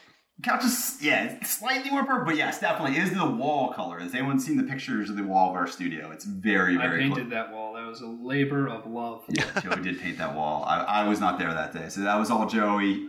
couch 0.43 0.65
is 0.65 0.99
yeah, 1.01 1.43
slightly 1.45 1.91
more 1.91 2.05
purple, 2.05 2.27
but 2.27 2.37
yes, 2.37 2.61
definitely 2.61 2.97
it 2.97 3.05
is 3.05 3.13
the 3.13 3.25
wall 3.27 3.73
color. 3.73 3.99
Has 3.99 4.15
anyone 4.15 4.39
seen 4.39 4.57
the 4.57 4.65
pictures 4.65 5.11
of 5.11 5.17
the 5.17 5.23
wall 5.23 5.51
of 5.51 5.57
our 5.57 5.67
studio? 5.67 6.11
It's 6.11 6.25
very 6.25 6.77
very 6.77 6.87
I 6.87 6.89
very. 6.89 7.01
painted 7.09 7.31
that 7.31 7.53
wall. 7.53 7.75
That 7.75 7.87
was 7.87 8.01
a 8.01 8.07
labor 8.07 8.67
of 8.67 8.87
love. 8.87 9.25
Yeah, 9.29 9.47
Joey 9.63 9.83
did 9.83 10.01
paint 10.01 10.19
that 10.19 10.35
wall. 10.35 10.65
I, 10.65 10.81
I 10.81 11.09
was 11.09 11.21
not 11.21 11.39
there 11.39 11.53
that 11.53 11.73
day, 11.73 11.89
so 11.89 12.03
that 12.03 12.17
was 12.17 12.31
all 12.31 12.47
Joey. 12.47 13.09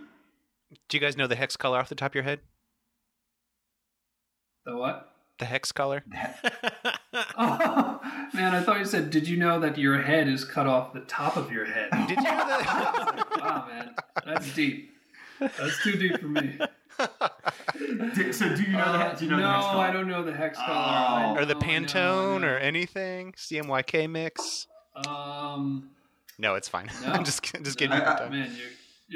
Do 0.89 0.98
you 0.98 1.00
guys 1.00 1.17
know 1.17 1.28
the 1.28 1.36
hex 1.36 1.56
color 1.56 1.80
off 1.80 1.89
the 1.89 1.96
top 1.96 2.12
of 2.12 2.15
your 2.15 2.24
head? 2.24 2.39
The 4.65 4.76
what? 4.78 5.10
The 5.39 5.46
hex 5.46 5.72
color? 5.72 6.04
Oh, 7.38 8.00
man, 8.34 8.56
I 8.56 8.62
thought 8.62 8.80
you 8.80 8.86
said, 8.86 9.10
did 9.10 9.28
you 9.28 9.38
know 9.38 9.60
that 9.60 9.78
your 9.78 10.02
head 10.02 10.28
is 10.28 10.43
cut 10.46 10.67
off 10.67 10.93
the 10.93 11.02
top 11.02 11.38
of 11.38 11.52
your 11.52 11.65
head? 11.65 11.89
Did 12.08 12.10
you 12.10 12.15
know 12.15 12.24
that? 12.24 13.28
wow, 13.39 13.67
man. 13.67 13.96
That's 14.26 14.54
deep. 14.54 14.91
That's 15.39 15.84
too 15.84 15.96
deep 15.98 16.19
for 16.19 16.28
me. 16.28 16.58
Di- 18.15 18.32
so 18.32 18.56
do 18.56 18.62
you 18.63 18.71
know 18.73 18.79
Uh, 18.79 19.13
the 19.13 19.19
do 19.19 19.25
you 19.25 19.32
know 19.32 19.38
no, 19.38 19.43
the 19.43 19.51
hex 19.53 19.65
color? 19.65 19.84
I 19.84 19.91
don't 19.91 20.08
know 20.08 20.23
the 20.23 20.34
hex 20.34 20.58
color. 20.58 20.67
Oh. 20.69 21.36
Or 21.41 21.45
the 21.45 21.53
know, 21.56 21.60
I 21.60 21.63
know, 21.79 21.86
Pantone 21.88 22.43
or 22.43 22.58
anything? 22.58 23.34
CMYK 23.34 24.10
mix? 24.10 24.67
Um, 25.08 25.89
No, 26.38 26.56
it's 26.56 26.67
fine. 26.69 26.89
No. 27.03 27.10
I'm 27.13 27.23
just 27.23 27.43
just 27.43 27.63
no, 27.63 27.71
giving 27.75 27.97
you 27.97 28.03
a 28.03 28.06
hard 28.06 28.17
time. 28.19 28.32
man, 28.32 28.56
you're, 28.56 28.67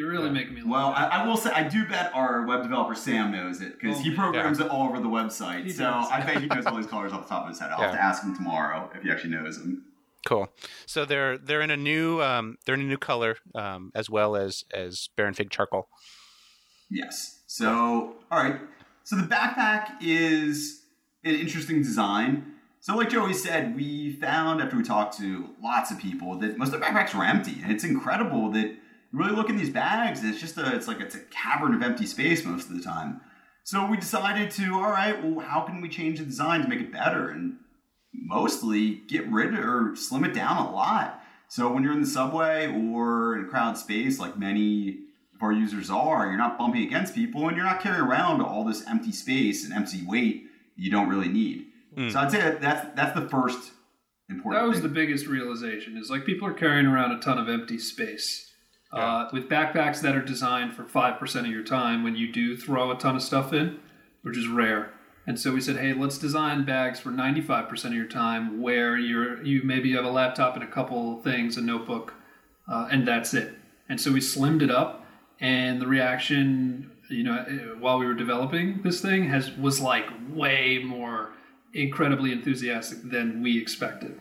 you're 0.06 0.12
really 0.12 0.28
Yeah. 0.28 0.32
making 0.34 0.54
me 0.56 0.62
laugh. 0.62 0.70
Well, 0.70 0.88
I, 0.96 1.06
I 1.22 1.28
will 1.28 1.38
say 1.38 1.52
I 1.52 1.68
do 1.68 1.86
bet 1.88 2.12
our 2.14 2.46
web 2.46 2.64
developer 2.64 2.96
Sam 2.96 3.32
knows 3.32 3.62
it 3.62 3.80
because 3.80 3.98
Oh, 3.98 4.02
he 4.02 4.10
yeah. 4.10 4.16
programs 4.16 4.60
it 4.60 4.68
all 4.70 4.88
over 4.90 5.00
the 5.00 5.08
website. 5.10 5.64
He 5.64 5.72
so 5.72 5.84
does. 5.84 6.08
I 6.12 6.22
bet 6.22 6.42
he 6.42 6.48
knows 6.48 6.66
all 6.66 6.76
these 6.76 6.88
colors 6.88 7.12
off 7.14 7.24
the 7.24 7.30
top 7.30 7.44
of 7.44 7.50
his 7.50 7.60
head. 7.60 7.72
I'll 7.72 7.82
have 7.82 7.92
to 7.94 8.02
ask 8.02 8.24
him 8.24 8.36
tomorrow 8.36 8.90
if 8.96 9.04
he 9.04 9.12
actually 9.12 9.32
knows 9.32 9.58
them. 9.60 9.84
Cool. 10.26 10.50
So 10.86 11.06
they're 11.06 11.38
they're 11.38 11.62
in 11.62 11.72
a 11.72 11.78
new 11.78 12.22
um, 12.22 12.58
they're 12.66 12.76
in 12.76 12.82
a 12.82 12.86
new 12.86 12.98
color 12.98 13.38
um, 13.56 13.92
as 13.96 14.10
well 14.10 14.36
as 14.36 14.66
as 14.74 15.10
Baron 15.16 15.34
Fig 15.34 15.50
charcoal. 15.50 15.88
Yes. 16.90 17.40
So, 17.48 18.16
all 18.32 18.44
right. 18.44 18.60
So 19.04 19.16
the 19.16 19.24
backpack 19.24 20.02
is 20.02 20.82
an 21.24 21.36
interesting 21.36 21.82
design. 21.82 22.54
So, 22.80 22.96
like 22.96 23.10
Joey 23.10 23.34
said, 23.34 23.76
we 23.76 24.14
found 24.14 24.62
after 24.62 24.78
we 24.78 24.84
talked 24.84 25.18
to 25.18 25.50
lots 25.62 25.92
of 25.92 26.00
people 26.00 26.38
that 26.40 26.58
most 26.58 26.74
of 26.74 26.80
the 26.80 26.86
backpacks 26.86 27.14
were 27.14 27.24
empty, 27.24 27.58
and 27.62 27.72
it's 27.72 27.84
incredible 27.84 28.52
that 28.52 28.68
you 28.68 28.78
really 29.12 29.36
look 29.36 29.50
in 29.50 29.58
these 29.58 29.70
bags. 29.70 30.24
It's 30.24 30.40
just 30.40 30.58
a, 30.58 30.76
it's 30.76 30.88
like 30.88 31.00
it's 31.00 31.16
a 31.16 31.20
cavern 31.32 31.74
of 31.74 31.82
empty 31.82 32.06
space 32.06 32.46
most 32.46 32.70
of 32.70 32.78
the 32.78 32.84
time. 32.84 33.22
So 33.64 33.86
we 33.86 33.98
decided 33.98 34.52
to, 34.52 34.76
all 34.76 34.92
right, 34.92 35.22
well, 35.22 35.46
how 35.46 35.62
can 35.62 35.82
we 35.82 35.90
change 35.90 36.20
the 36.20 36.26
design 36.26 36.62
to 36.62 36.70
make 36.70 36.80
it 36.80 36.92
better 36.92 37.30
and 37.30 37.58
mostly 38.14 39.02
get 39.08 39.28
rid 39.30 39.54
of 39.54 39.60
or 39.60 39.96
slim 39.96 40.24
it 40.24 40.34
down 40.34 40.58
a 40.58 40.72
lot. 40.72 41.22
So 41.50 41.72
when 41.72 41.84
you're 41.84 41.94
in 41.94 42.02
the 42.02 42.08
subway 42.08 42.68
or 42.68 43.38
in 43.38 43.46
a 43.46 43.48
crowded 43.48 43.78
space, 43.78 44.20
like 44.20 44.38
many 44.38 45.00
of 45.38 45.44
our 45.44 45.54
users 45.54 45.90
are, 45.90 46.28
you're 46.28 46.38
not 46.38 46.58
bumping 46.58 46.84
against 46.84 47.16
people 47.16 47.48
and 47.48 47.56
you're 47.56 47.66
not 47.66 47.82
carrying 47.82 48.02
around 48.02 48.42
all 48.42 48.66
this 48.66 48.86
empty 48.88 49.12
space 49.12 49.64
and 49.64 49.74
empty 49.74 50.04
weight 50.06 50.48
you 50.76 50.92
don't 50.92 51.08
really 51.08 51.30
need. 51.30 51.68
Mm. 51.96 52.12
So 52.12 52.20
I'd 52.20 52.32
say 52.32 52.40
that 52.40 52.62
that's 52.62 52.96
that's 52.96 53.20
the 53.20 53.28
first 53.30 53.72
important. 54.30 54.62
that 54.62 54.68
was 54.68 54.82
the 54.82 54.90
biggest 54.90 55.28
realization 55.28 55.98
is 55.98 56.10
like 56.10 56.26
people 56.26 56.48
are 56.48 56.54
carrying 56.54 56.86
around 56.86 57.12
a 57.12 57.20
ton 57.20 57.38
of 57.38 57.50
empty 57.50 57.78
space 57.78 58.52
uh, 58.92 59.28
with 59.34 59.50
backpacks 59.50 60.02
that 60.02 60.16
are 60.16 60.22
designed 60.22 60.74
for 60.74 60.84
5% 60.84 61.40
of 61.40 61.48
your 61.48 61.64
time 61.64 62.04
when 62.04 62.16
you 62.16 62.32
do 62.32 62.56
throw 62.56 62.92
a 62.92 62.98
ton 62.98 63.16
of 63.16 63.22
stuff 63.22 63.54
in 63.54 63.80
which 64.22 64.38
is 64.38 64.48
rare 64.48 64.92
and 65.26 65.40
so 65.40 65.54
we 65.54 65.62
said 65.62 65.78
hey 65.78 65.94
let's 65.94 66.18
design 66.18 66.66
bags 66.66 67.00
for 67.00 67.10
95% 67.10 67.86
of 67.86 67.94
your 67.94 68.06
time 68.06 68.62
where 68.62 68.98
you're 68.98 69.44
you 69.44 69.62
maybe 69.64 69.94
have 69.94 70.06
a 70.06 70.10
laptop 70.10 70.56
and 70.56 70.64
a 70.64 70.68
couple 70.68 71.22
things 71.22 71.58
a 71.58 71.62
notebook 71.62 72.14
uh, 72.70 72.88
and 72.92 73.08
that's 73.08 73.34
it 73.34 73.56
and 73.90 74.00
so 74.00 74.12
we 74.12 74.20
slimmed 74.20 74.62
it 74.62 74.72
up 74.72 75.06
and 75.40 75.82
the 75.82 75.88
reaction 75.88 76.92
you 77.10 77.24
know 77.24 77.46
eh, 77.48 77.54
while 77.80 77.98
we 78.00 78.06
were 78.06 78.14
developing 78.14 78.82
this 78.84 79.02
thing 79.02 79.30
has 79.30 79.52
was 79.58 79.80
like 79.80 80.06
way 80.30 80.82
more 80.84 81.32
incredibly 81.74 82.32
enthusiastic 82.32 82.98
than 83.04 83.42
we 83.42 83.58
expected 83.60 84.20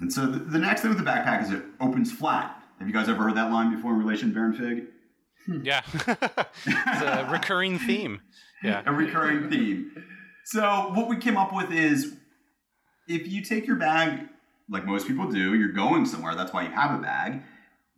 And 0.00 0.12
so 0.12 0.26
the, 0.26 0.38
the 0.38 0.58
next 0.58 0.80
thing 0.82 0.90
with 0.90 0.98
the 0.98 1.04
backpack 1.04 1.42
is 1.42 1.50
it 1.50 1.62
opens 1.80 2.10
flat. 2.12 2.56
Have 2.78 2.88
you 2.88 2.94
guys 2.94 3.08
ever 3.08 3.24
heard 3.24 3.36
that 3.36 3.50
line 3.52 3.74
before 3.74 3.92
in 3.92 3.98
relation 3.98 4.28
to 4.28 4.34
Baron 4.34 4.54
Fig? 4.54 4.86
Yeah, 5.64 5.82
it's 6.66 7.02
a 7.02 7.28
recurring 7.30 7.78
theme. 7.78 8.20
Yeah, 8.62 8.82
a 8.86 8.92
recurring 8.92 9.50
theme. 9.50 9.90
So 10.44 10.90
what 10.94 11.08
we 11.08 11.16
came 11.16 11.36
up 11.36 11.52
with 11.54 11.70
is 11.70 12.14
if 13.08 13.26
you 13.28 13.42
take 13.42 13.66
your 13.66 13.76
bag, 13.76 14.28
like 14.70 14.86
most 14.86 15.06
people 15.06 15.30
do, 15.30 15.54
you're 15.54 15.72
going 15.72 16.06
somewhere. 16.06 16.34
That's 16.34 16.52
why 16.52 16.62
you 16.62 16.70
have 16.70 16.98
a 16.98 17.02
bag. 17.02 17.42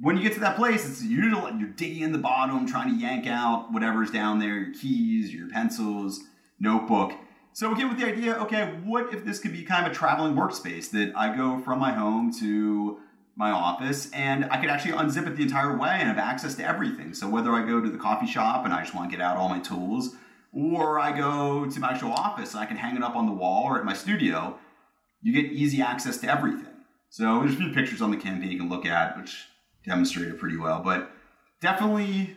When 0.03 0.17
you 0.17 0.25
get 0.25 0.33
to 0.35 0.41
that 0.41 0.57
place, 0.57 0.85
it's 0.85 1.01
usually 1.01 1.61
you're 1.61 1.69
digging 1.69 2.03
in 2.03 2.11
the 2.11 2.19
bottom, 2.19 2.67
trying 2.67 2.93
to 2.93 3.01
yank 3.01 3.29
out 3.29 3.73
whatever's 3.73 4.11
down 4.11 4.41
there, 4.41 4.59
your 4.59 4.75
keys, 4.75 5.33
your 5.33 5.49
pencils, 5.49 6.25
notebook. 6.59 7.13
So 7.53 7.73
came 7.77 7.89
with 7.89 8.01
the 8.01 8.07
idea, 8.07 8.35
okay, 8.39 8.81
what 8.83 9.15
if 9.15 9.25
this 9.25 9.39
could 9.39 9.53
be 9.53 9.63
kind 9.63 9.87
of 9.87 9.93
a 9.93 9.95
traveling 9.95 10.35
workspace 10.35 10.91
that 10.91 11.13
I 11.15 11.37
go 11.37 11.61
from 11.61 11.79
my 11.79 11.93
home 11.93 12.33
to 12.41 12.99
my 13.37 13.53
office 13.53 14.11
and 14.11 14.45
I 14.47 14.61
could 14.61 14.71
actually 14.71 14.95
unzip 14.95 15.29
it 15.29 15.37
the 15.37 15.45
entire 15.45 15.79
way 15.79 15.91
and 15.91 16.09
have 16.09 16.19
access 16.19 16.57
to 16.57 16.67
everything. 16.67 17.15
So 17.15 17.29
whether 17.29 17.53
I 17.53 17.65
go 17.65 17.81
to 17.81 17.89
the 17.89 17.97
coffee 17.97 18.27
shop 18.27 18.65
and 18.65 18.75
I 18.75 18.83
just 18.83 18.97
want 18.97 19.09
to 19.09 19.17
get 19.17 19.25
out 19.25 19.37
all 19.37 19.49
my 19.49 19.61
tools, 19.61 20.17
or 20.53 20.99
I 20.99 21.17
go 21.17 21.67
to 21.67 21.81
my 21.81 21.93
actual 21.93 22.11
office 22.11 22.55
and 22.55 22.61
I 22.61 22.67
can 22.67 22.77
hang 22.77 22.97
it 22.97 23.05
up 23.05 23.15
on 23.15 23.27
the 23.27 23.33
wall 23.33 23.67
or 23.67 23.79
at 23.79 23.85
my 23.85 23.95
studio, 23.95 24.59
you 25.23 25.33
get 25.33 25.53
easy 25.53 25.81
access 25.81 26.17
to 26.23 26.29
everything. 26.29 26.67
So 27.09 27.39
there's 27.39 27.55
a 27.55 27.59
few 27.59 27.73
pictures 27.73 28.03
on 28.03 28.11
the 28.11 28.17
campaign 28.17 28.51
you 28.51 28.59
can 28.59 28.69
look 28.69 28.85
at, 28.85 29.17
which 29.17 29.47
demonstrate 29.85 30.29
it 30.29 30.39
pretty 30.39 30.57
well, 30.57 30.81
but 30.81 31.11
definitely 31.61 32.37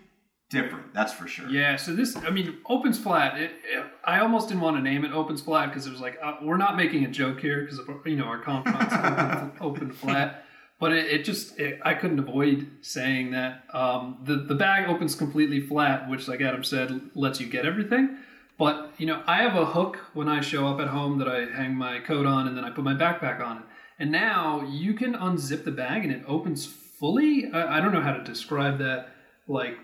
different, 0.50 0.94
that's 0.94 1.14
for 1.14 1.28
sure. 1.28 1.50
Yeah, 1.50 1.76
so 1.76 1.94
this, 1.94 2.16
I 2.16 2.30
mean, 2.30 2.58
opens 2.66 3.00
flat. 3.00 3.40
It, 3.40 3.52
it, 3.64 3.86
I 4.04 4.20
almost 4.20 4.48
didn't 4.48 4.62
want 4.62 4.78
to 4.78 4.82
name 4.82 5.04
it 5.06 5.12
opens 5.12 5.42
flat 5.42 5.68
because 5.68 5.88
it 5.88 5.92
was 5.92 6.02
like 6.02 6.18
uh, 6.22 6.36
we're 6.42 6.58
not 6.58 6.78
making 6.78 7.04
a 7.06 7.10
joke 7.10 7.40
here 7.40 7.62
because 7.62 7.80
you 8.06 8.16
know 8.16 8.26
our 8.26 8.40
Confidant 8.40 8.92
open, 8.94 9.52
open 9.62 9.92
flat. 9.92 10.46
But 10.78 10.92
it, 10.92 11.06
it 11.06 11.26
just 11.26 11.60
I 11.84 11.94
couldn't 11.94 12.20
avoid 12.20 12.70
saying 12.82 13.32
that 13.32 13.64
um, 13.74 14.18
the 14.24 14.36
the 14.36 14.56
bag 14.56 14.90
opens 14.90 15.16
completely 15.16 15.62
flat, 15.62 16.10
which, 16.10 16.28
like 16.28 16.42
Adam 16.42 16.64
said, 16.64 17.10
lets 17.16 17.40
you 17.40 17.48
get 17.48 17.66
everything. 17.66 18.18
But 18.58 18.94
you 18.98 19.06
know, 19.06 19.22
I 19.26 19.38
have 19.38 19.56
a 19.56 19.66
hook 19.66 19.98
when 20.14 20.28
I 20.28 20.42
show 20.42 20.68
up 20.68 20.80
at 20.80 20.88
home 20.88 21.18
that 21.20 21.28
I 21.28 21.46
hang 21.46 21.76
my 21.76 22.00
coat 22.00 22.26
on, 22.26 22.48
and 22.48 22.58
then 22.58 22.64
I 22.64 22.70
put 22.70 22.84
my 22.84 22.94
backpack 22.94 23.42
on 23.42 23.58
it. 23.60 23.64
And 23.98 24.12
now 24.12 24.62
you 24.70 24.94
can 24.94 25.14
unzip 25.14 25.64
the 25.64 25.72
bag, 25.72 26.04
and 26.04 26.14
it 26.14 26.24
opens 26.28 26.66
fully. 27.06 27.52
I, 27.54 27.78
I 27.78 27.82
don't 27.82 27.94
know 27.94 28.02
how 28.02 28.14
to 28.14 28.24
describe 28.24 28.80
that, 28.80 29.10
like 29.48 29.78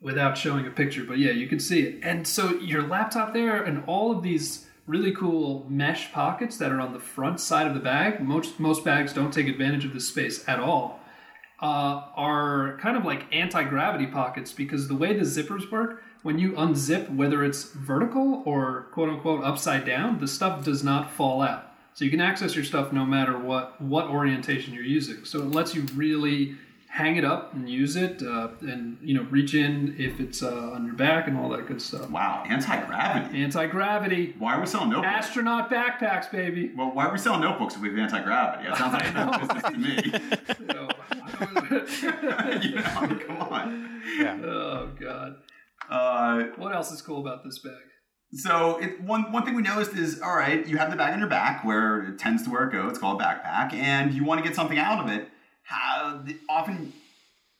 without 0.00 0.38
showing 0.38 0.66
a 0.66 0.70
picture, 0.70 1.04
but 1.04 1.18
yeah, 1.18 1.30
you 1.30 1.46
can 1.46 1.60
see 1.60 1.82
it. 1.82 2.00
And 2.02 2.26
so 2.26 2.54
your 2.54 2.82
laptop 2.82 3.34
there, 3.34 3.62
and 3.62 3.84
all 3.86 4.10
of 4.10 4.22
these 4.22 4.66
really 4.86 5.12
cool 5.12 5.66
mesh 5.68 6.10
pockets 6.12 6.56
that 6.56 6.72
are 6.72 6.80
on 6.80 6.94
the 6.94 6.98
front 6.98 7.40
side 7.40 7.66
of 7.66 7.74
the 7.74 7.80
bag. 7.80 8.22
Most 8.22 8.58
most 8.58 8.84
bags 8.84 9.12
don't 9.12 9.32
take 9.32 9.48
advantage 9.48 9.84
of 9.84 9.92
this 9.92 10.08
space 10.08 10.48
at 10.48 10.58
all. 10.58 10.98
Uh, 11.60 12.08
are 12.16 12.78
kind 12.80 12.96
of 12.96 13.04
like 13.04 13.26
anti 13.32 13.62
gravity 13.64 14.06
pockets 14.06 14.50
because 14.50 14.88
the 14.88 14.96
way 14.96 15.12
the 15.12 15.24
zippers 15.24 15.70
work, 15.70 16.02
when 16.22 16.38
you 16.38 16.52
unzip, 16.52 17.14
whether 17.14 17.44
it's 17.44 17.64
vertical 17.64 18.42
or 18.46 18.88
quote 18.92 19.10
unquote 19.10 19.44
upside 19.44 19.84
down, 19.84 20.18
the 20.18 20.26
stuff 20.26 20.64
does 20.64 20.82
not 20.82 21.10
fall 21.12 21.42
out. 21.42 21.71
So 21.94 22.04
you 22.04 22.10
can 22.10 22.20
access 22.20 22.54
your 22.54 22.64
stuff 22.64 22.92
no 22.92 23.04
matter 23.04 23.38
what 23.38 23.80
what 23.80 24.06
orientation 24.06 24.72
you're 24.74 24.82
using. 24.84 25.24
So 25.24 25.40
it 25.40 25.50
lets 25.50 25.74
you 25.74 25.82
really 25.94 26.56
hang 26.88 27.16
it 27.16 27.24
up 27.24 27.54
and 27.54 27.68
use 27.70 27.96
it, 27.96 28.22
uh, 28.22 28.48
and 28.60 28.98
you 29.02 29.14
know 29.14 29.22
reach 29.30 29.54
in 29.54 29.94
if 29.98 30.20
it's 30.20 30.42
uh, 30.42 30.72
on 30.74 30.84
your 30.84 30.94
back 30.94 31.26
and 31.26 31.36
all 31.38 31.48
that 31.50 31.66
good 31.66 31.80
stuff. 31.80 32.10
Wow, 32.10 32.44
anti 32.48 32.84
gravity. 32.86 33.42
Anti 33.42 33.66
gravity. 33.66 34.34
Why 34.38 34.54
are 34.56 34.60
we 34.60 34.66
selling 34.66 34.90
notebooks? 34.90 35.14
Astronaut 35.14 35.70
backpacks, 35.70 36.30
baby. 36.30 36.72
Well, 36.76 36.90
why 36.92 37.06
are 37.06 37.12
we 37.12 37.18
selling 37.18 37.40
notebooks 37.42 37.74
if 37.76 37.80
we 37.82 37.88
have 37.90 37.98
anti 37.98 38.22
gravity? 38.22 38.68
That 38.68 38.78
sounds 38.78 38.92
like 38.94 39.14
a 39.14 39.38
business 39.38 39.62
to 39.64 39.78
me. 39.78 40.78
So, 41.42 42.08
you 42.60 42.74
know, 42.76 43.18
come 43.26 43.36
on. 43.40 44.00
Yeah. 44.18 44.38
oh 44.44 44.90
god. 45.00 45.36
Uh, 45.90 46.44
What 46.56 46.74
else 46.74 46.92
is 46.92 47.02
cool 47.02 47.20
about 47.20 47.42
this 47.44 47.58
bag? 47.58 47.72
So 48.34 48.78
it, 48.78 49.00
one 49.02 49.30
one 49.30 49.44
thing 49.44 49.54
we 49.54 49.62
noticed 49.62 49.92
is 49.92 50.20
all 50.22 50.34
right, 50.34 50.66
you 50.66 50.78
have 50.78 50.90
the 50.90 50.96
bag 50.96 51.12
on 51.12 51.18
your 51.18 51.28
back 51.28 51.64
where 51.64 52.02
it 52.04 52.18
tends 52.18 52.42
to 52.44 52.50
where 52.50 52.64
it 52.64 52.72
goes. 52.72 52.90
It's 52.90 52.98
called 52.98 53.20
a 53.20 53.24
backpack, 53.24 53.74
and 53.74 54.14
you 54.14 54.24
want 54.24 54.42
to 54.42 54.46
get 54.46 54.56
something 54.56 54.78
out 54.78 55.04
of 55.04 55.10
it. 55.10 55.28
How 55.64 56.24
often 56.48 56.94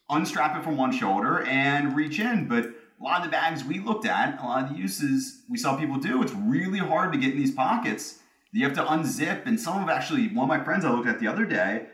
unstrap 0.08 0.56
it 0.56 0.64
from 0.64 0.76
one 0.76 0.92
shoulder 0.92 1.42
and 1.44 1.94
reach 1.94 2.18
in, 2.18 2.48
but 2.48 2.64
a 2.64 3.02
lot 3.02 3.18
of 3.18 3.24
the 3.24 3.30
bags 3.30 3.64
we 3.64 3.80
looked 3.80 4.06
at, 4.06 4.40
a 4.40 4.44
lot 4.44 4.64
of 4.64 4.70
the 4.70 4.76
uses 4.76 5.42
we 5.50 5.58
saw 5.58 5.76
people 5.76 5.96
do, 5.96 6.22
it's 6.22 6.32
really 6.32 6.78
hard 6.78 7.12
to 7.12 7.18
get 7.18 7.32
in 7.32 7.38
these 7.38 7.52
pockets. 7.52 8.20
You 8.52 8.64
have 8.64 8.74
to 8.74 8.82
unzip, 8.82 9.46
and 9.46 9.60
some 9.60 9.82
of 9.82 9.88
actually 9.88 10.28
one 10.28 10.44
of 10.44 10.48
my 10.48 10.62
friends 10.62 10.84
I 10.84 10.90
looked 10.90 11.08
at 11.08 11.20
the 11.20 11.26
other 11.26 11.44
day 11.44 11.86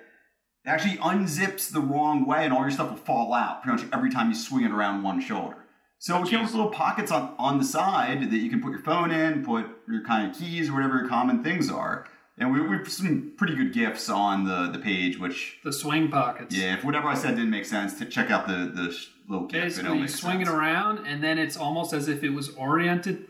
actually 0.66 0.98
unzips 0.98 1.72
the 1.72 1.80
wrong 1.80 2.26
way, 2.26 2.44
and 2.44 2.52
all 2.52 2.60
your 2.60 2.70
stuff 2.70 2.90
will 2.90 2.96
fall 2.96 3.34
out 3.34 3.62
pretty 3.62 3.82
much 3.82 3.92
every 3.92 4.10
time 4.10 4.28
you 4.28 4.36
swing 4.36 4.64
it 4.64 4.70
around 4.70 5.02
one 5.02 5.20
shoulder. 5.20 5.57
So 6.00 6.22
it 6.22 6.28
came 6.28 6.42
with 6.42 6.52
little 6.52 6.70
pockets 6.70 7.10
on, 7.10 7.34
on 7.38 7.58
the 7.58 7.64
side 7.64 8.22
that 8.30 8.36
you 8.38 8.48
can 8.50 8.60
put 8.62 8.70
your 8.70 8.82
phone 8.82 9.10
in, 9.10 9.44
put 9.44 9.66
your 9.88 10.04
kind 10.04 10.30
of 10.30 10.36
keys, 10.38 10.68
or 10.68 10.74
whatever 10.74 10.98
your 10.98 11.08
common 11.08 11.42
things 11.42 11.70
are. 11.70 12.06
And 12.40 12.52
we, 12.52 12.60
we 12.60 12.78
put 12.78 12.92
some 12.92 13.32
pretty 13.36 13.56
good 13.56 13.72
gifts 13.72 14.08
on 14.08 14.44
the, 14.44 14.70
the 14.70 14.78
page, 14.78 15.18
which, 15.18 15.58
The 15.64 15.72
swing 15.72 16.08
pockets. 16.08 16.56
yeah, 16.56 16.74
if 16.74 16.84
whatever 16.84 17.08
I 17.08 17.14
said 17.14 17.30
didn't 17.34 17.50
make 17.50 17.64
sense, 17.64 17.98
to 17.98 18.04
check 18.04 18.30
out 18.30 18.46
the, 18.46 18.70
the 18.72 18.92
sh- 18.92 19.08
little 19.28 19.46
gif. 19.48 19.60
Basically, 19.62 19.90
it'll 19.90 20.00
you 20.02 20.08
swing 20.08 20.38
sense. 20.38 20.48
it 20.48 20.54
around, 20.54 21.04
and 21.04 21.20
then 21.22 21.36
it's 21.36 21.56
almost 21.56 21.92
as 21.92 22.06
if 22.06 22.22
it 22.22 22.30
was 22.30 22.50
oriented 22.50 23.26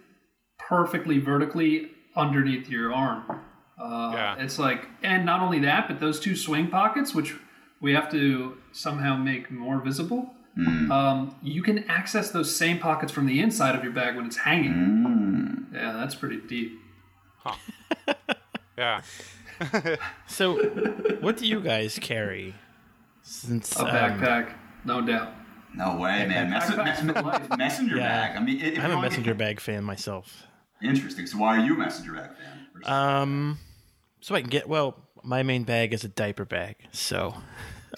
perfectly 0.58 1.18
vertically 1.18 1.90
underneath 2.16 2.68
your 2.68 2.92
arm. 2.92 3.40
Uh, 3.80 4.10
Yeah. 4.12 4.36
It's 4.40 4.58
like, 4.58 4.86
and 5.02 5.24
not 5.24 5.40
only 5.40 5.60
that, 5.60 5.88
but 5.88 6.00
those 6.00 6.20
two 6.20 6.36
swing 6.36 6.68
pockets, 6.68 7.14
which 7.14 7.34
we 7.80 7.94
have 7.94 8.10
to 8.10 8.58
somehow 8.72 9.16
make 9.16 9.50
more 9.50 9.80
visible. 9.80 10.34
Hmm. 10.58 10.90
Um, 10.90 11.36
you 11.42 11.62
can 11.62 11.84
access 11.88 12.30
those 12.32 12.54
same 12.54 12.78
pockets 12.80 13.12
from 13.12 13.26
the 13.26 13.40
inside 13.40 13.76
of 13.76 13.84
your 13.84 13.92
bag 13.92 14.16
when 14.16 14.26
it's 14.26 14.38
hanging. 14.38 14.72
Mm. 14.72 15.74
Yeah, 15.74 15.92
that's 15.92 16.14
pretty 16.14 16.38
deep. 16.46 16.78
Yeah. 18.76 19.02
So, 20.28 20.56
what 21.20 21.36
do 21.36 21.46
you 21.46 21.60
guys 21.60 21.98
carry? 22.00 22.54
Since 23.22 23.74
A 23.76 23.80
um, 23.82 23.88
backpack, 23.88 24.52
no 24.84 25.00
doubt. 25.00 25.32
No 25.74 25.96
way, 25.96 26.24
man. 26.26 26.50
Mess- 26.50 26.70
Backpacks 26.70 27.02
mess- 27.02 27.48
messenger 27.58 27.96
Yeah. 27.96 28.28
bag. 28.28 28.36
I 28.36 28.40
mean, 28.40 28.60
if 28.60 28.78
I'm 28.82 28.92
a 28.92 29.00
messenger 29.02 29.32
get- 29.32 29.38
bag 29.38 29.60
fan 29.60 29.82
myself. 29.82 30.46
Interesting. 30.80 31.26
So 31.26 31.38
why 31.38 31.58
are 31.58 31.64
you 31.64 31.74
a 31.74 31.78
messenger 31.78 32.12
bag 32.12 32.30
fan? 32.36 32.92
Um, 32.92 33.58
so 34.20 34.36
I 34.36 34.40
can 34.42 34.48
get 34.50 34.68
well. 34.68 34.96
My 35.24 35.42
main 35.42 35.64
bag 35.64 35.92
is 35.92 36.04
a 36.04 36.08
diaper 36.08 36.44
bag, 36.44 36.76
so 36.92 37.34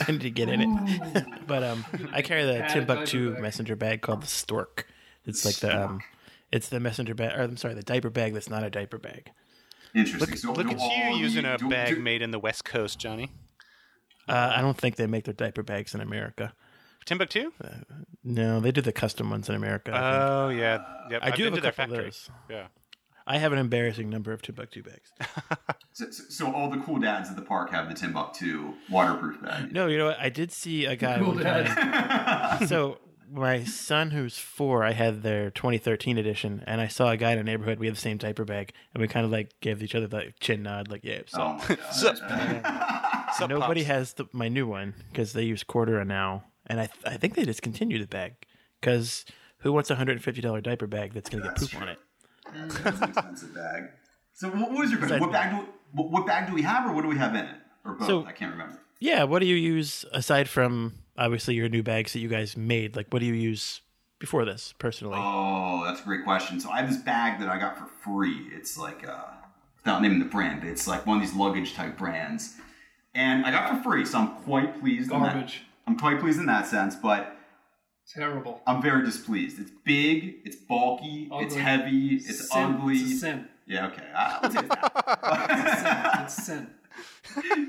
I 0.07 0.13
need 0.13 0.21
to 0.23 0.31
get 0.31 0.49
in 0.49 0.61
it. 0.63 1.25
but 1.47 1.63
um, 1.63 1.85
I 2.13 2.23
carry 2.23 2.45
the 2.45 2.61
Padded 2.61 2.87
Timbuk2 2.89 3.41
messenger 3.41 3.77
bag 3.77 4.01
called 4.03 4.23
the 4.23 4.27
Stork. 4.27 4.87
It's 5.27 5.45
like 5.45 5.57
the 5.57 5.85
um, 5.85 6.01
it's 6.53 6.69
the 6.69 6.81
messenger 6.81 7.15
bag. 7.15 7.39
Or 7.39 7.43
I'm 7.43 7.57
sorry, 7.57 7.75
the 7.75 7.83
diaper 7.83 8.11
bag 8.11 8.35
that's 8.35 8.49
not 8.51 8.65
a 8.65 8.71
diaper 8.71 8.99
bag. 8.99 9.31
Interesting. 9.95 10.37
so 10.37 10.53
Look 10.53 10.69
at 10.71 10.81
you 10.81 11.17
using 11.17 11.45
a 11.45 11.59
bag 11.59 11.97
do- 11.97 12.01
made 12.01 12.23
in 12.23 12.31
the 12.31 12.39
West 12.39 12.65
Coast, 12.65 12.99
Johnny. 12.99 13.31
Uh, 14.29 14.53
I 14.57 14.61
don't 14.61 14.77
think 14.77 14.97
they 14.97 15.07
make 15.07 15.25
their 15.25 15.35
diaper 15.35 15.63
bags 15.63 15.95
in 15.95 16.01
America. 16.01 16.53
Timbuk2? 17.07 17.51
No, 18.23 18.61
they 18.61 18.71
do 18.71 18.81
the 18.81 18.93
custom 18.93 19.31
ones 19.31 19.49
in 19.49 19.55
America. 19.57 19.91
I, 19.93 19.99
think. 20.13 20.23
Oh 20.23 20.49
yeah. 20.51 20.79
Yep. 21.11 21.21
I 21.23 21.27
I've 21.29 21.35
do 21.35 21.45
been 21.45 21.53
have 21.55 21.59
a 21.59 21.63
their 21.63 21.73
couple 21.73 21.85
of 21.85 21.91
factory. 21.91 22.05
those. 22.11 22.31
Yeah. 22.49 22.67
I 23.31 23.39
have 23.39 23.53
an 23.53 23.59
embarrassing 23.59 24.11
number 24.11 24.33
of 24.33 24.43
Timbuk2 24.43 24.85
bags. 24.85 25.13
So, 25.93 26.09
so- 26.11 26.25
so 26.29 26.53
all 26.53 26.71
the 26.71 26.79
cool 26.79 26.99
dads 26.99 27.29
at 27.31 27.37
the 27.37 27.43
park 27.43 27.71
have 27.71 27.89
the 27.89 27.95
Timbuk2 27.95 28.75
waterproof 28.91 29.43
bag. 29.43 29.73
No, 29.73 29.87
you 29.89 29.99
know 29.99 30.07
what? 30.07 30.19
I 30.21 30.29
did 30.29 30.53
see 30.53 30.87
a 30.87 30.95
guy 30.97 31.19
Cool 31.19 31.35
one 31.35 31.43
dad. 31.43 32.59
so 32.69 32.99
my 33.31 33.65
son, 33.65 34.11
who's 34.13 34.39
four, 34.39 34.85
I 34.85 34.93
had 34.93 35.23
their 35.23 35.51
2013 35.51 36.17
edition, 36.17 36.63
and 36.67 36.81
I 36.81 36.87
saw 36.87 37.11
a 37.11 37.17
guy 37.17 37.33
in 37.33 37.39
a 37.39 37.43
neighborhood. 37.43 37.79
We 37.81 37.87
had 37.87 37.97
the 37.97 38.01
same 38.01 38.19
diaper 38.19 38.45
bag, 38.45 38.73
and 38.95 39.01
we 39.01 39.09
kind 39.09 39.27
of 39.27 39.33
like 39.33 39.51
gave 39.61 39.83
each 39.83 39.95
other 39.97 40.07
the 40.07 40.33
chin 40.41 40.63
nod, 40.63 40.89
like 40.91 41.05
yeah. 41.05 41.23
Oh 41.35 41.59
so 41.93 42.11
Oh 42.11 42.29
my 42.29 42.61
god. 42.63 43.31
Sup, 43.37 43.49
nobody 43.51 43.81
Pops? 43.83 43.89
has 43.93 44.13
the, 44.15 44.27
my 44.33 44.49
new 44.49 44.67
one 44.67 44.95
because 45.11 45.33
they 45.33 45.43
use 45.45 45.65
Cordura 45.65 46.07
now, 46.07 46.45
and 46.67 46.81
I 46.81 46.89
I 47.05 47.17
think 47.17 47.35
they 47.35 47.45
discontinued 47.45 48.03
the 48.03 48.07
bag 48.07 48.35
because 48.81 49.25
who 49.59 49.73
wants 49.73 49.91
a 49.91 49.97
hundred 49.97 50.13
and 50.13 50.23
fifty 50.25 50.41
dollar 50.41 50.61
diaper 50.61 50.87
bag 50.87 51.13
that's 51.15 51.29
gonna 51.31 51.43
get 51.43 51.57
That's 51.57 51.69
poop 51.73 51.81
on 51.83 51.87
true. 51.89 51.97
That's 52.55 53.01
an 53.01 53.09
expensive 53.11 53.55
bag. 53.55 53.85
So 54.35 54.49
what, 54.51 54.71
was 54.73 54.91
your 54.91 54.99
question? 55.01 55.21
What 55.21 55.33
bag 55.33 55.51
do 55.51 55.67
what, 55.93 56.11
what 56.11 56.27
bag 56.27 56.49
do 56.49 56.55
we 56.55 56.63
have, 56.63 56.89
or 56.89 56.93
what 56.95 57.03
do 57.03 57.09
we 57.09 57.19
have 57.19 57.35
in 57.35 57.45
it, 57.45 57.57
or 57.85 57.95
both? 57.95 58.07
So- 58.07 58.25
I 58.27 58.33
can't 58.33 58.53
remember. 58.53 58.79
Yeah, 59.03 59.25
what 59.25 59.39
do 59.41 59.47
you 59.47 59.55
use 59.57 60.05
aside 60.13 60.47
from 60.49 60.95
obviously 61.17 61.55
your 61.55 61.71
new 61.71 61.83
bags 61.83 62.13
that 62.13 62.19
you 62.21 62.29
guys 62.29 62.55
made? 62.57 62.97
Like, 62.97 63.07
what 63.11 63.21
do 63.21 63.27
you 63.27 63.33
use 63.33 63.81
before 64.19 64.45
this 64.45 64.75
personally? 64.79 65.17
Oh, 65.19 65.83
that's 65.87 66.01
a 66.03 66.05
great 66.05 66.23
question. 66.23 66.61
So 66.61 66.71
I 66.71 66.81
have 66.83 66.89
this 66.91 66.99
bag 67.01 67.41
that 67.41 67.49
I 67.49 67.59
got 67.59 67.79
for 67.79 67.87
free. 67.87 68.49
It's 68.53 68.77
like 68.77 69.09
uh, 69.09 69.25
without 69.79 70.03
naming 70.03 70.19
the 70.19 70.27
brand, 70.27 70.61
but 70.61 70.69
it's 70.69 70.87
like 70.87 71.07
one 71.07 71.17
of 71.17 71.23
these 71.23 71.35
luggage 71.35 71.75
type 71.75 71.97
brands, 71.97 72.57
and 73.15 73.47
I 73.47 73.51
got 73.51 73.75
for 73.83 73.83
free. 73.91 74.05
So 74.05 74.19
I'm 74.19 74.29
quite 74.43 74.79
pleased. 74.81 75.11
in 75.11 75.23
that- 75.23 75.33
Garbage. 75.33 75.63
I'm 75.87 75.99
quite 75.99 76.21
pleased 76.21 76.39
in 76.39 76.47
that 76.47 76.67
sense, 76.67 76.95
but 76.95 77.37
Terrible. 78.15 78.61
I'm 78.67 78.83
very 78.83 79.05
displeased. 79.05 79.61
It's 79.61 79.71
big, 79.85 80.37
it's 80.45 80.57
bulky, 80.57 81.29
it's 81.33 81.55
heavy, 81.55 82.17
it's 82.17 82.51
Sin. 82.53 82.63
ugly. 82.75 82.97
It's 82.97 83.13
a 83.13 83.17
sin. 83.19 83.49
Yeah, 83.67 83.87
okay. 83.89 84.03
I, 84.17 84.39
I'll 84.43 84.51
take 84.51 84.69
that. 84.69 86.21
It's 86.25 86.45
sin. 86.47 86.71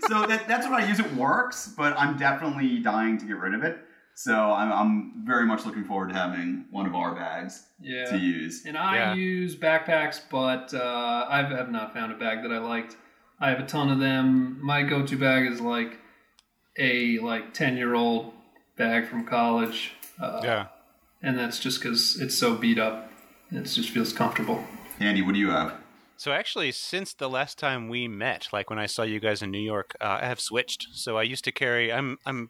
so 0.07 0.25
that, 0.25 0.47
that's 0.47 0.67
what 0.67 0.81
I 0.81 0.87
use. 0.87 0.99
It 0.99 1.13
works, 1.15 1.71
but 1.77 1.93
I'm 1.97 2.17
definitely 2.17 2.79
dying 2.79 3.17
to 3.19 3.25
get 3.25 3.37
rid 3.37 3.53
of 3.53 3.63
it. 3.63 3.77
So 4.15 4.33
I'm, 4.51 4.71
I'm 4.71 5.23
very 5.25 5.45
much 5.45 5.65
looking 5.65 5.83
forward 5.85 6.09
to 6.09 6.15
having 6.15 6.65
one 6.71 6.85
of 6.87 6.95
our 6.95 7.13
bags 7.15 7.67
Yeah. 7.79 8.05
to 8.05 8.17
use. 8.17 8.65
And 8.65 8.77
I 8.77 8.95
Yeah. 8.95 9.13
use 9.13 9.55
backpacks, 9.55 10.19
but 10.29 10.73
uh, 10.73 11.25
I 11.29 11.43
have 11.43 11.69
not 11.71 11.93
found 11.93 12.11
a 12.11 12.15
bag 12.15 12.41
that 12.43 12.51
I 12.51 12.57
liked. 12.57 12.97
I 13.39 13.49
have 13.49 13.59
a 13.59 13.65
ton 13.65 13.89
of 13.89 13.99
them. 13.99 14.59
My 14.61 14.83
go-to 14.83 15.17
bag 15.17 15.51
is 15.51 15.61
like 15.61 15.97
a 16.77 17.19
like 17.19 17.53
ten-year-old 17.53 18.33
bag 18.77 19.07
from 19.07 19.25
college, 19.25 19.93
uh, 20.21 20.41
Yeah. 20.43 20.67
and 21.21 21.37
that's 21.37 21.59
just 21.59 21.81
because 21.81 22.19
it's 22.21 22.35
so 22.37 22.55
beat 22.55 22.79
up. 22.79 23.11
It 23.51 23.63
just 23.63 23.89
feels 23.89 24.13
comfortable. 24.13 24.63
Andy, 24.99 25.21
what 25.21 25.33
do 25.33 25.39
you 25.39 25.49
have? 25.49 25.73
So 26.17 26.31
actually, 26.31 26.71
since 26.71 27.13
the 27.13 27.27
last 27.29 27.57
time 27.57 27.89
we 27.89 28.07
met, 28.07 28.47
like 28.53 28.69
when 28.69 28.77
I 28.79 28.85
saw 28.85 29.01
you 29.03 29.19
guys 29.19 29.41
in 29.41 29.49
New 29.51 29.59
York, 29.73 29.95
uh, 29.99 30.19
I 30.21 30.25
have 30.27 30.39
switched. 30.39 30.87
So 30.93 31.17
I 31.17 31.23
used 31.23 31.43
to 31.45 31.51
carry. 31.51 31.91
I'm. 31.91 32.17
I'm. 32.25 32.49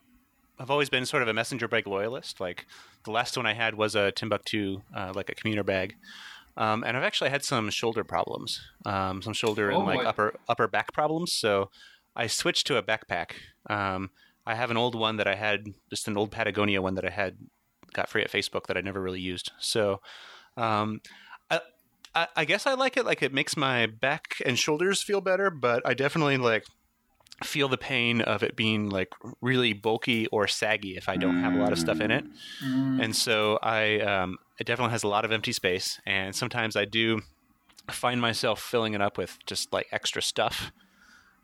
I've 0.59 0.69
always 0.69 0.89
been 0.89 1.05
sort 1.07 1.24
of 1.24 1.30
a 1.30 1.34
messenger 1.34 1.67
bag 1.67 1.88
loyalist. 1.88 2.39
Like 2.39 2.67
the 3.05 3.11
last 3.11 3.36
one 3.38 3.45
I 3.47 3.53
had 3.53 3.74
was 3.76 3.95
a 3.95 4.11
Timbuk2, 4.11 4.82
uh, 4.95 5.13
like 5.15 5.30
a 5.30 5.34
commuter 5.36 5.63
bag. 5.63 5.95
Um, 6.57 6.84
and 6.84 6.95
I've 6.97 7.03
actually 7.03 7.30
had 7.30 7.43
some 7.45 7.69
shoulder 7.69 8.03
problems, 8.03 8.59
um, 8.86 9.22
some 9.22 9.34
shoulder 9.34 9.72
Oh, 9.72 9.78
and 9.78 9.88
like 9.88 9.99
boy. 9.99 10.05
upper 10.05 10.36
upper 10.49 10.67
back 10.67 10.91
problems. 10.93 11.32
So 11.34 11.72
I 12.15 12.28
switched 12.28 12.67
to 12.67 12.78
a 12.78 12.84
backpack. 12.84 13.32
Um, 13.69 14.09
I 14.45 14.55
have 14.55 14.69
an 14.69 14.78
old 14.78 14.93
one 14.95 15.15
that 15.17 15.28
I 15.28 15.36
had, 15.36 15.65
just 15.89 16.07
an 16.09 16.17
old 16.17 16.30
Patagonia 16.32 16.82
one 16.82 16.95
that 16.95 17.05
I 17.05 17.09
had 17.11 17.38
got 17.93 18.09
free 18.09 18.21
at 18.21 18.31
Facebook 18.31 18.67
that 18.67 18.77
I 18.77 18.81
never 18.81 19.01
really 19.01 19.19
used. 19.19 19.51
So 19.59 20.01
um, 20.57 21.01
I, 21.49 21.59
I, 22.15 22.27
I 22.35 22.45
guess 22.45 22.65
I 22.67 22.73
like 22.73 22.97
it. 22.97 23.05
Like 23.05 23.21
it 23.21 23.33
makes 23.33 23.55
my 23.55 23.85
back 23.85 24.35
and 24.45 24.57
shoulders 24.57 25.01
feel 25.01 25.21
better, 25.21 25.49
but 25.49 25.81
I 25.85 25.93
definitely 25.93 26.37
like 26.37 26.65
feel 27.43 27.67
the 27.67 27.77
pain 27.77 28.21
of 28.21 28.43
it 28.43 28.55
being 28.55 28.89
like 28.89 29.09
really 29.41 29.73
bulky 29.73 30.27
or 30.27 30.47
saggy 30.47 30.95
if 30.95 31.09
I 31.09 31.17
don't 31.17 31.39
have 31.41 31.53
a 31.55 31.57
lot 31.57 31.71
of 31.71 31.79
stuff 31.79 31.99
in 31.99 32.11
it. 32.11 32.23
And 33.01 33.15
so 33.15 33.57
I, 33.63 33.99
um, 34.01 34.37
it 34.59 34.67
definitely 34.67 34.91
has 34.91 35.01
a 35.03 35.07
lot 35.07 35.25
of 35.25 35.31
empty 35.31 35.51
space, 35.51 35.99
and 36.05 36.35
sometimes 36.35 36.75
I 36.75 36.85
do 36.85 37.21
find 37.89 38.21
myself 38.21 38.61
filling 38.61 38.93
it 38.93 39.01
up 39.01 39.17
with 39.17 39.39
just 39.47 39.73
like 39.73 39.87
extra 39.91 40.21
stuff. 40.21 40.71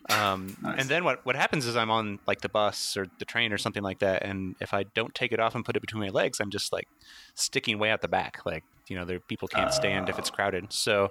Um, 0.10 0.56
Nice. 0.62 0.80
And 0.80 0.90
then 0.90 1.04
what 1.04 1.20
what 1.26 1.36
happens 1.36 1.66
is 1.66 1.76
I'm 1.76 1.92
on 1.92 2.20
like 2.28 2.42
the 2.42 2.50
bus 2.50 2.96
or 2.96 3.08
the 3.20 3.26
train 3.26 3.52
or 3.52 3.58
something 3.58 3.84
like 3.84 4.00
that, 4.00 4.24
and 4.24 4.56
if 4.62 4.74
I 4.74 4.84
don't 4.96 5.14
take 5.14 5.32
it 5.32 5.40
off 5.40 5.54
and 5.56 5.66
put 5.66 5.76
it 5.76 5.82
between 5.82 6.02
my 6.04 6.10
legs, 6.10 6.40
I'm 6.40 6.50
just 6.50 6.72
like 6.72 6.88
sticking 7.36 7.78
way 7.80 7.90
out 7.92 8.02
the 8.02 8.08
back. 8.08 8.40
Like 8.46 8.64
you 8.88 8.96
know, 8.96 9.06
there 9.06 9.20
people 9.20 9.48
can't 9.48 9.72
stand 9.74 10.08
if 10.10 10.18
it's 10.18 10.30
Oh. 10.32 10.36
crowded. 10.36 10.72
So 10.72 11.10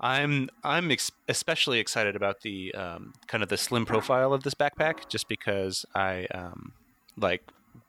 I'm 0.00 0.48
I'm 0.64 0.90
ex- 0.90 1.10
especially 1.28 1.78
excited 1.78 2.16
about 2.16 2.40
the 2.42 2.74
um, 2.74 3.12
kind 3.28 3.42
of 3.42 3.48
the 3.48 3.56
slim 3.56 3.86
profile 3.86 4.32
of 4.32 4.42
this 4.42 4.54
backpack, 4.54 5.08
just 5.08 5.28
because 5.28 5.84
I 5.94 6.26
um, 6.34 6.72
like 7.16 7.42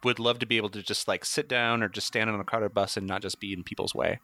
would 0.04 0.20
love 0.20 0.40
to 0.40 0.46
be 0.46 0.58
able 0.58 0.70
to 0.70 0.84
just 0.84 1.08
like 1.08 1.26
sit 1.26 1.48
down 1.50 1.82
or 1.82 1.90
just 1.90 2.08
stand 2.08 2.30
on 2.30 2.40
a 2.40 2.44
crowded 2.44 2.74
bus 2.74 2.96
and 2.98 3.08
not 3.08 3.22
just 3.22 3.40
be 3.40 3.54
in 3.54 3.64
people's 3.64 3.96
way. 3.96 4.20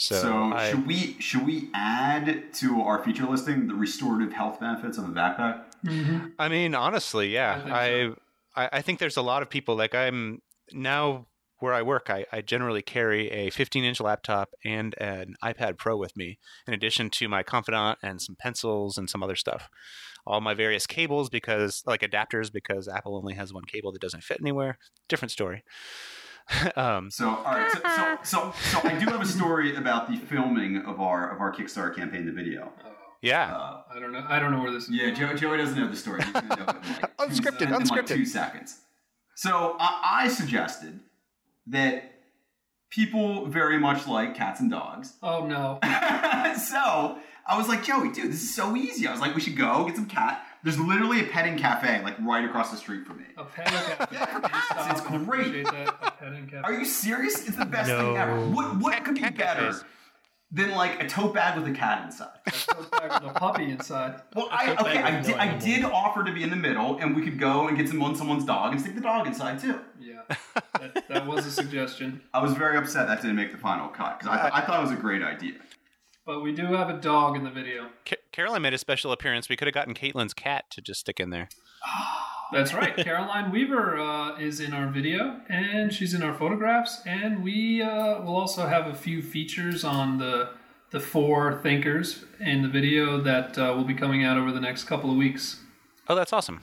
So, 0.00 0.14
So, 0.14 0.44
I, 0.54 0.70
should 0.70 0.86
we 0.86 1.20
should 1.20 1.44
we 1.44 1.68
add 1.74 2.54
to 2.54 2.80
our 2.80 3.04
feature 3.04 3.26
listing 3.26 3.68
the 3.68 3.74
restorative 3.74 4.32
health 4.32 4.58
benefits 4.58 4.96
of 4.96 5.04
a 5.04 5.08
backpack? 5.08 5.64
Mm-hmm. 5.84 6.28
I 6.38 6.48
mean, 6.48 6.74
honestly, 6.74 7.28
yeah, 7.28 7.52
I 7.52 7.60
think 7.60 7.74
I, 7.74 7.88
so. 7.88 8.16
I, 8.56 8.68
I 8.72 8.82
think 8.82 8.98
there's 8.98 9.18
a 9.18 9.22
lot 9.22 9.42
of 9.42 9.50
people 9.50 9.76
like 9.76 9.94
I'm 9.94 10.40
now 10.72 11.26
where 11.58 11.74
I 11.74 11.82
work. 11.82 12.08
I, 12.08 12.24
I 12.32 12.40
generally 12.40 12.80
carry 12.80 13.30
a 13.30 13.50
15 13.50 13.84
inch 13.84 14.00
laptop 14.00 14.54
and 14.64 14.94
an 14.96 15.34
iPad 15.44 15.76
Pro 15.76 15.98
with 15.98 16.16
me, 16.16 16.38
in 16.66 16.72
addition 16.72 17.10
to 17.10 17.28
my 17.28 17.42
Confidant 17.42 17.98
and 18.02 18.22
some 18.22 18.36
pencils 18.40 18.96
and 18.96 19.10
some 19.10 19.22
other 19.22 19.36
stuff. 19.36 19.68
All 20.26 20.40
my 20.40 20.54
various 20.54 20.86
cables 20.86 21.28
because 21.28 21.82
like 21.84 22.00
adapters 22.00 22.50
because 22.50 22.88
Apple 22.88 23.18
only 23.18 23.34
has 23.34 23.52
one 23.52 23.64
cable 23.64 23.92
that 23.92 24.00
doesn't 24.00 24.24
fit 24.24 24.38
anywhere. 24.40 24.78
Different 25.10 25.32
story. 25.32 25.62
um, 26.76 27.10
So, 27.10 27.28
all 27.28 27.44
right. 27.44 27.70
So, 27.72 27.80
so, 27.80 28.18
so, 28.22 28.54
so 28.70 28.88
I 28.88 28.98
do 28.98 29.06
have 29.06 29.20
a 29.20 29.26
story 29.26 29.76
about 29.76 30.08
the 30.10 30.16
filming 30.16 30.78
of 30.78 31.00
our 31.00 31.30
of 31.34 31.40
our 31.40 31.52
Kickstarter 31.52 31.94
campaign, 31.94 32.26
the 32.26 32.32
video. 32.32 32.72
yeah, 33.22 33.54
Uh, 33.54 33.82
I 33.94 34.00
don't 34.00 34.12
know. 34.12 34.24
I 34.28 34.38
don't 34.38 34.50
know 34.52 34.60
where 34.62 34.70
this 34.72 34.84
is. 34.84 34.90
yeah, 34.90 35.10
Joe, 35.10 35.34
Joey 35.34 35.58
doesn't 35.58 35.78
know 35.78 35.88
the 35.88 35.96
story. 35.96 36.22
He's 36.22 36.32
gonna 36.32 36.48
know 36.48 36.54
it 36.54 36.60
in 36.60 36.66
like 36.66 37.16
two, 37.18 37.24
Unscripted, 37.24 37.62
in 37.62 37.70
like 37.70 37.80
unscripted. 37.82 38.06
two 38.16 38.24
seconds. 38.26 38.78
So 39.36 39.76
I, 39.78 40.22
I 40.24 40.28
suggested 40.28 41.00
that 41.68 42.12
people 42.90 43.46
very 43.46 43.78
much 43.78 44.06
like 44.06 44.34
cats 44.34 44.60
and 44.60 44.70
dogs. 44.70 45.14
Oh 45.22 45.46
no. 45.46 45.78
so 45.82 47.18
I 47.46 47.56
was 47.56 47.68
like, 47.68 47.84
Joey, 47.84 48.10
dude, 48.12 48.28
this 48.32 48.42
is 48.42 48.54
so 48.54 48.76
easy. 48.76 49.06
I 49.06 49.12
was 49.12 49.20
like, 49.20 49.34
we 49.34 49.40
should 49.40 49.56
go 49.56 49.84
get 49.86 49.96
some 49.96 50.06
cat. 50.06 50.44
There's 50.62 50.78
literally 50.78 51.20
a 51.20 51.24
petting 51.24 51.56
cafe 51.56 52.02
like 52.02 52.18
right 52.20 52.44
across 52.44 52.70
the 52.70 52.76
street 52.76 53.06
from 53.06 53.18
me. 53.18 53.24
A 53.36 53.44
petting 53.44 53.72
cafe. 53.72 54.06
Yeah, 54.12 54.26
for 54.26 54.32
Can 54.40 54.42
you 54.42 54.48
cats, 54.50 54.66
stop 54.66 54.90
it's 54.90 55.24
great. 55.26 55.64
that? 55.64 55.94
A 56.02 56.10
petting 56.10 56.44
cafe. 56.46 56.62
Are 56.64 56.72
you 56.74 56.84
serious? 56.84 57.46
It's 57.48 57.56
the 57.56 57.64
best 57.64 57.88
No. 57.88 57.98
thing 57.98 58.16
ever. 58.18 58.40
What 58.48 58.76
what 58.78 58.92
Cat- 58.94 59.04
could 59.04 59.14
be 59.14 59.20
cat 59.22 59.36
better 59.36 59.60
cafes. 59.68 59.84
than 60.52 60.70
like 60.72 61.02
a 61.02 61.08
tote 61.08 61.32
bag 61.34 61.58
with 61.58 61.66
a 61.68 61.72
cat 61.74 62.04
inside? 62.04 62.28
A 62.46 62.50
tote 62.50 62.90
bag 62.90 63.22
with 63.22 63.30
a 63.30 63.34
puppy 63.40 63.70
inside. 63.70 64.20
Well, 64.34 64.48
I 64.50 64.72
okay, 64.74 64.98
I 65.02 65.20
did, 65.22 65.30
no 65.36 65.40
I 65.42 65.48
did 65.56 65.84
offer 65.84 66.24
to 66.24 66.32
be 66.32 66.42
in 66.42 66.50
the 66.50 66.56
middle, 66.56 66.98
and 66.98 67.16
we 67.16 67.22
could 67.22 67.38
go 67.38 67.68
and 67.68 67.78
get 67.78 67.88
some 67.88 68.02
on 68.02 68.14
someone's 68.14 68.44
dog 68.44 68.72
and 68.72 68.80
stick 68.80 68.94
the 68.94 69.00
dog 69.00 69.26
inside 69.26 69.58
too. 69.60 69.80
Yeah. 69.98 70.20
That, 70.78 71.08
that 71.08 71.26
was 71.26 71.46
a 71.46 71.50
suggestion. 71.50 72.20
I 72.34 72.42
was 72.42 72.52
very 72.54 72.76
upset 72.76 73.06
that 73.08 73.20
didn't 73.22 73.36
make 73.36 73.52
the 73.52 73.58
final 73.58 73.88
cut 73.88 74.18
because 74.18 74.36
I, 74.36 74.40
th- 74.42 74.52
I 74.54 74.60
thought 74.62 74.78
it 74.80 74.82
was 74.82 74.92
a 74.92 75.00
great 75.00 75.22
idea. 75.22 75.54
But 76.26 76.40
we 76.40 76.52
do 76.52 76.66
have 76.74 76.90
a 76.90 77.00
dog 77.00 77.36
in 77.36 77.44
the 77.44 77.50
video. 77.50 77.88
Ca- 78.06 78.16
Caroline 78.32 78.62
made 78.62 78.74
a 78.74 78.78
special 78.78 79.10
appearance. 79.12 79.48
We 79.48 79.56
could 79.56 79.66
have 79.66 79.74
gotten 79.74 79.94
Caitlin's 79.94 80.34
cat 80.34 80.64
to 80.70 80.80
just 80.80 81.00
stick 81.00 81.18
in 81.18 81.30
there. 81.30 81.48
That's 82.52 82.74
right. 82.74 82.96
Caroline 82.96 83.52
Weaver 83.52 83.98
uh, 83.98 84.36
is 84.38 84.58
in 84.60 84.74
our 84.74 84.88
video, 84.88 85.40
and 85.48 85.92
she's 85.92 86.14
in 86.14 86.22
our 86.22 86.34
photographs, 86.34 87.00
and 87.06 87.44
we 87.44 87.80
uh, 87.80 88.20
will 88.22 88.34
also 88.36 88.66
have 88.66 88.88
a 88.88 88.94
few 88.94 89.22
features 89.22 89.84
on 89.84 90.18
the 90.18 90.50
the 90.90 90.98
four 90.98 91.60
thinkers 91.62 92.24
in 92.40 92.62
the 92.62 92.68
video 92.68 93.20
that 93.20 93.56
uh, 93.56 93.72
will 93.76 93.84
be 93.84 93.94
coming 93.94 94.24
out 94.24 94.36
over 94.36 94.50
the 94.50 94.58
next 94.60 94.84
couple 94.84 95.08
of 95.08 95.16
weeks. 95.16 95.60
Oh, 96.08 96.16
that's 96.16 96.32
awesome. 96.32 96.60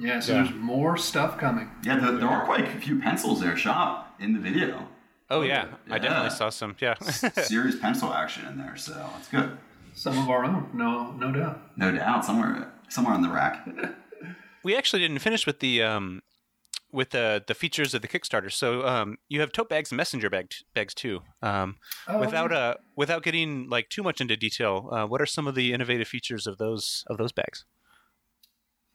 Yeah, 0.00 0.18
so 0.18 0.32
Yeah. 0.34 0.42
there's 0.42 0.56
more 0.56 0.96
stuff 0.96 1.38
coming. 1.38 1.70
Yeah, 1.84 2.00
there, 2.00 2.10
there 2.12 2.26
are 2.28 2.44
quite 2.44 2.66
a 2.66 2.80
few 2.80 2.98
pencils 2.98 3.40
there 3.40 3.56
shot 3.56 4.12
in 4.18 4.32
the 4.32 4.40
video. 4.40 4.88
Oh 5.30 5.42
yeah, 5.42 5.68
I 5.90 5.98
definitely 5.98 6.30
saw 6.30 6.50
some. 6.50 6.74
Yeah. 6.80 6.94
Serious 7.00 7.78
pencil 7.78 8.12
action 8.12 8.46
in 8.48 8.58
there, 8.58 8.76
so 8.76 9.08
it's 9.18 9.28
good. 9.28 9.56
Some 9.94 10.18
of 10.18 10.28
our 10.28 10.44
own, 10.44 10.68
no, 10.74 11.12
no 11.12 11.32
doubt. 11.32 11.60
No 11.76 11.92
doubt, 11.92 12.24
somewhere 12.24 12.72
somewhere 12.88 13.14
on 13.14 13.22
the 13.22 13.28
rack. 13.28 13.66
we 14.64 14.76
actually 14.76 15.00
didn't 15.02 15.18
finish 15.20 15.46
with 15.46 15.60
the 15.60 15.82
um, 15.82 16.22
with 16.92 17.10
the 17.10 17.42
the 17.46 17.54
features 17.54 17.94
of 17.94 18.02
the 18.02 18.08
Kickstarter. 18.08 18.50
So 18.52 18.86
um, 18.86 19.16
you 19.28 19.40
have 19.40 19.52
tote 19.52 19.68
bags 19.68 19.90
and 19.92 19.96
messenger 19.96 20.30
bag 20.30 20.48
bags 20.74 20.94
too. 20.94 21.20
Um, 21.42 21.76
Oh, 22.08 22.18
without 22.18 22.50
yeah. 22.50 22.58
uh 22.58 22.74
without 22.96 23.22
getting 23.22 23.68
like 23.68 23.88
too 23.88 24.02
much 24.02 24.20
into 24.20 24.36
detail, 24.36 24.88
uh, 24.92 25.06
what 25.06 25.20
are 25.20 25.26
some 25.26 25.46
of 25.46 25.54
the 25.54 25.72
innovative 25.72 26.08
features 26.08 26.46
of 26.46 26.58
those 26.58 27.04
of 27.08 27.18
those 27.18 27.32
bags? 27.32 27.64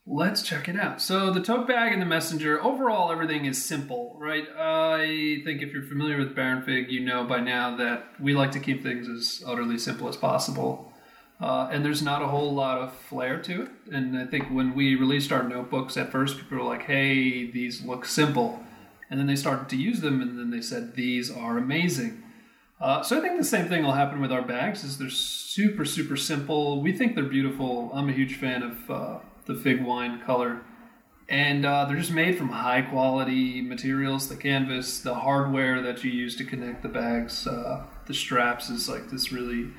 Let's 0.07 0.43
check 0.43 0.69
it 0.69 0.79
out. 0.79 1.01
So 1.01 1.31
the 1.31 1.41
tote 1.41 1.67
bag 1.67 1.91
and 1.91 1.99
the 1.99 2.05
messenger, 2.05 2.63
overall, 2.63 3.11
everything 3.11 3.45
is 3.45 3.63
simple, 3.63 4.15
right? 4.19 4.45
I 4.55 5.41
think 5.43 5.63
if 5.63 5.73
you're 5.73 5.81
familiar 5.81 6.19
with 6.19 6.35
Baron 6.35 6.61
Fig, 6.61 6.91
you 6.91 6.99
know 6.99 7.23
by 7.23 7.39
now 7.39 7.75
that 7.77 8.05
we 8.19 8.35
like 8.35 8.51
to 8.51 8.59
keep 8.59 8.83
things 8.83 9.09
as 9.09 9.43
utterly 9.47 9.79
simple 9.79 10.07
as 10.07 10.15
possible. 10.15 10.93
Uh, 11.41 11.69
and 11.71 11.83
there's 11.83 12.03
not 12.03 12.21
a 12.21 12.27
whole 12.27 12.53
lot 12.53 12.77
of 12.77 12.93
flair 12.93 13.41
to 13.41 13.63
it. 13.63 13.69
And 13.91 14.15
I 14.15 14.27
think 14.27 14.49
when 14.51 14.75
we 14.75 14.93
released 14.93 15.31
our 15.31 15.41
notebooks 15.41 15.97
at 15.97 16.11
first, 16.11 16.37
people 16.37 16.59
were 16.59 16.63
like, 16.63 16.83
hey, 16.83 17.49
these 17.49 17.83
look 17.83 18.05
simple. 18.05 18.63
And 19.09 19.19
then 19.19 19.25
they 19.25 19.35
started 19.35 19.69
to 19.69 19.75
use 19.75 20.01
them, 20.01 20.21
and 20.21 20.37
then 20.37 20.51
they 20.51 20.61
said, 20.61 20.95
these 20.95 21.29
are 21.29 21.57
amazing. 21.57 22.23
Uh, 22.79 23.01
so 23.01 23.17
I 23.17 23.21
think 23.21 23.37
the 23.37 23.43
same 23.43 23.67
thing 23.67 23.83
will 23.83 23.93
happen 23.93 24.21
with 24.21 24.31
our 24.31 24.41
bags. 24.41 24.83
Is 24.83 24.97
they're 24.97 25.09
super 25.09 25.85
super 25.85 26.17
simple. 26.17 26.81
We 26.81 26.91
think 26.91 27.15
they're 27.15 27.23
beautiful. 27.23 27.91
I'm 27.93 28.09
a 28.09 28.13
huge 28.13 28.35
fan 28.35 28.63
of 28.63 28.91
uh, 28.91 29.19
the 29.45 29.55
fig 29.55 29.83
wine 29.83 30.21
color, 30.21 30.61
and 31.27 31.65
uh, 31.65 31.85
they're 31.85 31.97
just 31.97 32.11
made 32.11 32.37
from 32.37 32.49
high 32.49 32.81
quality 32.81 33.61
materials. 33.61 34.29
The 34.29 34.35
canvas, 34.35 34.99
the 34.99 35.15
hardware 35.15 35.81
that 35.81 36.03
you 36.03 36.11
use 36.11 36.35
to 36.37 36.43
connect 36.43 36.83
the 36.83 36.89
bags, 36.89 37.47
uh, 37.47 37.85
the 38.05 38.13
straps 38.13 38.69
is 38.69 38.87
like 38.87 39.09
this 39.09 39.31
really 39.31 39.69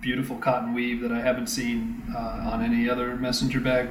beautiful 0.00 0.36
cotton 0.36 0.74
weave 0.74 1.00
that 1.00 1.12
I 1.12 1.20
haven't 1.20 1.46
seen 1.46 2.02
uh, 2.14 2.50
on 2.52 2.62
any 2.62 2.88
other 2.88 3.16
messenger 3.16 3.60
bag. 3.60 3.88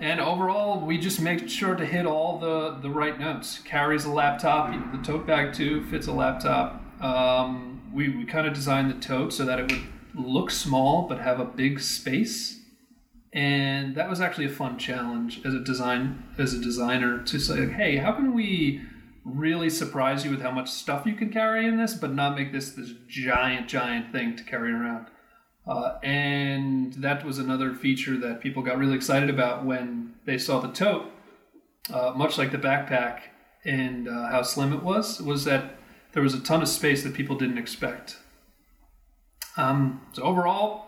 And 0.00 0.20
overall, 0.20 0.80
we 0.80 0.96
just 0.96 1.20
make 1.20 1.48
sure 1.48 1.74
to 1.74 1.84
hit 1.84 2.06
all 2.06 2.38
the, 2.38 2.78
the 2.80 2.90
right 2.90 3.18
notes. 3.18 3.58
Carries 3.58 4.04
a 4.04 4.10
laptop. 4.10 4.72
The 4.92 4.98
tote 5.02 5.26
bag 5.26 5.52
too 5.52 5.84
fits 5.86 6.06
a 6.06 6.12
laptop. 6.12 6.82
Um, 7.02 7.82
we 7.92 8.08
we 8.08 8.24
kind 8.24 8.46
of 8.46 8.54
designed 8.54 8.90
the 8.90 9.00
tote 9.00 9.32
so 9.32 9.44
that 9.44 9.58
it 9.58 9.72
would 9.72 9.82
look 10.14 10.50
small 10.50 11.08
but 11.08 11.20
have 11.20 11.40
a 11.40 11.44
big 11.44 11.80
space. 11.80 12.57
And 13.38 13.94
that 13.94 14.10
was 14.10 14.20
actually 14.20 14.46
a 14.46 14.50
fun 14.50 14.78
challenge 14.78 15.42
as 15.44 15.54
a 15.54 15.60
design 15.60 16.24
as 16.38 16.54
a 16.54 16.58
designer 16.60 17.22
to 17.22 17.38
say, 17.38 17.68
hey, 17.68 17.98
how 17.98 18.10
can 18.10 18.34
we 18.34 18.82
really 19.24 19.70
surprise 19.70 20.24
you 20.24 20.32
with 20.32 20.42
how 20.42 20.50
much 20.50 20.68
stuff 20.68 21.06
you 21.06 21.14
can 21.14 21.30
carry 21.30 21.64
in 21.64 21.76
this, 21.76 21.94
but 21.94 22.12
not 22.12 22.34
make 22.34 22.50
this 22.50 22.72
this 22.72 22.94
giant 23.06 23.68
giant 23.68 24.10
thing 24.10 24.34
to 24.34 24.42
carry 24.42 24.72
around. 24.72 25.06
Uh, 25.68 25.98
and 26.02 26.94
that 26.94 27.24
was 27.24 27.38
another 27.38 27.72
feature 27.74 28.18
that 28.18 28.40
people 28.40 28.60
got 28.60 28.76
really 28.76 28.96
excited 28.96 29.30
about 29.30 29.64
when 29.64 30.14
they 30.24 30.36
saw 30.36 30.58
the 30.58 30.72
tote, 30.72 31.08
uh, 31.94 32.12
much 32.16 32.38
like 32.38 32.50
the 32.50 32.58
backpack 32.58 33.20
and 33.64 34.08
uh, 34.08 34.30
how 34.30 34.42
slim 34.42 34.72
it 34.72 34.82
was, 34.82 35.22
was 35.22 35.44
that 35.44 35.78
there 36.12 36.24
was 36.24 36.34
a 36.34 36.40
ton 36.40 36.60
of 36.60 36.68
space 36.68 37.04
that 37.04 37.14
people 37.14 37.36
didn't 37.36 37.58
expect. 37.58 38.16
Um, 39.56 40.00
so 40.12 40.24
overall, 40.24 40.87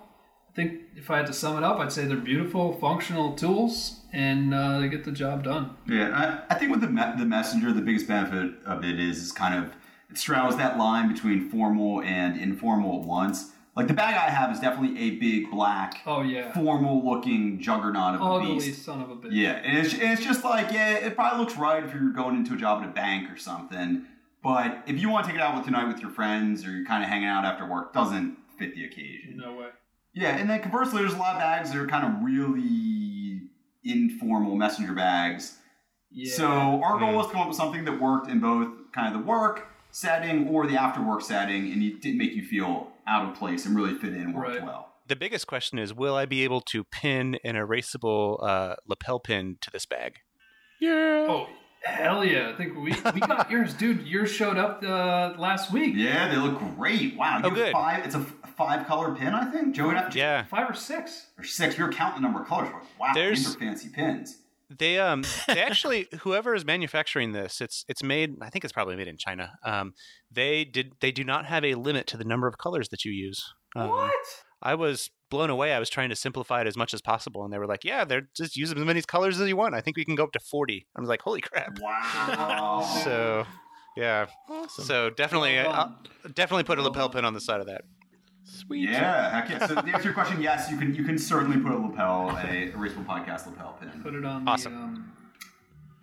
think 0.68 0.80
if 0.96 1.10
I 1.10 1.18
had 1.18 1.26
to 1.26 1.32
sum 1.32 1.56
it 1.56 1.64
up, 1.64 1.78
I'd 1.78 1.92
say 1.92 2.04
they're 2.04 2.16
beautiful, 2.16 2.72
functional 2.74 3.34
tools, 3.34 4.00
and 4.12 4.52
uh, 4.54 4.80
they 4.80 4.88
get 4.88 5.04
the 5.04 5.12
job 5.12 5.44
done. 5.44 5.76
Yeah, 5.88 6.42
I, 6.48 6.54
I 6.54 6.58
think 6.58 6.70
with 6.70 6.80
the 6.80 6.88
me- 6.88 7.12
the 7.18 7.24
messenger, 7.24 7.72
the 7.72 7.80
biggest 7.82 8.06
benefit 8.08 8.54
of 8.66 8.84
it 8.84 8.98
is, 9.00 9.18
is 9.18 9.32
kind 9.32 9.54
of 9.54 9.72
it 10.10 10.18
straddles 10.18 10.56
that 10.56 10.76
line 10.78 11.12
between 11.12 11.48
formal 11.50 12.02
and 12.02 12.38
informal 12.40 13.00
at 13.00 13.06
once. 13.06 13.52
Like 13.76 13.86
the 13.86 13.94
bag 13.94 14.14
I 14.16 14.28
have 14.30 14.52
is 14.52 14.58
definitely 14.60 15.00
a 15.00 15.10
big 15.18 15.50
black, 15.50 16.00
Oh 16.04 16.22
yeah, 16.22 16.52
formal 16.52 17.04
looking 17.08 17.60
juggernaut 17.60 18.16
of 18.16 18.20
a 18.20 18.24
ugly 18.24 18.54
beast. 18.56 18.84
son 18.84 19.00
of 19.00 19.10
a 19.10 19.16
bitch. 19.16 19.28
Yeah, 19.30 19.52
and 19.52 19.78
it's, 19.78 19.94
and 19.94 20.02
it's 20.12 20.24
just 20.24 20.44
like, 20.44 20.72
yeah, 20.72 20.94
it 20.94 21.14
probably 21.14 21.38
looks 21.38 21.56
right 21.56 21.82
if 21.84 21.94
you're 21.94 22.12
going 22.12 22.36
into 22.36 22.54
a 22.54 22.56
job 22.56 22.82
at 22.82 22.88
a 22.88 22.92
bank 22.92 23.30
or 23.32 23.36
something. 23.36 24.04
But 24.42 24.82
if 24.86 24.98
you 25.00 25.08
want 25.08 25.24
to 25.26 25.30
take 25.30 25.38
it 25.40 25.42
out 25.42 25.54
with 25.54 25.64
tonight 25.66 25.86
with 25.86 26.00
your 26.00 26.10
friends 26.10 26.66
or 26.66 26.70
you're 26.72 26.84
kind 26.86 27.04
of 27.04 27.08
hanging 27.08 27.28
out 27.28 27.44
after 27.44 27.64
work, 27.66 27.92
doesn't 27.92 28.36
fit 28.58 28.74
the 28.74 28.84
occasion. 28.84 29.36
No 29.36 29.54
way. 29.54 29.68
Yeah, 30.14 30.36
and 30.36 30.48
then 30.50 30.60
conversely, 30.60 31.00
there's 31.02 31.14
a 31.14 31.18
lot 31.18 31.34
of 31.34 31.40
bags 31.40 31.70
that 31.72 31.78
are 31.80 31.86
kind 31.86 32.04
of 32.06 32.22
really 32.24 33.42
informal 33.84 34.56
messenger 34.56 34.92
bags. 34.92 35.56
Yeah. 36.10 36.32
So 36.34 36.46
our 36.82 36.98
goal 36.98 37.14
was 37.14 37.26
to 37.26 37.32
come 37.32 37.42
up 37.42 37.48
with 37.48 37.56
something 37.56 37.84
that 37.84 38.00
worked 38.00 38.28
in 38.28 38.40
both 38.40 38.68
kind 38.92 39.14
of 39.14 39.20
the 39.20 39.26
work 39.26 39.68
setting 39.92 40.48
or 40.48 40.66
the 40.66 40.76
after 40.80 41.00
work 41.02 41.22
setting, 41.22 41.72
and 41.72 41.82
it 41.82 42.00
didn't 42.02 42.18
make 42.18 42.32
you 42.34 42.44
feel 42.44 42.88
out 43.06 43.28
of 43.30 43.36
place 43.36 43.66
and 43.66 43.76
really 43.76 43.94
fit 43.94 44.12
in 44.14 44.20
and 44.22 44.34
worked 44.34 44.56
Right. 44.56 44.64
well. 44.64 44.86
The 45.06 45.16
biggest 45.16 45.46
question 45.48 45.78
is, 45.78 45.92
will 45.92 46.14
I 46.14 46.24
be 46.26 46.44
able 46.44 46.60
to 46.62 46.84
pin 46.84 47.36
an 47.44 47.56
erasable 47.56 48.42
uh, 48.42 48.76
lapel 48.86 49.18
pin 49.18 49.56
to 49.60 49.70
this 49.70 49.84
bag? 49.86 50.18
Yeah. 50.80 51.26
Oh, 51.28 51.46
Hell 51.82 52.24
yeah! 52.26 52.50
I 52.50 52.56
think 52.58 52.74
we 52.76 52.92
we 53.14 53.20
got 53.20 53.50
yours, 53.50 53.72
dude. 53.72 54.06
Yours 54.06 54.30
showed 54.30 54.58
up 54.58 54.82
uh, 54.84 55.32
last 55.40 55.72
week. 55.72 55.94
Yeah, 55.96 56.28
they 56.28 56.36
look 56.36 56.58
great. 56.76 57.16
Wow, 57.16 57.38
you 57.38 57.44
Oh, 57.46 57.50
good. 57.50 57.72
five. 57.72 58.04
It's 58.04 58.14
a 58.14 58.18
f- 58.18 58.34
five 58.64 58.86
color 58.86 59.14
pin, 59.14 59.34
I 59.34 59.50
think. 59.50 59.74
Joey, 59.74 59.90
and 59.90 59.98
I- 59.98 60.10
Yeah, 60.14 60.44
Five 60.44 60.68
or 60.70 60.74
six. 60.74 61.26
or 61.38 61.44
six. 61.44 61.78
We 61.78 61.84
were 61.84 61.90
counting 61.92 62.20
the 62.20 62.26
number 62.28 62.42
of 62.42 62.46
colors. 62.48 62.68
We're 62.72 62.80
Wow, 63.06 63.12
There's- 63.14 63.38
these 63.38 63.56
are 63.56 63.58
fancy 63.58 63.88
pins. 63.88 64.36
they 64.78 64.98
um 65.00 65.24
they 65.48 65.60
actually 65.62 66.06
whoever 66.20 66.54
is 66.54 66.64
manufacturing 66.64 67.32
this, 67.32 67.60
it's 67.60 67.84
it's 67.88 68.02
made. 68.02 68.36
I 68.40 68.50
think 68.50 68.64
it's 68.64 68.72
probably 68.72 68.96
made 68.96 69.08
in 69.08 69.16
China. 69.16 69.52
Um, 69.64 69.94
they 70.30 70.64
did 70.64 70.92
they 71.00 71.10
do 71.10 71.24
not 71.24 71.46
have 71.46 71.64
a 71.64 71.74
limit 71.74 72.06
to 72.08 72.16
the 72.16 72.24
number 72.24 72.46
of 72.46 72.56
colors 72.58 72.88
that 72.90 73.04
you 73.04 73.10
use. 73.12 73.52
Um, 73.74 73.88
what? 73.88 74.12
I 74.62 74.74
was 74.74 75.10
blown 75.30 75.48
away. 75.50 75.72
I 75.72 75.78
was 75.78 75.88
trying 75.90 76.10
to 76.10 76.16
simplify 76.16 76.60
it 76.60 76.66
as 76.66 76.76
much 76.76 76.92
as 76.94 77.00
possible, 77.00 77.44
and 77.44 77.52
they 77.52 77.58
were 77.58 77.66
like, 77.66 77.82
"Yeah, 77.82 78.04
they're 78.04 78.28
just 78.36 78.56
use 78.56 78.70
as 78.72 78.76
many 78.78 79.00
colors 79.02 79.40
as 79.40 79.48
you 79.48 79.56
want. 79.56 79.74
I 79.74 79.80
think 79.80 79.96
we 79.96 80.04
can 80.04 80.14
go 80.16 80.24
up 80.24 80.32
to 80.32 80.40
40. 80.40 80.86
I 80.96 81.00
was 81.00 81.08
like, 81.08 81.22
"Holy 81.22 81.40
crap!" 81.40 81.78
Wow. 81.80 82.82
So, 83.04 83.46
yeah. 83.96 84.26
Awesome. 84.48 84.84
So 84.84 85.10
definitely, 85.10 85.54
Well 85.56 85.72
uh, 85.72 86.28
definitely 86.34 86.64
put 86.64 86.78
a 86.78 86.82
lapel 86.82 87.08
pin 87.10 87.24
on 87.24 87.32
the 87.34 87.40
side 87.40 87.60
of 87.60 87.66
that. 87.66 87.82
Sweet. 88.52 88.88
yeah, 88.90 89.30
heck 89.30 89.48
yeah. 89.48 89.66
So 89.66 89.74
to 89.80 89.86
answer 89.88 90.04
your 90.04 90.12
question, 90.14 90.40
yes, 90.42 90.70
you 90.70 90.76
can 90.76 90.94
you 90.94 91.04
can 91.04 91.18
certainly 91.18 91.58
put 91.58 91.72
a 91.72 91.76
lapel, 91.78 92.30
a 92.30 92.72
Erasable 92.72 93.04
Podcast 93.06 93.46
lapel 93.46 93.76
pin. 93.80 93.90
Put 94.02 94.14
it 94.14 94.24
on 94.24 94.46
Awesome. 94.48 94.72
the 94.74 94.78
um, 94.80 95.12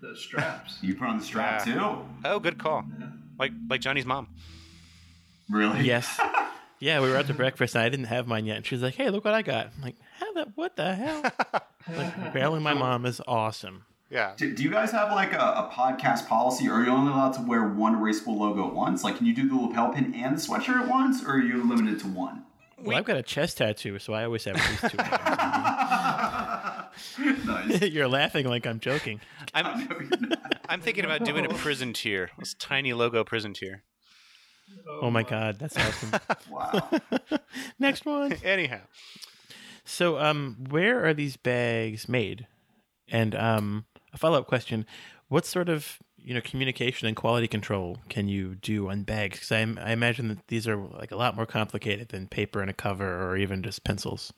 the 0.02 0.16
straps. 0.16 0.80
You 0.82 0.95
put 0.95 1.08
on 1.08 1.18
the 1.20 1.24
strap 1.26 1.66
Yeah. 1.68 1.74
too. 1.74 2.06
Oh, 2.26 2.39
good 2.39 2.58
call. 2.58 2.86
Like 3.38 3.52
like 3.70 3.82
Johnny's 3.82 4.06
mom. 4.06 4.28
Really? 5.50 5.82
Yes. 5.86 6.20
Yeah, 6.80 7.02
we 7.02 7.10
were 7.10 7.18
out 7.18 7.26
to 7.26 7.34
breakfast 7.34 7.74
and 7.74 7.84
I 7.84 7.89
didn't 7.89 8.06
have 8.06 8.28
mine 8.28 8.45
yet. 8.45 8.58
And 8.58 8.64
she 8.64 8.76
was 8.76 8.84
like, 8.84 8.93
"Hey, 8.93 9.10
look 9.10 9.26
what 9.26 9.34
I 9.34 9.41
got." 9.41 9.72
I'm 9.76 9.82
like, 9.82 9.95
"How 10.20 10.32
the 10.34 10.52
what 10.54 10.76
the 10.76 10.93
hell?" 10.93 11.24
like, 11.24 12.14
apparently, 12.28 12.60
my 12.60 12.76
mom 12.76 13.08
is 13.08 13.20
awesome. 13.28 13.84
Yeah. 14.10 14.34
Do, 14.38 14.53
do 14.53 14.64
you 14.64 14.70
guys 14.70 14.91
have 14.91 15.12
like 15.12 15.34
a, 15.34 15.38
a 15.38 15.70
podcast 15.74 16.28
policy? 16.28 16.70
Or 16.70 16.76
Are 16.76 16.84
you 16.84 16.91
only 16.91 17.12
allowed 17.12 17.34
to 17.34 17.41
wear 17.41 17.68
one 17.68 17.95
erasable 17.95 18.38
logo 18.38 18.68
at 18.68 18.74
once? 18.74 19.03
Like, 19.03 19.18
can 19.18 19.26
you 19.26 19.34
do 19.34 19.49
the 19.49 19.55
lapel 19.55 19.89
pin 19.89 20.14
and 20.16 20.38
the 20.38 20.41
sweatshirt 20.41 20.82
at 20.82 20.88
once, 20.88 21.24
or 21.24 21.32
are 21.34 21.41
you 21.41 21.68
limited 21.68 21.99
to 22.01 22.08
one? 22.08 22.43
Well, 22.80 22.95
I've 22.97 23.05
got 23.05 23.18
a 23.18 23.24
chest 23.24 23.58
tattoo, 23.58 23.97
so 23.99 24.14
I 24.14 24.24
always 24.24 24.45
have 24.45 24.55
at 24.55 24.70
least 24.70 24.91
two. 24.91 24.97
nice. 27.45 27.82
You're 27.91 28.08
laughing 28.08 28.45
like 28.45 28.66
I'm 28.68 28.80
joking. 28.80 29.20
I'm 29.53 29.88
I'm 30.70 30.82
thinking 30.82 31.05
about 31.05 31.24
doing 31.24 31.45
a 31.45 31.49
prison 31.49 31.93
tier. 31.93 32.30
This 32.38 32.53
tiny 32.53 32.93
logo 32.93 33.24
prison 33.24 33.53
tier. 33.53 33.84
Oh 35.01 35.10
my 35.10 35.24
god, 35.24 35.60
that's 35.60 35.78
awesome. 35.78 36.20
wow. 36.51 36.89
Next 37.80 38.05
one. 38.05 38.34
Anyhow, 38.43 38.82
So, 39.86 40.20
um, 40.20 40.66
where 40.70 41.05
are 41.05 41.14
these 41.14 41.38
bags 41.38 42.10
made? 42.10 42.47
And 43.10 43.34
um, 43.36 43.86
a 44.18 44.20
follow 44.20 44.39
up 44.39 44.47
question: 44.47 44.86
What 45.30 45.45
sort 45.45 45.70
of 45.70 45.99
you 46.18 46.34
know 46.34 46.41
communication 46.41 47.07
and 47.07 47.15
quality 47.15 47.47
control 47.47 47.99
can 48.09 48.28
you 48.28 48.55
do 48.55 48.89
on 48.89 49.03
bags? 49.03 49.39
Because 49.39 49.51
I, 49.51 49.89
I 49.89 49.91
imagine 49.91 50.28
that 50.28 50.47
these 50.47 50.68
are 50.68 50.78
like 50.78 51.11
a 51.11 51.15
lot 51.15 51.36
more 51.36 51.45
complicated 51.45 52.09
than 52.09 52.28
paper 52.28 52.61
and 52.61 52.70
a 52.70 52.74
cover, 52.74 53.24
or 53.24 53.38
even 53.38 53.63
just 53.63 53.84
pencils. 53.84 54.34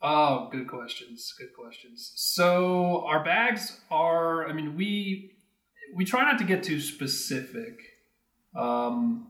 Oh, 0.00 0.48
good 0.50 0.66
questions. 0.66 1.32
Good 1.38 1.54
questions. 1.56 2.12
So 2.16 3.04
our 3.06 3.22
bags 3.22 3.80
are. 3.90 4.48
I 4.48 4.52
mean, 4.52 4.76
we 4.76 5.32
we 5.94 6.04
try 6.04 6.22
not 6.22 6.38
to 6.38 6.44
get 6.44 6.62
too 6.62 6.80
specific, 6.80 7.78
um, 8.56 9.28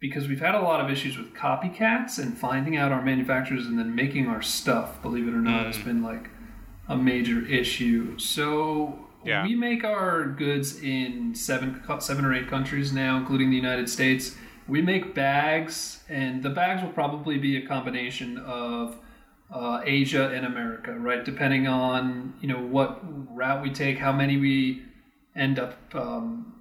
because 0.00 0.28
we've 0.28 0.40
had 0.40 0.54
a 0.54 0.60
lot 0.60 0.80
of 0.80 0.90
issues 0.90 1.18
with 1.18 1.34
copycats 1.34 2.18
and 2.18 2.36
finding 2.36 2.76
out 2.76 2.92
our 2.92 3.02
manufacturers 3.02 3.66
and 3.66 3.78
then 3.78 3.94
making 3.94 4.28
our 4.28 4.42
stuff. 4.42 5.02
Believe 5.02 5.28
it 5.28 5.34
or 5.34 5.42
not, 5.42 5.66
has 5.66 5.78
been 5.78 6.02
like 6.02 6.30
a 6.92 6.96
major 6.96 7.44
issue. 7.46 8.18
So 8.18 8.98
Yeah. 9.24 9.44
we 9.44 9.54
make 9.54 9.84
our 9.84 10.26
goods 10.26 10.82
in 10.82 11.34
seven 11.34 11.80
seven 12.00 12.24
or 12.24 12.32
eight 12.34 12.48
countries 12.48 12.92
now, 12.92 13.16
including 13.16 13.50
the 13.50 13.56
United 13.56 13.88
States. 13.88 14.36
We 14.68 14.80
make 14.82 15.14
bags, 15.14 16.04
and 16.08 16.42
the 16.42 16.50
bags 16.50 16.82
will 16.82 16.92
probably 16.92 17.36
be 17.38 17.56
a 17.56 17.66
combination 17.66 18.38
of 18.38 18.96
uh, 19.52 19.80
Asia 19.84 20.30
and 20.34 20.46
America, 20.46 20.92
right? 20.98 21.24
Depending 21.24 21.66
on 21.66 22.34
you 22.40 22.48
know 22.48 22.60
what 22.76 23.00
route 23.34 23.62
we 23.62 23.70
take, 23.70 23.98
how 23.98 24.12
many 24.12 24.36
we 24.36 24.82
end 25.36 25.58
up 25.58 25.74
um, 25.94 26.54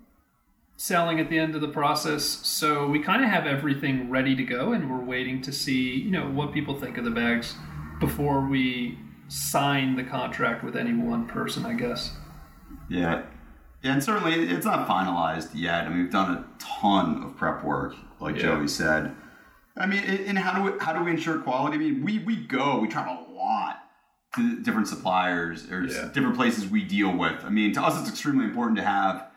selling 0.77 1.19
at 1.19 1.29
the 1.29 1.38
end 1.38 1.55
of 1.55 1.61
the 1.61 1.67
process. 1.67 2.23
So 2.25 2.88
we 2.88 2.99
kind 2.99 3.23
of 3.23 3.29
have 3.29 3.45
everything 3.45 4.09
ready 4.09 4.36
to 4.36 4.43
go, 4.43 4.73
and 4.73 4.89
we're 4.89 5.05
waiting 5.15 5.41
to 5.43 5.51
see 5.51 5.84
you 6.05 6.11
know 6.11 6.27
what 6.29 6.53
people 6.53 6.75
think 6.79 6.97
of 6.97 7.05
the 7.05 7.11
bags 7.11 7.55
before 7.99 8.47
we 8.47 8.97
sign 9.32 9.95
the 9.95 10.03
contract 10.03 10.61
with 10.63 10.75
any 10.75 10.93
one 10.93 11.25
person. 11.25 11.65
I 11.65 11.73
guess. 11.73 12.11
Yeah. 12.89 13.23
Yeah, 13.82 13.93
and 13.93 14.03
certainly 14.03 14.34
it's 14.34 14.65
not 14.65 14.88
finalized 14.88 15.51
yet. 15.55 15.86
I 15.86 15.89
mean, 15.89 16.03
we've 16.03 16.11
done 16.11 16.32
a 16.36 16.45
ton 16.59 17.23
of 17.23 17.36
prep 17.36 17.63
work, 17.63 17.95
like 18.19 18.36
Yeah. 18.36 18.41
Joey 18.43 18.67
said. 18.67 19.15
I 19.75 19.88
mean, 19.88 20.03
and 20.03 20.38
how 20.38 20.61
do 20.61 20.71
we 20.71 20.79
how 20.79 20.93
do 20.93 21.03
we 21.03 21.11
ensure 21.11 21.39
quality? 21.39 21.77
I 21.77 21.79
mean, 21.79 22.03
we 22.03 22.19
we 22.19 22.36
go, 22.36 22.79
we 22.79 22.88
travel 22.88 23.25
a 23.27 23.32
lot 23.32 23.77
to 24.36 24.59
different 24.61 24.88
suppliers 24.88 25.69
or 25.71 25.86
Yeah. 25.86 26.09
different 26.13 26.36
places 26.36 26.67
we 26.69 26.84
deal 26.84 27.15
with. 27.17 27.43
I 27.43 27.49
mean, 27.49 27.73
to 27.73 27.82
us, 27.82 27.99
it's 27.99 28.09
extremely 28.09 28.45
important 28.45 28.77
to 28.77 28.84
have 28.84 29.27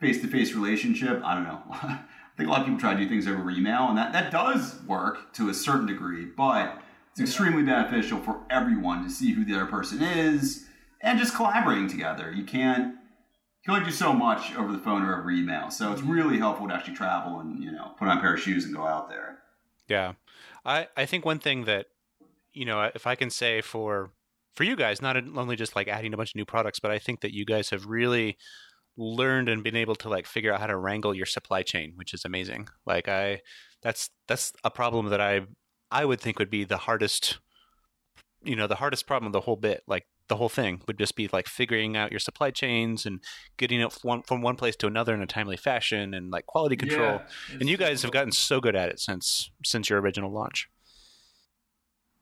face 0.00 0.20
to 0.22 0.26
face 0.28 0.52
relationship. 0.54 1.22
I 1.24 1.34
don't 1.34 1.44
know. 1.44 1.60
I 1.70 2.00
think 2.36 2.48
a 2.48 2.50
lot 2.50 2.60
of 2.62 2.66
people 2.66 2.80
try 2.80 2.94
to 2.94 2.98
do 3.00 3.08
things 3.08 3.28
over 3.28 3.50
email, 3.50 3.88
and 3.88 3.98
that 3.98 4.12
that 4.14 4.30
does 4.32 4.80
work 4.86 5.32
to 5.34 5.48
a 5.50 5.54
certain 5.54 5.86
degree, 5.86 6.24
but 6.24 6.81
it's 7.12 7.20
extremely 7.20 7.62
beneficial 7.62 8.18
for 8.18 8.40
everyone 8.50 9.04
to 9.04 9.10
see 9.10 9.32
who 9.32 9.44
the 9.44 9.54
other 9.54 9.66
person 9.66 10.02
is 10.02 10.66
and 11.00 11.18
just 11.18 11.34
collaborating 11.34 11.88
together. 11.88 12.32
You 12.32 12.44
can't 12.44 12.94
you 12.94 13.66
can 13.66 13.74
only 13.74 13.84
do 13.84 13.92
so 13.92 14.12
much 14.12 14.56
over 14.56 14.72
the 14.72 14.78
phone 14.78 15.02
or 15.02 15.18
over 15.18 15.30
email. 15.30 15.70
So 15.70 15.92
it's 15.92 16.00
mm-hmm. 16.00 16.10
really 16.10 16.38
helpful 16.38 16.66
to 16.68 16.74
actually 16.74 16.94
travel 16.96 17.38
and, 17.38 17.62
you 17.62 17.70
know, 17.70 17.92
put 17.98 18.08
on 18.08 18.18
a 18.18 18.20
pair 18.20 18.34
of 18.34 18.40
shoes 18.40 18.64
and 18.64 18.74
go 18.74 18.84
out 18.84 19.08
there. 19.08 19.38
yeah. 19.88 20.14
I 20.64 20.88
I 20.96 21.06
think 21.06 21.24
one 21.24 21.38
thing 21.38 21.64
that 21.64 21.86
you 22.54 22.64
know, 22.64 22.90
if 22.94 23.06
I 23.06 23.14
can 23.14 23.30
say 23.30 23.60
for 23.60 24.10
for 24.54 24.64
you 24.64 24.76
guys, 24.76 25.00
not 25.00 25.16
only 25.16 25.56
just 25.56 25.76
like 25.76 25.88
adding 25.88 26.12
a 26.12 26.16
bunch 26.16 26.30
of 26.30 26.36
new 26.36 26.44
products, 26.44 26.80
but 26.80 26.90
I 26.90 26.98
think 26.98 27.20
that 27.20 27.34
you 27.34 27.44
guys 27.44 27.70
have 27.70 27.86
really 27.86 28.36
learned 28.96 29.48
and 29.48 29.64
been 29.64 29.76
able 29.76 29.94
to 29.96 30.08
like 30.08 30.26
figure 30.26 30.52
out 30.52 30.60
how 30.60 30.66
to 30.66 30.76
wrangle 30.76 31.14
your 31.14 31.26
supply 31.26 31.62
chain, 31.62 31.92
which 31.96 32.12
is 32.12 32.24
amazing. 32.24 32.68
Like 32.86 33.08
I 33.08 33.40
that's 33.82 34.10
that's 34.28 34.52
a 34.64 34.70
problem 34.70 35.06
that 35.08 35.20
I 35.20 35.42
I 35.92 36.04
would 36.04 36.20
think 36.20 36.38
would 36.38 36.50
be 36.50 36.64
the 36.64 36.78
hardest 36.78 37.38
you 38.44 38.56
know, 38.56 38.66
the 38.66 38.76
hardest 38.76 39.06
problem 39.06 39.26
of 39.26 39.32
the 39.32 39.40
whole 39.40 39.56
bit. 39.56 39.82
Like 39.86 40.06
the 40.28 40.36
whole 40.36 40.48
thing 40.48 40.82
would 40.86 40.98
just 40.98 41.16
be 41.16 41.28
like 41.32 41.46
figuring 41.46 41.96
out 41.96 42.10
your 42.10 42.20
supply 42.20 42.50
chains 42.50 43.06
and 43.06 43.20
getting 43.56 43.80
it 43.80 43.92
from 43.92 44.08
one, 44.08 44.22
from 44.22 44.42
one 44.42 44.56
place 44.56 44.76
to 44.76 44.86
another 44.86 45.14
in 45.14 45.22
a 45.22 45.26
timely 45.26 45.56
fashion 45.56 46.14
and 46.14 46.30
like 46.30 46.46
quality 46.46 46.76
control. 46.76 47.20
Yeah, 47.50 47.58
and 47.60 47.68
you 47.68 47.76
guys 47.76 48.02
have 48.02 48.10
gotten 48.10 48.32
so 48.32 48.60
good 48.60 48.76
at 48.76 48.88
it 48.88 49.00
since 49.00 49.50
since 49.64 49.90
your 49.90 50.00
original 50.00 50.32
launch. 50.32 50.68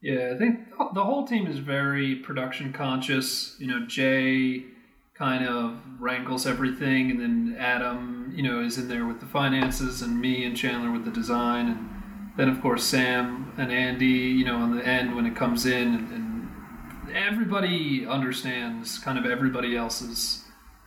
Yeah, 0.01 0.33
I 0.33 0.37
think 0.37 0.59
the 0.93 1.03
whole 1.03 1.27
team 1.27 1.45
is 1.45 1.59
very 1.59 2.15
production 2.15 2.73
conscious. 2.73 3.55
You 3.59 3.67
know, 3.67 3.85
Jay 3.85 4.63
kind 5.13 5.47
of 5.47 5.79
wrangles 5.99 6.47
everything, 6.47 7.11
and 7.11 7.19
then 7.19 7.55
Adam, 7.59 8.33
you 8.35 8.41
know, 8.41 8.61
is 8.61 8.79
in 8.79 8.87
there 8.87 9.05
with 9.05 9.19
the 9.19 9.27
finances, 9.27 10.01
and 10.01 10.19
me 10.19 10.43
and 10.43 10.57
Chandler 10.57 10.91
with 10.91 11.05
the 11.05 11.11
design, 11.11 11.67
and 11.67 12.00
then 12.37 12.49
of 12.49 12.61
course 12.61 12.83
Sam 12.83 13.53
and 13.57 13.71
Andy, 13.71 14.05
you 14.05 14.45
know, 14.45 14.57
on 14.57 14.75
the 14.75 14.85
end 14.85 15.15
when 15.15 15.25
it 15.25 15.35
comes 15.35 15.65
in, 15.65 15.87
and, 15.95 16.11
and 16.11 17.15
everybody 17.15 18.05
understands 18.05 18.97
kind 18.99 19.17
of 19.17 19.25
everybody 19.25 19.75
else's 19.75 20.43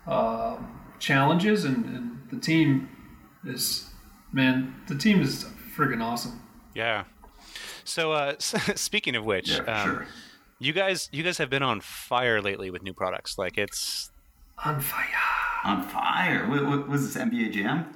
uh, 0.07 0.57
challenges, 0.99 1.65
and, 1.65 1.85
and 1.87 2.19
the 2.31 2.39
team 2.39 2.89
is, 3.45 3.91
man, 4.33 4.75
the 4.89 4.95
team 4.97 5.21
is 5.21 5.45
friggin' 5.77 6.03
awesome. 6.03 6.41
Yeah. 6.75 7.05
So 7.85 8.13
uh, 8.13 8.35
speaking 8.39 9.17
of 9.17 9.25
which, 9.25 9.51
Yeah, 9.51 9.59
um, 9.83 9.89
sure. 9.91 10.07
you 10.59 10.73
guys 10.73 11.09
you 11.13 11.23
guys 11.23 11.39
have 11.39 11.51
been 11.51 11.63
on 11.63 11.81
fire 11.81 12.41
lately 12.41 12.71
with 12.71 12.83
new 12.83 12.95
products. 12.95 13.37
Like 13.39 13.59
it's 13.59 14.11
On 14.65 14.81
fire. 14.81 15.05
On 15.65 15.83
fire. 15.83 16.49
What, 16.49 16.67
what 16.67 16.89
was 16.89 17.13
this, 17.15 17.23
NBA 17.23 17.53
Jam? 17.53 17.87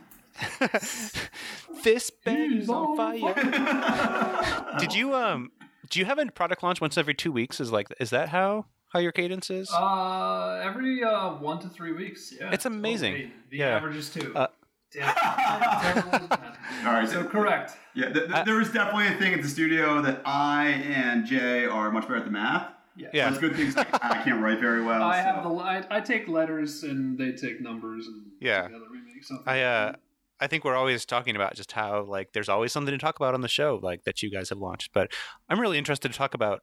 This 1.85 2.11
bed 2.11 2.53
is 2.53 2.69
on 2.69 2.99
on 2.99 3.21
fire. 3.21 4.77
Did 4.79 4.95
you 4.95 5.15
um 5.15 5.51
do 5.91 5.99
you 6.01 6.05
have 6.07 6.19
a 6.19 6.27
product 6.27 6.63
launch 6.63 6.81
once 6.81 6.99
every 6.99 7.15
two 7.15 7.33
weeks? 7.33 7.61
Is 7.61 7.73
like 7.73 7.89
is 8.01 8.11
that 8.11 8.29
how 8.29 8.67
how 8.89 8.99
your 9.01 9.13
cadence 9.13 9.51
is? 9.51 9.71
Uh, 9.71 10.61
every 10.65 11.03
uh, 11.05 11.35
one 11.35 11.59
to 11.61 11.69
three 11.69 11.93
weeks. 11.93 12.33
Yeah, 12.39 12.51
It's 12.53 12.65
amazing. 12.67 13.13
totally. 13.15 13.33
The 13.51 13.57
Yeah. 13.59 13.77
average 13.77 13.97
is 13.97 14.11
two. 14.11 14.35
Uh, 14.35 14.47
All 15.03 16.93
right. 16.95 17.07
so 17.07 17.23
So, 17.23 17.29
correct. 17.29 17.73
yeah, 17.95 18.09
th- 18.11 18.31
th- 18.33 18.45
there 18.47 18.59
is 18.61 18.71
definitely 18.73 19.09
a 19.09 19.19
thing 19.19 19.35
at 19.35 19.43
the 19.43 19.49
studio 19.49 20.01
that 20.01 20.23
I 20.25 20.69
and 20.69 21.27
Jay 21.27 21.67
are 21.67 21.91
much 21.91 22.05
better 22.05 22.17
at 22.17 22.25
the 22.25 22.31
math. 22.31 22.73
Yeah. 22.97 23.09
Yeah. 23.13 23.29
That's 23.29 23.39
good 23.41 23.55
things. 23.55 23.77
Like, 23.77 23.89
I 24.03 24.23
can't 24.25 24.41
write 24.43 24.61
very 24.61 24.83
well. 24.83 25.03
I 25.03 25.19
so- 25.21 25.25
have 25.27 25.45
the 25.45 25.51
I, 25.51 25.85
I 25.91 26.01
take 26.01 26.27
letters 26.29 26.83
and 26.85 27.19
they 27.19 27.33
take 27.33 27.61
numbers 27.61 28.07
and 28.07 28.23
Yeah. 28.41 28.63
together 28.63 28.87
we 28.91 29.01
make 29.13 29.23
something. 29.25 29.45
I 29.47 29.61
uh 29.63 29.93
I 30.41 30.47
think 30.47 30.65
we're 30.65 30.77
always 30.77 31.05
talking 31.05 31.37
about 31.37 31.55
just 31.55 31.73
how 31.73 32.03
like 32.05 32.33
there's 32.33 32.49
always 32.49 32.73
something 32.73 32.93
to 32.93 32.99
talk 32.99 33.17
about 33.17 33.35
on 33.35 33.41
the 33.41 33.49
show 33.49 33.79
like 33.83 34.05
that 34.05 34.23
you 34.23 34.31
guys 34.31 34.49
have 34.51 34.59
launched. 34.59 34.91
But 34.93 35.11
I'm 35.49 35.61
really 35.61 35.79
interested 35.79 36.13
to 36.13 36.17
talk 36.19 36.35
about 36.35 36.61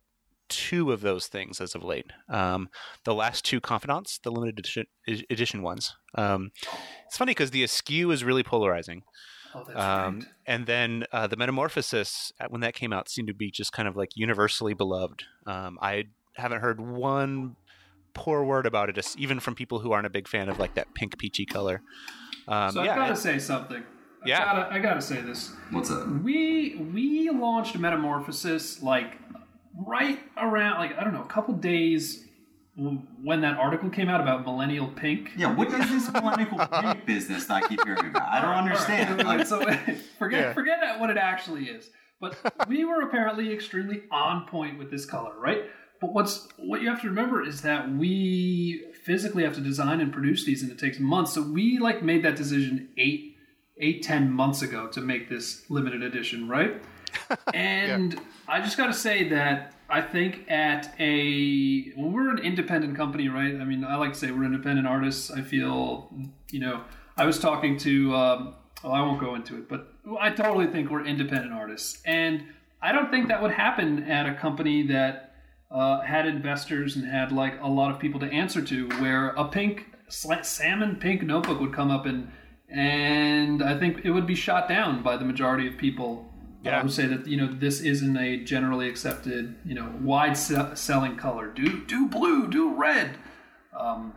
two 0.47 0.91
of 0.91 1.01
those 1.01 1.27
things 1.27 1.59
as 1.59 1.73
of 1.75 1.83
late. 1.83 2.11
Um, 2.29 2.69
the 3.03 3.15
last 3.15 3.43
two 3.43 3.59
confidants, 3.59 4.19
the 4.19 4.31
limited 4.31 4.59
edition, 4.59 4.85
edition 5.29 5.61
ones. 5.63 5.95
Um, 6.13 6.51
it's 7.07 7.17
funny 7.17 7.31
because 7.31 7.51
the 7.51 7.63
Askew 7.63 8.11
is 8.11 8.23
really 8.23 8.43
polarizing. 8.43 9.01
Oh, 9.55 9.63
that's 9.65 9.79
Um, 9.79 10.19
right. 10.19 10.27
and 10.45 10.65
then 10.67 11.05
uh, 11.11 11.27
the 11.27 11.35
Metamorphosis, 11.37 12.31
when 12.49 12.61
that 12.61 12.75
came 12.75 12.93
out, 12.93 13.09
seemed 13.09 13.27
to 13.29 13.33
be 13.33 13.49
just 13.49 13.71
kind 13.71 13.87
of 13.87 13.95
like 13.95 14.09
universally 14.15 14.73
beloved. 14.73 15.23
Um, 15.47 15.79
I 15.81 16.05
haven't 16.35 16.61
heard 16.61 16.79
one 16.79 17.55
poor 18.13 18.43
word 18.43 18.65
about 18.65 18.89
it, 18.89 19.15
even 19.17 19.39
from 19.39 19.55
people 19.55 19.79
who 19.79 19.91
aren't 19.93 20.05
a 20.07 20.09
big 20.11 20.27
fan 20.27 20.47
of 20.49 20.59
like 20.59 20.75
that 20.75 20.93
pink 20.93 21.17
peachy 21.17 21.45
color. 21.45 21.81
Um, 22.47 22.71
So 22.71 22.83
yeah, 22.83 22.91
I've 22.91 22.95
got 22.97 23.07
to 23.07 23.13
it- 23.13 23.17
say 23.17 23.39
something. 23.39 23.81
I 24.23 24.27
Yeah. 24.27 24.43
gotta, 24.43 24.73
I 24.73 24.79
gotta 24.79 25.01
say 25.01 25.21
this. 25.21 25.53
What's 25.71 25.91
up? 25.91 26.07
We 26.07 26.75
we 26.93 27.29
launched 27.29 27.77
Metamorphosis 27.77 28.81
like 28.81 29.17
right 29.75 30.19
around 30.37 30.79
like 30.79 30.97
I 30.97 31.03
don't 31.03 31.13
know 31.13 31.21
a 31.21 31.27
couple 31.27 31.53
days 31.55 32.23
when 32.75 33.39
that 33.41 33.57
article 33.57 33.89
came 33.89 34.09
out 34.09 34.19
about 34.19 34.43
millennial 34.43 34.87
pink. 34.87 35.31
Yeah, 35.37 35.53
what 35.53 35.67
is 35.69 35.89
this 35.89 36.11
millennial 36.11 36.57
pink 36.81 37.05
business 37.05 37.45
that 37.45 37.63
I 37.63 37.67
keep 37.67 37.83
hearing 37.85 38.07
about? 38.07 38.27
I 38.27 38.41
don't 38.41 38.55
understand. 38.55 39.21
All 39.21 39.27
right, 39.27 39.37
Like, 39.37 39.47
so 39.47 39.59
forget 40.19 40.39
Yeah. 40.41 40.53
forget 40.53 40.99
what 40.99 41.09
it 41.11 41.17
actually 41.17 41.65
is. 41.65 41.89
But 42.19 42.35
we 42.67 42.83
were 42.83 43.01
apparently 43.01 43.53
extremely 43.53 44.03
on 44.09 44.47
point 44.47 44.79
with 44.79 44.89
this 44.89 45.05
color, 45.05 45.33
right? 45.39 45.65
But 46.01 46.13
what's 46.13 46.47
what 46.57 46.81
you 46.81 46.89
have 46.89 47.01
to 47.01 47.07
remember 47.07 47.43
is 47.43 47.61
that 47.61 47.91
we 47.91 48.85
physically 49.03 49.43
have 49.43 49.53
to 49.55 49.61
design 49.61 50.01
and 50.01 50.11
produce 50.11 50.45
these, 50.45 50.61
and 50.63 50.71
it 50.71 50.79
takes 50.79 50.99
months. 50.99 51.33
So 51.33 51.41
we 51.41 51.77
like 51.79 52.03
made 52.03 52.23
that 52.23 52.35
decision 52.35 52.89
eight, 52.97 53.37
eight, 53.77 54.03
ten 54.03 54.31
months 54.31 54.61
ago 54.61 54.87
to 54.87 55.01
make 55.01 55.29
this 55.29 55.69
limited 55.69 56.03
edition, 56.03 56.47
right? 56.47 56.81
And 57.53 58.19
I 58.47 58.59
just 58.59 58.77
got 58.77 58.87
to 58.87 58.93
say 58.93 59.29
that 59.29 59.73
I 59.89 60.01
think 60.01 60.49
at 60.49 60.93
a 60.99 61.93
well, 61.95 62.09
we're 62.09 62.29
an 62.29 62.39
independent 62.39 62.95
company, 62.95 63.29
right? 63.29 63.55
I 63.55 63.63
mean, 63.63 63.83
I 63.83 63.95
like 63.95 64.13
to 64.13 64.19
say 64.19 64.31
we're 64.31 64.43
independent 64.43 64.87
artists. 64.87 65.31
I 65.31 65.41
feel, 65.41 66.11
you 66.51 66.59
know, 66.59 66.81
I 67.17 67.25
was 67.25 67.39
talking 67.39 67.77
to. 67.79 68.15
Um, 68.15 68.55
well, 68.83 68.93
I 68.93 69.01
won't 69.01 69.19
go 69.19 69.35
into 69.35 69.57
it, 69.57 69.69
but 69.69 69.93
I 70.19 70.29
totally 70.29 70.67
think 70.67 70.91
we're 70.91 71.05
independent 71.05 71.53
artists, 71.53 72.01
and 72.05 72.43
I 72.81 72.91
don't 72.91 73.09
think 73.09 73.29
that 73.29 73.41
would 73.41 73.51
happen 73.51 74.03
at 74.03 74.27
a 74.27 74.35
company 74.35 74.85
that 74.87 75.24
uh, 75.71 76.01
had 76.01 76.25
investors 76.25 76.95
and 76.95 77.05
had 77.05 77.31
like 77.31 77.59
a 77.61 77.67
lot 77.67 77.91
of 77.91 77.99
people 77.99 78.19
to 78.19 78.27
answer 78.27 78.61
to, 78.61 78.87
where 79.01 79.29
a 79.29 79.45
pink 79.47 79.87
salmon 80.07 80.95
pink 80.97 81.23
notebook 81.23 81.59
would 81.59 81.73
come 81.73 81.89
up 81.91 82.05
and 82.05 82.31
and 82.69 83.63
I 83.63 83.77
think 83.77 84.03
it 84.05 84.11
would 84.11 84.27
be 84.27 84.35
shot 84.35 84.67
down 84.69 85.01
by 85.03 85.17
the 85.17 85.25
majority 85.25 85.67
of 85.67 85.77
people 85.77 86.31
uh, 86.65 86.69
Yeah. 86.69 86.81
who 86.81 86.89
say 86.89 87.05
that 87.07 87.27
you 87.27 87.37
know 87.37 87.53
this 87.53 87.81
isn't 87.81 88.17
a 88.17 88.43
generally 88.43 88.87
accepted 88.89 89.55
you 89.65 89.75
know 89.75 89.91
wide 90.01 90.37
se- 90.37 90.75
selling 90.75 91.15
color. 91.17 91.47
Do 91.47 91.83
do 91.85 92.07
blue, 92.07 92.47
do 92.47 92.73
red. 92.75 93.17
Um, 93.77 94.13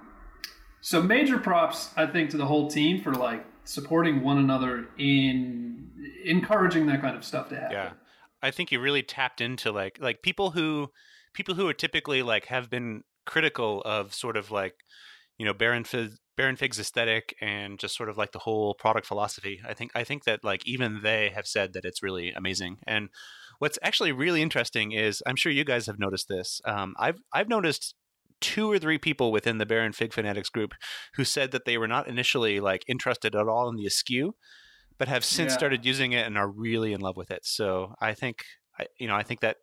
so 0.80 1.02
major 1.02 1.38
props, 1.38 1.90
I 1.96 2.06
think, 2.06 2.30
to 2.30 2.36
the 2.36 2.46
whole 2.46 2.68
team 2.70 3.02
for 3.02 3.12
like 3.12 3.44
supporting 3.64 4.22
one 4.22 4.38
another 4.38 4.88
in 4.98 5.90
encouraging 6.24 6.86
that 6.86 7.00
kind 7.00 7.16
of 7.16 7.24
stuff 7.24 7.48
to 7.50 7.56
happen. 7.56 7.72
Yeah. 7.72 7.90
I 8.42 8.50
think 8.52 8.70
you 8.70 8.80
really 8.80 9.02
tapped 9.02 9.40
into 9.40 9.72
like 9.72 9.98
like 10.00 10.22
people 10.22 10.50
who 10.52 10.90
people 11.38 11.54
who 11.54 11.68
are 11.68 11.72
typically 11.84 12.20
like 12.20 12.46
have 12.46 12.68
been 12.68 13.02
critical 13.24 13.80
of 13.82 14.12
sort 14.12 14.36
of 14.36 14.50
like 14.50 14.74
you 15.38 15.46
know 15.46 15.54
Baron 15.54 15.84
Fig, 15.84 16.10
Baron 16.36 16.56
Fig's 16.56 16.80
aesthetic 16.80 17.36
and 17.40 17.78
just 17.78 17.96
sort 17.96 18.08
of 18.08 18.18
like 18.18 18.32
the 18.32 18.40
whole 18.40 18.74
product 18.74 19.06
philosophy. 19.06 19.60
I 19.64 19.72
think 19.72 19.92
I 19.94 20.02
think 20.02 20.24
that 20.24 20.42
like 20.42 20.66
even 20.66 21.00
they 21.04 21.30
have 21.32 21.46
said 21.46 21.74
that 21.74 21.84
it's 21.84 22.02
really 22.02 22.32
amazing. 22.32 22.78
And 22.88 23.08
what's 23.60 23.78
actually 23.84 24.10
really 24.10 24.42
interesting 24.42 24.90
is 24.90 25.22
I'm 25.28 25.36
sure 25.36 25.52
you 25.52 25.62
guys 25.62 25.86
have 25.86 26.00
noticed 26.00 26.26
this. 26.28 26.60
Um, 26.64 26.96
I've 26.98 27.20
I've 27.32 27.48
noticed 27.48 27.94
two 28.40 28.68
or 28.68 28.80
three 28.80 28.98
people 28.98 29.30
within 29.30 29.58
the 29.58 29.66
Baron 29.66 29.92
Fig 29.92 30.12
fanatics 30.12 30.48
group 30.48 30.72
who 31.14 31.24
said 31.24 31.52
that 31.52 31.66
they 31.66 31.78
were 31.78 31.88
not 31.88 32.08
initially 32.08 32.58
like 32.58 32.82
interested 32.88 33.36
at 33.36 33.46
all 33.46 33.68
in 33.68 33.76
the 33.76 33.86
askew, 33.86 34.34
but 34.98 35.06
have 35.06 35.24
since 35.24 35.52
Yeah. 35.52 35.58
started 35.58 35.84
using 35.86 36.10
it 36.12 36.26
and 36.26 36.36
are 36.36 36.50
really 36.50 36.92
in 36.92 37.00
love 37.00 37.16
with 37.16 37.30
it. 37.30 37.42
So 37.44 37.94
I 38.00 38.14
think 38.14 38.38
I, 38.76 38.86
you 38.98 39.06
know 39.06 39.14
I 39.14 39.22
think 39.22 39.38
that 39.42 39.58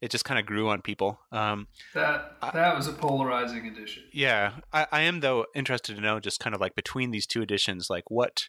it 0.00 0.10
just 0.10 0.24
kind 0.24 0.38
of 0.38 0.46
grew 0.46 0.68
on 0.68 0.80
people. 0.82 1.18
Um, 1.32 1.66
That 1.94 2.36
that 2.52 2.76
was 2.76 2.86
a 2.86 2.92
polarizing 2.92 3.66
edition. 3.66 4.04
yeah, 4.12 4.52
I, 4.72 4.86
I 4.92 5.00
am 5.02 5.20
though 5.20 5.46
interested 5.54 5.96
to 5.96 6.02
know 6.02 6.20
just 6.20 6.40
kind 6.40 6.54
of 6.54 6.60
like 6.60 6.74
between 6.74 7.10
these 7.10 7.26
two 7.26 7.42
editions, 7.42 7.88
like 7.90 8.10
what 8.10 8.48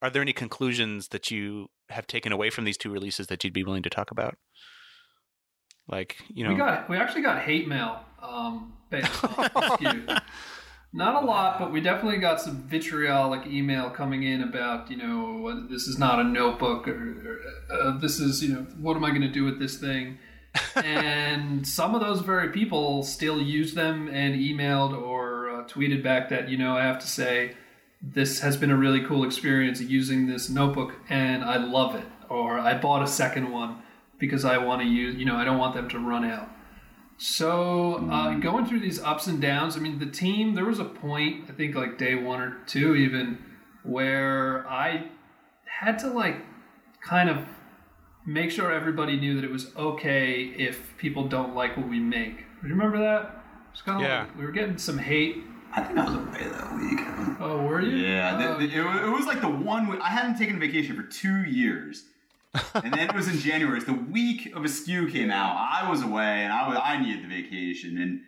are 0.00 0.10
there 0.10 0.22
any 0.22 0.32
conclusions 0.32 1.08
that 1.08 1.30
you 1.30 1.68
have 1.90 2.06
taken 2.06 2.32
away 2.32 2.50
from 2.50 2.64
these 2.64 2.76
two 2.76 2.90
releases 2.90 3.26
that 3.28 3.44
you'd 3.44 3.52
be 3.52 3.62
willing 3.64 3.82
to 3.84 3.90
talk 3.90 4.10
about? 4.10 4.36
Like 5.88 6.16
you 6.28 6.44
know, 6.44 6.50
We 6.50 6.56
got 6.56 6.88
we 6.88 6.96
actually 6.96 7.22
got 7.22 7.42
hate 7.42 7.68
mail 7.68 8.00
um, 8.22 8.72
based 8.90 9.24
on. 9.24 10.20
Not 10.94 11.22
a 11.22 11.26
lot, 11.34 11.58
but 11.58 11.72
we 11.72 11.80
definitely 11.80 12.18
got 12.18 12.40
some 12.40 12.62
vitriolic 12.68 13.46
email 13.46 13.90
coming 13.90 14.22
in 14.22 14.42
about 14.42 14.90
you 14.90 14.96
know 14.96 15.66
this 15.68 15.86
is 15.88 15.98
not 15.98 16.20
a 16.20 16.24
notebook 16.24 16.86
or, 16.86 17.40
or 17.72 17.76
uh, 17.76 17.98
this 17.98 18.20
is 18.20 18.42
you 18.42 18.54
know 18.54 18.60
what 18.80 18.96
am 18.96 19.04
I 19.04 19.10
going 19.10 19.22
to 19.22 19.28
do 19.30 19.44
with 19.44 19.58
this 19.58 19.76
thing? 19.78 20.18
And 20.76 21.66
some 21.66 21.94
of 21.94 22.00
those 22.00 22.20
very 22.20 22.50
people 22.50 23.02
still 23.02 23.40
use 23.40 23.74
them 23.74 24.08
and 24.08 24.34
emailed 24.34 25.00
or 25.00 25.50
uh, 25.50 25.64
tweeted 25.64 26.02
back 26.02 26.28
that 26.28 26.48
you 26.48 26.58
know 26.58 26.76
I 26.76 26.82
have 26.82 26.98
to 27.00 27.06
say 27.06 27.54
this 28.02 28.40
has 28.40 28.56
been 28.56 28.70
a 28.70 28.76
really 28.76 29.04
cool 29.04 29.24
experience 29.24 29.80
using 29.80 30.26
this 30.26 30.48
notebook 30.48 30.94
and 31.08 31.44
I 31.44 31.56
love 31.56 31.94
it 31.94 32.04
or 32.28 32.58
I 32.58 32.76
bought 32.76 33.02
a 33.02 33.06
second 33.06 33.50
one 33.50 33.82
because 34.18 34.44
I 34.44 34.58
want 34.58 34.82
to 34.82 34.88
use 34.88 35.16
you 35.16 35.24
know 35.24 35.36
I 35.36 35.44
don't 35.44 35.58
want 35.58 35.74
them 35.74 35.88
to 35.90 35.98
run 35.98 36.24
out. 36.24 36.48
So 37.18 38.08
uh, 38.10 38.34
going 38.34 38.66
through 38.66 38.80
these 38.80 39.00
ups 39.00 39.28
and 39.28 39.40
downs, 39.40 39.76
I 39.76 39.80
mean 39.80 39.98
the 39.98 40.06
team. 40.06 40.54
There 40.54 40.64
was 40.64 40.80
a 40.80 40.84
point 40.84 41.44
I 41.48 41.52
think 41.52 41.74
like 41.74 41.96
day 41.96 42.14
one 42.14 42.40
or 42.40 42.58
two 42.66 42.94
even 42.94 43.38
where 43.84 44.68
I 44.68 45.06
had 45.64 45.98
to 46.00 46.08
like 46.08 46.36
kind 47.02 47.28
of 47.28 47.46
make 48.26 48.50
sure 48.50 48.70
everybody 48.72 49.16
knew 49.16 49.34
that 49.36 49.44
it 49.44 49.50
was 49.50 49.74
okay 49.76 50.42
if 50.56 50.96
people 50.98 51.26
don't 51.28 51.54
like 51.54 51.76
what 51.76 51.88
we 51.88 51.98
make. 51.98 52.36
Do 52.62 52.68
you 52.68 52.74
remember 52.74 52.98
that? 52.98 53.44
It's 53.72 53.82
kind 53.82 54.02
of 54.02 54.08
Yeah. 54.08 54.20
like 54.22 54.38
we 54.38 54.44
were 54.44 54.52
getting 54.52 54.78
some 54.78 54.98
hate. 54.98 55.38
I 55.74 55.82
think 55.82 55.98
I 55.98 56.04
was 56.04 56.14
away 56.14 56.48
that 56.48 56.74
week. 56.76 57.36
Oh, 57.40 57.64
were 57.66 57.80
you? 57.80 57.96
Yeah, 57.96 58.36
Oh, 58.36 58.58
the, 58.58 58.66
the, 58.66 58.78
it, 58.78 58.84
wa- 58.84 59.06
it 59.06 59.10
was 59.10 59.26
like 59.26 59.40
the 59.40 59.48
one 59.48 59.88
week. 59.88 60.00
I 60.02 60.10
hadn't 60.10 60.36
taken 60.36 60.56
a 60.56 60.58
vacation 60.60 60.94
for 60.94 61.02
two 61.02 61.44
years. 61.44 62.04
and 62.74 62.92
then 62.92 63.08
it 63.08 63.14
was 63.14 63.28
in 63.28 63.38
January. 63.38 63.78
It's 63.78 63.86
the 63.86 63.94
week 63.94 64.52
of 64.54 64.64
Askew 64.64 65.08
came 65.10 65.30
out. 65.30 65.56
I 65.56 65.88
was 65.88 66.02
away 66.02 66.44
and 66.44 66.52
I, 66.52 66.68
was, 66.68 66.78
I 66.82 67.00
needed 67.00 67.24
the 67.24 67.28
vacation. 67.28 67.96
And 67.96 68.20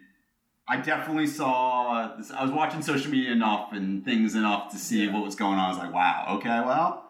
I 0.67 0.79
definitely 0.79 1.27
saw 1.27 2.17
this. 2.17 2.31
I 2.31 2.43
was 2.43 2.51
watching 2.51 2.81
social 2.81 3.11
media 3.11 3.33
enough 3.33 3.73
and 3.75 4.03
things 4.03 4.35
enough 4.35 4.71
to 4.73 4.79
see 4.79 5.07
what 5.09 5.23
was 5.23 5.35
going 5.35 5.59
on. 5.59 5.67
I 5.67 5.69
was 5.69 5.77
like, 5.77 5.93
wow, 5.93 6.25
okay, 6.39 6.63
well, 6.65 7.04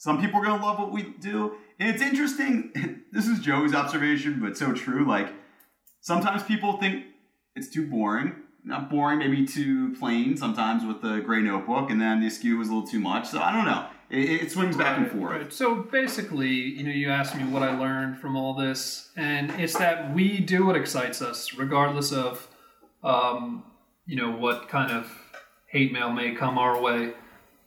some 0.00 0.18
people 0.18 0.40
are 0.40 0.44
going 0.46 0.58
to 0.58 0.66
love 0.66 0.78
what 0.78 0.92
we 0.92 1.02
do. 1.02 1.56
And 1.78 1.90
it's 1.90 2.00
interesting. 2.00 3.04
this 3.12 3.26
is 3.26 3.38
Joey's 3.38 3.74
observation, 3.74 4.40
but 4.40 4.56
so 4.56 4.72
true. 4.72 5.06
Like, 5.06 5.30
sometimes 6.00 6.42
people 6.42 6.78
think 6.78 7.04
it's 7.54 7.68
too 7.68 7.86
boring. 7.86 8.34
Not 8.64 8.88
boring, 8.88 9.18
maybe 9.18 9.46
too 9.46 9.94
plain 9.98 10.38
sometimes 10.38 10.86
with 10.86 11.02
the 11.02 11.20
gray 11.20 11.42
notebook, 11.42 11.90
and 11.90 12.00
then 12.00 12.20
the 12.20 12.30
skew 12.30 12.56
was 12.56 12.70
a 12.70 12.74
little 12.74 12.88
too 12.88 12.98
much. 12.98 13.28
So 13.28 13.40
I 13.40 13.52
don't 13.52 13.66
know. 13.66 13.86
It, 14.08 14.42
it 14.42 14.50
swings 14.50 14.74
back 14.74 14.96
and 14.96 15.10
forth. 15.10 15.32
right. 15.32 15.52
So 15.52 15.74
basically, 15.74 16.48
you 16.48 16.82
know, 16.82 16.90
you 16.90 17.10
asked 17.10 17.36
me 17.36 17.44
what 17.44 17.62
I 17.62 17.78
learned 17.78 18.18
from 18.18 18.36
all 18.36 18.54
this, 18.54 19.10
and 19.16 19.50
it's 19.60 19.76
that 19.76 20.14
we 20.14 20.40
do 20.40 20.64
what 20.64 20.76
excites 20.76 21.20
us, 21.20 21.52
regardless 21.54 22.10
of, 22.10 22.48
um, 23.04 23.64
you 24.06 24.16
know, 24.16 24.30
what 24.30 24.70
kind 24.70 24.92
of 24.92 25.12
hate 25.66 25.92
mail 25.92 26.10
may 26.10 26.34
come 26.34 26.56
our 26.56 26.80
way. 26.80 27.12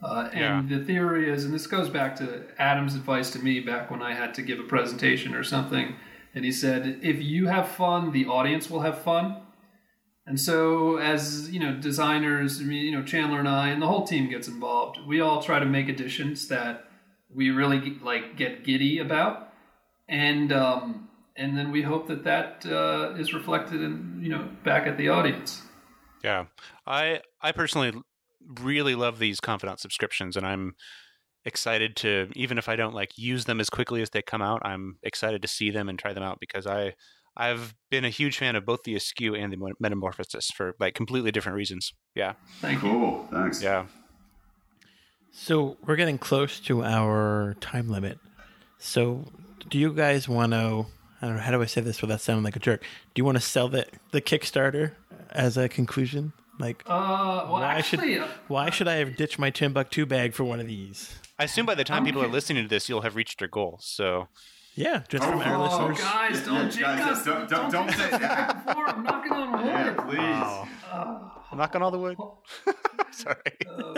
Uh, 0.04 0.30
and 0.34 0.70
the 0.70 0.84
theory 0.84 1.32
is, 1.32 1.45
and 1.45 1.54
this 1.54 1.66
goes 1.66 1.89
back 1.89 2.16
to 2.18 2.43
Adam's 2.60 2.93
advice 2.93 3.32
to 3.32 3.39
me 3.39 3.62
back 3.62 3.89
when 3.89 4.01
I 4.01 4.14
had 4.14 4.34
to 4.34 4.41
give 4.41 4.60
a 4.60 4.64
presentation 4.64 5.34
or 5.34 5.43
something, 5.43 5.95
and 6.36 6.43
he 6.43 6.51
said, 6.51 6.99
if 7.01 7.22
you 7.22 7.47
have 7.47 7.70
fun, 7.70 8.12
the 8.12 8.26
audience 8.26 8.70
will 8.70 8.82
have 8.82 9.01
fun. 9.01 9.38
And 10.26 10.39
so, 10.39 10.97
as 10.97 11.51
you 11.51 11.60
know, 11.60 11.74
designers, 11.74 12.60
I 12.60 12.64
mean, 12.64 12.86
you 12.86 12.91
know, 12.91 13.04
Chandler 13.04 13.39
and 13.39 13.47
I, 13.47 13.70
and 13.70 13.82
the 13.82 13.88
whole 13.88 14.06
team 14.06 14.30
gets 14.30 14.47
involved. 14.47 14.99
We 15.06 15.22
all 15.22 15.41
try 15.41 15.60
to 15.60 15.66
make 15.66 15.89
additions 15.89 16.47
that 16.47 16.86
we 17.34 17.49
really 17.49 17.97
like 18.01 18.38
get 18.38 18.64
giddy 18.64 18.99
about, 18.99 19.54
and 20.08 20.54
um, 20.54 21.10
and 21.36 21.58
then 21.58 21.72
we 21.72 21.82
hope 21.82 22.08
that 22.08 22.24
that 22.24 22.66
uh, 22.66 23.16
is 23.18 23.34
reflected 23.34 23.82
in 23.82 24.20
you 24.22 24.30
know 24.30 24.47
back 24.64 24.88
at 24.88 24.97
the 24.97 25.10
audience. 25.10 25.62
Yeah, 26.24 26.45
I 26.88 27.20
I 27.41 27.51
personally 27.51 27.91
really 28.61 28.95
love 28.95 29.19
these 29.19 29.39
confidant 29.39 29.79
subscriptions, 29.79 30.37
and 30.37 30.45
I'm 30.45 30.75
excited 31.45 31.95
to 31.97 32.29
even 32.35 32.57
if 32.57 32.69
I 32.69 32.75
don't 32.75 32.93
like 32.95 33.17
use 33.17 33.45
them 33.45 33.59
as 33.59 33.69
quickly 33.69 34.01
as 34.01 34.09
they 34.11 34.21
come 34.21 34.41
out, 34.41 34.61
I'm 34.63 34.97
excited 35.03 35.41
to 35.41 35.47
see 35.47 35.69
them 35.71 35.89
and 35.89 35.99
try 35.99 36.13
them 36.13 36.23
out 36.23 36.39
because 36.39 36.65
I 36.65 36.93
I've 37.35 37.73
been 37.89 38.05
a 38.05 38.09
huge 38.09 38.37
fan 38.37 38.55
of 38.55 38.65
both 38.65 38.83
the 38.83 38.95
Askew 38.95 39.33
and 39.35 39.51
the 39.51 39.73
Metamorphosis 39.79 40.51
for 40.51 40.75
like 40.79 40.93
completely 40.93 41.31
different 41.31 41.55
reasons. 41.55 41.91
Yeah, 42.15 42.33
Thank 42.61 42.83
you. 42.83 42.89
Cool. 42.89 43.27
Thanks. 43.31 43.61
yeah. 43.61 43.85
So 45.31 45.77
we're 45.85 45.95
getting 45.95 46.19
close 46.19 46.59
to 46.61 46.83
our 46.83 47.55
time 47.59 47.89
limit. 47.89 48.19
So 48.77 49.25
do 49.69 49.77
you 49.79 49.93
guys 49.93 50.29
want 50.29 50.53
to 50.53 50.85
I 51.21 51.27
don't 51.27 51.37
know 51.37 51.41
how 51.41 51.51
do 51.51 51.61
I 51.61 51.65
say 51.65 51.81
this 51.81 52.01
without 52.01 52.21
sounding 52.21 52.43
like 52.43 52.55
a 52.55 52.59
jerk. 52.59 52.81
Do 52.81 53.19
you 53.19 53.25
want 53.25 53.37
to 53.37 53.41
sell 53.41 53.67
the 53.69 53.85
the 54.11 54.21
Kickstarter 54.21 54.91
as 55.31 55.57
a 55.57 55.67
conclusion? 55.69 56.33
Like, 56.60 56.84
Uh, 56.86 57.45
well, 57.45 57.54
why 57.54 57.74
actually, 57.74 58.14
should 58.16 58.24
uh, 58.24 58.28
why 58.47 58.70
should 58.70 58.88
I 58.88 58.95
have 58.95 59.16
ditched 59.16 59.39
my 59.39 59.49
Timbuk2 59.51 60.08
bag 60.08 60.34
for 60.34 60.43
one 60.43 60.60
of 60.60 60.68
these? 60.68 61.16
I 61.39 61.45
assume 61.45 61.66
by 61.66 61.76
the 61.76 61.84
time 61.84 61.99
I'm 61.99 62.06
people 62.06 62.24
are 62.24 62.28
listening 62.28 62.64
to 62.64 62.70
this, 62.70 62.88
you'll 62.88 63.01
have 63.01 63.16
reached 63.16 63.41
your 63.41 63.47
goal. 63.47 63.80
So 63.82 64.28
Yeah, 64.76 65.04
just 65.08 65.24
from 65.24 65.39
Oh, 65.39 65.43
our 65.43 65.56
oh, 65.56 65.64
listeners. 65.88 65.99
guys, 65.99 66.45
don't 66.45 66.76
yeah, 66.76 66.82
guys, 66.82 66.97
jinx 66.97 67.20
us. 67.20 67.26
don't- 67.26 67.49
don't- 67.49 67.72
don't 67.72 67.88
jinx 67.89 67.99
say 67.99 68.10
that. 68.18 68.66
before. 68.66 68.88
I'm 68.88 69.04
knocking 69.04 69.32
on 69.32 69.51
wood. 69.51 69.66
Yeah, 69.66 69.93
please. 69.93 70.70
Oh. 70.91 71.56
knock 71.56 71.76
on 71.76 71.82
all 71.84 71.91
the 71.91 71.99
wood. 71.99 72.18
Sorry. 73.12 73.58
Oh. 73.70 73.95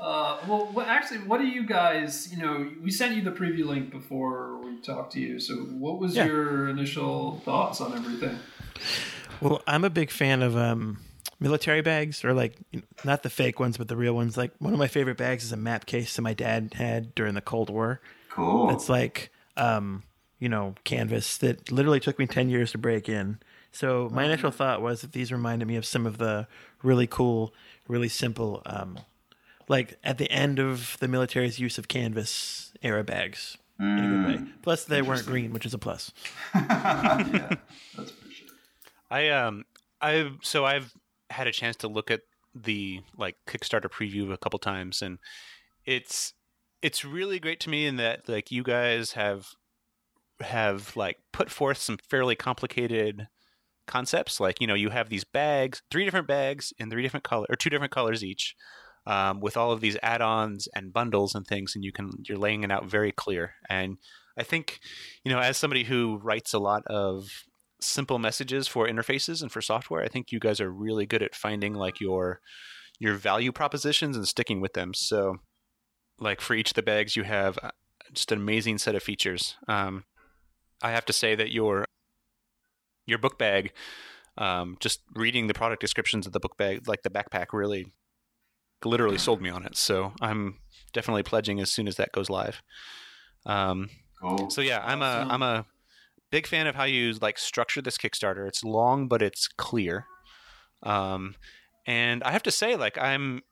Uh, 0.00 0.38
well, 0.48 0.70
well, 0.72 0.86
actually, 0.86 1.18
what 1.18 1.38
do 1.40 1.46
you 1.46 1.64
guys? 1.64 2.32
You 2.32 2.38
know, 2.42 2.70
we 2.82 2.90
sent 2.90 3.14
you 3.16 3.22
the 3.22 3.30
preview 3.32 3.64
link 3.66 3.90
before 3.90 4.58
we 4.64 4.80
talked 4.80 5.12
to 5.12 5.20
you. 5.20 5.38
So, 5.38 5.54
what 5.56 5.98
was 6.00 6.16
Yeah. 6.16 6.26
your 6.26 6.68
initial 6.68 7.40
thoughts 7.44 7.80
on 7.80 7.92
everything? 7.92 8.38
Well, 9.40 9.62
I'm 9.66 9.84
a 9.84 9.90
big 9.90 10.10
fan 10.10 10.42
of 10.42 10.56
um, 10.56 10.98
military 11.38 11.80
bags, 11.80 12.24
or 12.24 12.34
like 12.34 12.56
you 12.70 12.80
know, 12.80 12.86
not 13.04 13.22
the 13.22 13.30
fake 13.30 13.58
ones, 13.58 13.76
but 13.76 13.88
the 13.88 13.96
real 13.96 14.14
ones. 14.14 14.36
Like 14.36 14.52
one 14.58 14.72
of 14.72 14.78
my 14.78 14.88
favorite 14.88 15.16
bags 15.16 15.44
is 15.44 15.52
a 15.52 15.56
map 15.56 15.86
case 15.86 16.16
that 16.16 16.22
my 16.22 16.34
dad 16.34 16.74
had 16.76 17.14
during 17.14 17.34
the 17.34 17.40
Cold 17.40 17.70
War. 17.70 18.00
Cool. 18.28 18.70
It's 18.70 18.88
like 18.88 19.30
um, 19.56 20.02
you 20.38 20.48
know 20.48 20.74
canvas 20.84 21.38
that 21.38 21.72
literally 21.72 22.00
took 22.00 22.18
me 22.18 22.26
ten 22.26 22.50
years 22.50 22.72
to 22.72 22.78
break 22.78 23.08
in. 23.08 23.38
So 23.72 24.08
my 24.12 24.24
initial 24.24 24.50
thought 24.50 24.82
was 24.82 25.00
that 25.00 25.12
these 25.12 25.32
reminded 25.32 25.66
me 25.66 25.76
of 25.76 25.86
some 25.86 26.04
of 26.04 26.18
the 26.18 26.48
really 26.82 27.06
cool, 27.06 27.54
really 27.86 28.08
simple, 28.08 28.62
um, 28.66 28.98
like 29.68 29.96
at 30.02 30.18
the 30.18 30.30
end 30.30 30.58
of 30.58 30.96
the 30.98 31.06
military's 31.06 31.60
use 31.60 31.78
of 31.78 31.86
canvas 31.86 32.72
era 32.82 33.04
bags 33.04 33.56
in 33.78 33.98
a 33.98 34.08
good 34.08 34.26
way. 34.26 34.46
Plus, 34.62 34.84
they 34.84 35.02
weren't 35.02 35.24
green, 35.24 35.52
which 35.52 35.64
is 35.64 35.72
a 35.72 35.78
plus. 35.78 36.12
yeah, 36.54 37.56
that's. 37.96 38.12
I 39.10 39.28
um 39.28 39.64
I 40.00 40.30
so 40.42 40.64
I've 40.64 40.92
had 41.30 41.46
a 41.46 41.52
chance 41.52 41.76
to 41.76 41.88
look 41.88 42.10
at 42.10 42.20
the 42.54 43.00
like 43.16 43.36
Kickstarter 43.46 43.90
preview 43.90 44.32
a 44.32 44.38
couple 44.38 44.58
times 44.58 45.02
and 45.02 45.18
it's 45.84 46.32
it's 46.82 47.04
really 47.04 47.38
great 47.38 47.60
to 47.60 47.70
me 47.70 47.86
in 47.86 47.96
that 47.96 48.28
like 48.28 48.50
you 48.50 48.62
guys 48.62 49.12
have 49.12 49.48
have 50.40 50.96
like 50.96 51.18
put 51.32 51.50
forth 51.50 51.78
some 51.78 51.98
fairly 52.08 52.34
complicated 52.34 53.28
concepts. 53.86 54.40
Like 54.40 54.60
you 54.60 54.66
know 54.66 54.74
you 54.74 54.90
have 54.90 55.08
these 55.08 55.24
bags 55.24 55.82
three 55.90 56.04
different 56.04 56.26
bags 56.26 56.72
in 56.78 56.90
three 56.90 57.02
different 57.02 57.24
color 57.24 57.46
or 57.50 57.56
two 57.56 57.70
different 57.70 57.92
colors 57.92 58.24
each 58.24 58.54
um, 59.06 59.40
with 59.40 59.56
all 59.56 59.72
of 59.72 59.80
these 59.80 59.96
add-ons 60.02 60.68
and 60.74 60.92
bundles 60.92 61.34
and 61.34 61.46
things 61.46 61.74
and 61.74 61.84
you 61.84 61.92
can 61.92 62.10
you're 62.28 62.38
laying 62.38 62.62
it 62.62 62.70
out 62.70 62.86
very 62.86 63.12
clear. 63.12 63.54
And 63.68 63.98
i 64.38 64.44
think 64.44 64.78
you 65.24 65.32
know 65.32 65.40
as 65.40 65.56
somebody 65.56 65.82
who 65.82 66.18
writes 66.22 66.54
a 66.54 66.58
lot 66.58 66.82
of 66.86 67.28
simple 67.82 68.18
messages 68.18 68.68
for 68.68 68.86
interfaces 68.86 69.42
and 69.42 69.50
for 69.50 69.60
software. 69.60 70.02
I 70.02 70.08
think 70.08 70.32
you 70.32 70.40
guys 70.40 70.60
are 70.60 70.70
really 70.70 71.06
good 71.06 71.22
at 71.22 71.34
finding 71.34 71.74
like 71.74 72.00
your 72.00 72.40
your 72.98 73.14
value 73.14 73.52
propositions 73.52 74.16
and 74.16 74.28
sticking 74.28 74.60
with 74.60 74.74
them. 74.74 74.92
So 74.94 75.36
like 76.18 76.40
for 76.40 76.54
each 76.54 76.70
of 76.70 76.74
the 76.74 76.82
bags 76.82 77.16
you 77.16 77.22
have 77.22 77.58
uh, 77.62 77.70
just 78.12 78.32
an 78.32 78.38
amazing 78.38 78.78
set 78.78 78.94
of 78.94 79.02
features. 79.02 79.56
Um, 79.68 80.04
i 80.82 80.90
have 80.90 81.04
to 81.04 81.12
say 81.12 81.34
that 81.34 81.52
your 81.52 81.84
your 83.06 83.18
book 83.18 83.38
bag 83.38 83.72
um, 84.38 84.78
just 84.80 85.00
reading 85.14 85.46
the 85.46 85.52
product 85.52 85.82
descriptions 85.82 86.26
of 86.26 86.32
the 86.32 86.40
book 86.40 86.56
bag 86.56 86.88
like 86.88 87.02
the 87.02 87.10
backpack 87.10 87.48
really 87.52 87.86
literally 88.82 89.18
sold 89.18 89.42
me 89.42 89.50
on 89.50 89.64
it. 89.64 89.76
So 89.76 90.12
i'm 90.20 90.56
definitely 90.92 91.22
pledging 91.22 91.60
as 91.60 91.70
soon 91.70 91.88
as 91.88 91.96
that 91.96 92.12
goes 92.12 92.30
live. 92.30 92.62
Um, 93.46 93.90
so 94.48 94.60
yeah, 94.60 94.82
I'm 94.84 95.02
a. 95.02 95.26
I'm 95.28 95.42
a 95.42 95.64
big 96.30 96.46
fan 96.46 96.66
of 96.66 96.74
how 96.74 96.84
you 96.84 97.12
like 97.20 97.38
structure 97.38 97.82
this 97.82 97.98
Kickstarter. 97.98 98.46
It's 98.46 98.64
long, 98.64 99.08
but 99.08 99.22
it's 99.22 99.48
clear. 99.48 100.06
Um, 100.82 101.34
and 101.86 102.22
I 102.22 102.32
have 102.32 102.42
to 102.44 102.50
say, 102.50 102.76
like 102.76 102.98
I'm, 102.98 103.42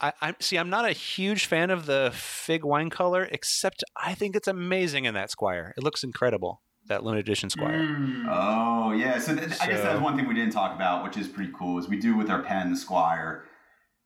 I, 0.00 0.12
I 0.20 0.34
see. 0.40 0.58
I'm 0.58 0.70
not 0.70 0.84
a 0.84 0.92
huge 0.92 1.46
fan 1.46 1.70
of 1.70 1.86
the 1.86 2.10
fig 2.14 2.64
wine 2.64 2.90
color, 2.90 3.28
except 3.30 3.82
I 3.96 4.14
think 4.14 4.36
it's 4.36 4.48
amazing 4.48 5.04
in 5.04 5.14
that 5.14 5.30
Squire. 5.30 5.74
It 5.76 5.82
looks 5.82 6.04
incredible. 6.04 6.62
That 6.86 7.04
limited 7.04 7.26
edition 7.26 7.50
Squire. 7.50 7.80
Mm. 7.80 8.26
Oh 8.30 8.92
yeah, 8.92 9.18
so 9.18 9.34
th- 9.34 9.60
I 9.60 9.66
guess 9.66 9.82
that's 9.82 10.00
one 10.00 10.16
thing 10.16 10.26
we 10.26 10.34
didn't 10.34 10.52
talk 10.52 10.74
about, 10.74 11.04
which 11.04 11.16
is 11.16 11.28
pretty 11.28 11.52
cool. 11.56 11.78
Is 11.78 11.88
we 11.88 11.98
do 11.98 12.16
with 12.16 12.30
our 12.30 12.42
pen, 12.42 12.70
the 12.70 12.76
Squire. 12.76 13.44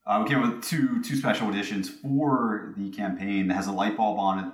Uh, 0.04 0.20
we 0.24 0.28
came 0.28 0.42
up 0.42 0.54
with 0.54 0.64
two 0.64 1.02
two 1.02 1.14
special 1.14 1.48
editions 1.48 1.88
for 1.88 2.74
the 2.76 2.90
campaign 2.90 3.48
that 3.48 3.54
has 3.54 3.68
a 3.68 3.72
light 3.72 3.96
bulb 3.96 4.18
on 4.18 4.38
it. 4.44 4.52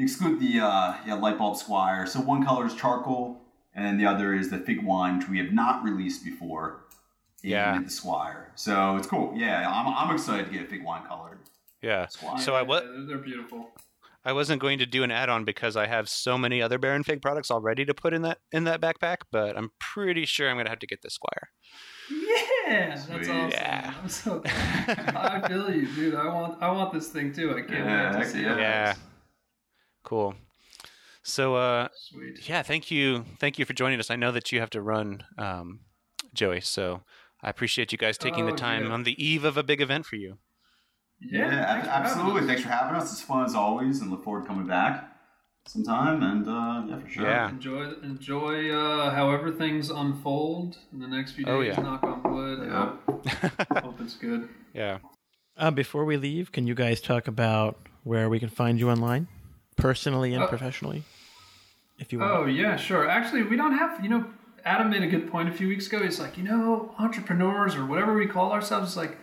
You 0.00 0.06
exclude 0.06 0.40
the 0.40 0.60
uh, 0.60 0.94
yeah 1.06 1.12
light 1.14 1.36
bulb 1.36 1.58
Squire. 1.58 2.06
So 2.06 2.20
one 2.20 2.42
color 2.42 2.64
is 2.66 2.74
charcoal, 2.74 3.38
and 3.74 3.84
then 3.84 3.98
the 3.98 4.06
other 4.06 4.32
is 4.32 4.48
the 4.48 4.56
fig 4.58 4.82
wine, 4.82 5.18
which 5.18 5.28
we 5.28 5.36
have 5.38 5.52
not 5.52 5.84
released 5.84 6.24
before. 6.24 6.86
in 7.42 7.50
Yeah. 7.50 7.78
the 7.82 7.90
Squire. 7.90 8.50
So 8.54 8.96
it's 8.96 9.06
cool. 9.06 9.34
Yeah, 9.36 9.68
I'm, 9.70 9.86
I'm 9.88 10.14
excited 10.14 10.46
to 10.46 10.52
get 10.52 10.62
a 10.62 10.68
fig 10.68 10.82
wine 10.84 11.02
colored 11.06 11.38
Yeah. 11.82 12.06
Squire. 12.06 12.38
So 12.40 12.54
I 12.54 12.62
what 12.62 12.84
Yeah, 12.84 13.04
they're 13.08 13.18
beautiful. 13.18 13.72
I 14.24 14.32
wasn't 14.32 14.60
going 14.62 14.78
to 14.78 14.86
do 14.86 15.02
an 15.02 15.10
add-on 15.10 15.44
because 15.44 15.76
I 15.76 15.86
have 15.86 16.08
so 16.08 16.36
many 16.38 16.60
other 16.62 16.78
Baron 16.78 17.02
Fig 17.02 17.20
products 17.22 17.50
already 17.50 17.84
to 17.86 17.92
put 17.94 18.14
in 18.14 18.22
that 18.22 18.38
in 18.52 18.64
that 18.64 18.80
backpack, 18.80 19.16
but 19.30 19.54
I'm 19.58 19.70
pretty 19.78 20.24
sure 20.24 20.48
I'm 20.48 20.56
gonna 20.56 20.70
have 20.70 20.78
to 20.78 20.86
get 20.86 21.02
the 21.02 21.10
Squire. 21.10 21.48
Yeah, 22.10 22.88
that's 22.96 23.04
Sweet. 23.06 23.28
awesome. 23.28 23.50
Yeah. 23.50 23.94
I'm 24.02 24.08
so 24.08 24.42
I 24.46 25.44
feel 25.46 25.70
you, 25.74 25.86
dude. 25.94 26.14
I 26.14 26.26
want 26.26 26.62
I 26.62 26.70
want 26.70 26.92
this 26.94 27.08
thing 27.08 27.34
too. 27.34 27.50
I 27.54 27.60
can't 27.60 27.70
Yeah, 27.86 28.16
wait 28.16 28.24
to 28.24 28.30
see 28.30 28.40
it. 28.40 28.58
Yeah. 28.58 28.94
Cool. 30.02 30.34
So 31.22 31.54
uh, 31.56 31.88
Sweet. 31.94 32.48
yeah, 32.48 32.62
thank 32.62 32.90
you, 32.90 33.24
thank 33.38 33.58
you 33.58 33.64
for 33.64 33.72
joining 33.74 33.98
us. 34.00 34.10
I 34.10 34.16
know 34.16 34.32
that 34.32 34.50
you 34.52 34.60
have 34.60 34.70
to 34.70 34.80
run, 34.80 35.24
um, 35.38 35.80
Joey. 36.34 36.60
So 36.60 37.02
I 37.42 37.50
appreciate 37.50 37.92
you 37.92 37.98
guys 37.98 38.16
taking 38.18 38.46
the 38.46 38.52
Oh, 38.52 38.56
time 38.56 38.84
yeah. 38.86 38.90
on 38.92 39.02
the 39.04 39.22
eve 39.22 39.44
of 39.44 39.56
a 39.56 39.62
big 39.62 39.80
event 39.80 40.06
for 40.06 40.16
you. 40.16 40.38
Yeah, 41.20 41.50
thanks 41.50 41.60
ab- 41.60 41.84
for 41.84 41.90
having 41.90 42.06
absolutely. 42.10 42.46
Thanks 42.46 42.62
for 42.62 42.68
having 42.68 42.96
us. 42.96 43.12
It's 43.12 43.20
fun 43.22 43.44
as 43.44 43.54
always, 43.54 44.00
and 44.00 44.10
look 44.10 44.24
forward 44.24 44.42
to 44.42 44.46
coming 44.48 44.66
back 44.66 45.04
sometime. 45.66 46.22
And 46.22 46.48
uh, 46.48 46.84
yeah, 46.88 46.98
for 47.02 47.08
sure. 47.10 47.24
Yeah. 47.24 47.48
Enjoy 47.50 47.92
enjoy 48.02 48.70
uh, 48.70 49.10
however 49.14 49.50
things 49.52 49.90
unfold 49.90 50.78
in 50.92 50.98
the 51.00 51.06
next 51.08 51.32
few 51.32 51.44
days. 51.44 51.54
Oh, 51.54 51.60
yeah. 51.60 51.78
Knock 51.80 52.02
on 52.04 52.22
wood. 52.32 52.60
I 52.60 52.64
Yeah. 52.64 52.96
hope, 53.06 53.26
hope 53.84 54.00
it's 54.00 54.14
good. 54.16 54.48
yeah. 54.72 54.98
Uh, 55.56 55.70
before 55.70 56.06
we 56.06 56.16
leave, 56.16 56.52
can 56.52 56.66
you 56.66 56.74
guys 56.74 57.02
talk 57.02 57.28
about 57.28 57.76
where 58.04 58.30
we 58.30 58.38
can 58.40 58.48
find 58.48 58.78
you 58.80 58.88
online, 58.88 59.28
personally 59.80 60.34
and 60.34 60.44
Uh, 60.44 60.46
professionally, 60.48 61.02
if 61.98 62.12
you 62.12 62.18
want? 62.20 62.30
Oh 62.32 62.44
yeah, 62.46 62.76
sure. 62.76 63.08
Actually, 63.08 63.42
we 63.44 63.56
don't 63.56 63.76
have. 63.76 64.02
You 64.02 64.10
know, 64.10 64.24
Adam 64.64 64.90
made 64.90 65.02
a 65.02 65.06
good 65.06 65.30
point 65.30 65.48
a 65.48 65.52
few 65.52 65.68
weeks 65.68 65.86
ago. 65.86 66.02
He's 66.02 66.20
like, 66.20 66.36
you 66.38 66.44
know, 66.44 66.94
entrepreneurs 66.98 67.74
or 67.74 67.84
whatever 67.86 68.14
we 68.14 68.26
call 68.26 68.52
ourselves, 68.52 68.88
it's 68.88 68.96
like 68.96 69.16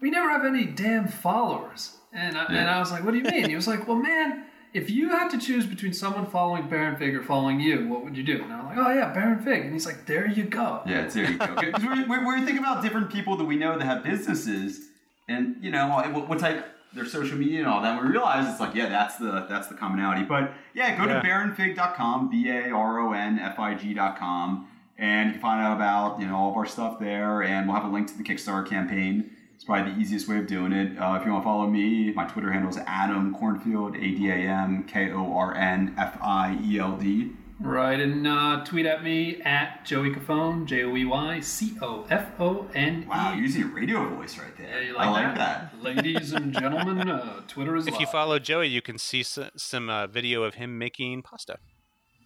we 0.00 0.10
never 0.10 0.28
have 0.30 0.44
any 0.44 0.64
damn 0.64 1.08
followers. 1.08 1.96
And 2.12 2.38
I, 2.38 2.44
and 2.46 2.70
I 2.70 2.78
was 2.78 2.90
like, 2.90 3.04
what 3.04 3.10
do 3.12 3.18
you 3.18 3.24
mean? 3.24 3.48
He 3.50 3.54
was 3.56 3.66
like, 3.68 3.86
well, 3.86 3.98
man, 3.98 4.44
if 4.72 4.88
you 4.90 5.10
had 5.10 5.28
to 5.30 5.38
choose 5.38 5.66
between 5.66 5.92
someone 5.92 6.24
following 6.26 6.66
Baron 6.68 6.96
Fig 6.96 7.14
or 7.14 7.22
following 7.22 7.60
you, 7.60 7.86
what 7.86 8.02
would 8.02 8.16
you 8.16 8.22
do? 8.22 8.42
And 8.42 8.50
I'm 8.52 8.64
like, 8.66 8.78
oh 8.78 8.90
yeah, 8.92 9.12
Baron 9.12 9.40
Fig. 9.40 9.64
And 9.64 9.72
he's 9.74 9.84
like, 9.86 10.06
there 10.06 10.26
you 10.26 10.44
go. 10.44 10.80
Yeah, 10.86 10.98
it's- 11.06 11.14
there 11.14 11.30
you 11.30 11.36
go. 11.36 11.46
'Cause 11.46 11.84
we're, 11.84 12.08
we're, 12.08 12.26
we're 12.26 12.38
thinking 12.38 12.58
about 12.58 12.82
different 12.82 13.10
people 13.10 13.36
that 13.36 13.44
we 13.44 13.56
know 13.56 13.76
that 13.78 13.84
have 13.84 14.02
businesses, 14.02 14.80
and 15.28 15.56
you 15.60 15.70
know 15.70 15.88
what, 15.88 16.28
what 16.28 16.38
type 16.38 16.64
their 16.92 17.04
social 17.06 17.36
media 17.38 17.58
and 17.60 17.68
all 17.68 17.82
that. 17.82 17.96
And 17.98 18.06
We 18.06 18.12
realize 18.12 18.48
it's 18.48 18.60
like, 18.60 18.74
yeah, 18.74 18.88
that's 18.88 19.16
the 19.16 19.46
that's 19.48 19.68
the 19.68 19.74
commonality. 19.74 20.24
But 20.24 20.52
yeah, 20.74 20.96
go 20.96 21.04
Yeah. 21.06 21.20
to 21.20 21.26
baronfig.com, 21.28 22.30
b 22.30 22.48
a 22.48 22.70
r 22.70 23.00
o 23.00 23.12
n 23.12 23.38
f 23.38 23.58
i 23.58 23.74
g.com, 23.74 24.66
and 24.96 25.26
you 25.28 25.32
can 25.32 25.40
find 25.40 25.60
out 25.64 25.76
about 25.76 26.20
you 26.20 26.26
know 26.26 26.36
all 26.36 26.50
of 26.50 26.56
our 26.56 26.66
stuff 26.66 26.98
there, 26.98 27.42
and 27.42 27.66
we'll 27.68 27.76
have 27.76 27.84
a 27.84 27.92
link 27.92 28.08
to 28.08 28.16
the 28.18 28.24
Kickstarter 28.24 28.66
campaign. 28.66 29.30
It's 29.54 29.64
probably 29.64 29.92
the 29.92 29.98
easiest 29.98 30.28
way 30.28 30.38
of 30.38 30.46
doing 30.46 30.72
it. 30.72 30.96
Uh, 30.98 31.18
if 31.20 31.26
you 31.26 31.32
want 31.32 31.42
to 31.42 31.44
follow 31.44 31.66
me, 31.66 32.12
my 32.12 32.24
Twitter 32.26 32.52
handle 32.52 32.70
is 32.70 32.78
Adam 32.86 33.34
Kornfield, 33.34 33.96
A 33.96 34.14
D 34.16 34.30
A 34.30 34.34
M 34.36 34.84
K 34.84 35.10
O 35.10 35.36
R 35.36 35.54
N 35.54 35.94
F 35.98 36.16
I 36.22 36.58
E 36.62 36.78
L 36.78 36.96
D. 36.96 37.32
Right, 37.60 37.98
and 37.98 38.24
uh, 38.26 38.62
tweet 38.64 38.86
at 38.86 39.02
me 39.02 39.40
at 39.42 39.84
Joey 39.84 40.10
Cofone, 40.14 40.64
J 40.66 40.84
O 40.84 40.94
E 40.96 41.04
Y 41.04 41.40
C 41.40 41.76
O 41.82 42.06
F 42.08 42.40
O 42.40 42.68
N 42.72 43.02
E. 43.02 43.06
Wow, 43.06 43.32
you're 43.32 43.42
using 43.42 43.62
your 43.62 43.70
radio 43.74 44.08
voice 44.14 44.38
right 44.38 44.56
there. 44.56 44.80
Yeah, 44.80 44.86
you 44.88 44.94
like 44.94 45.08
I 45.08 45.10
like 45.10 45.34
that? 45.36 45.72
that. 45.72 45.82
Ladies 45.82 46.32
and 46.32 46.52
gentlemen, 46.60 47.08
uh, 47.10 47.40
Twitter 47.48 47.74
is 47.74 47.88
If 47.88 47.98
you 47.98 48.06
follow 48.06 48.38
Joey, 48.38 48.68
you 48.68 48.80
can 48.80 48.96
see 48.96 49.20
s- 49.20 49.38
some 49.56 49.90
uh, 49.90 50.06
video 50.06 50.44
of 50.44 50.54
him 50.54 50.78
making 50.78 51.22
pasta. 51.22 51.56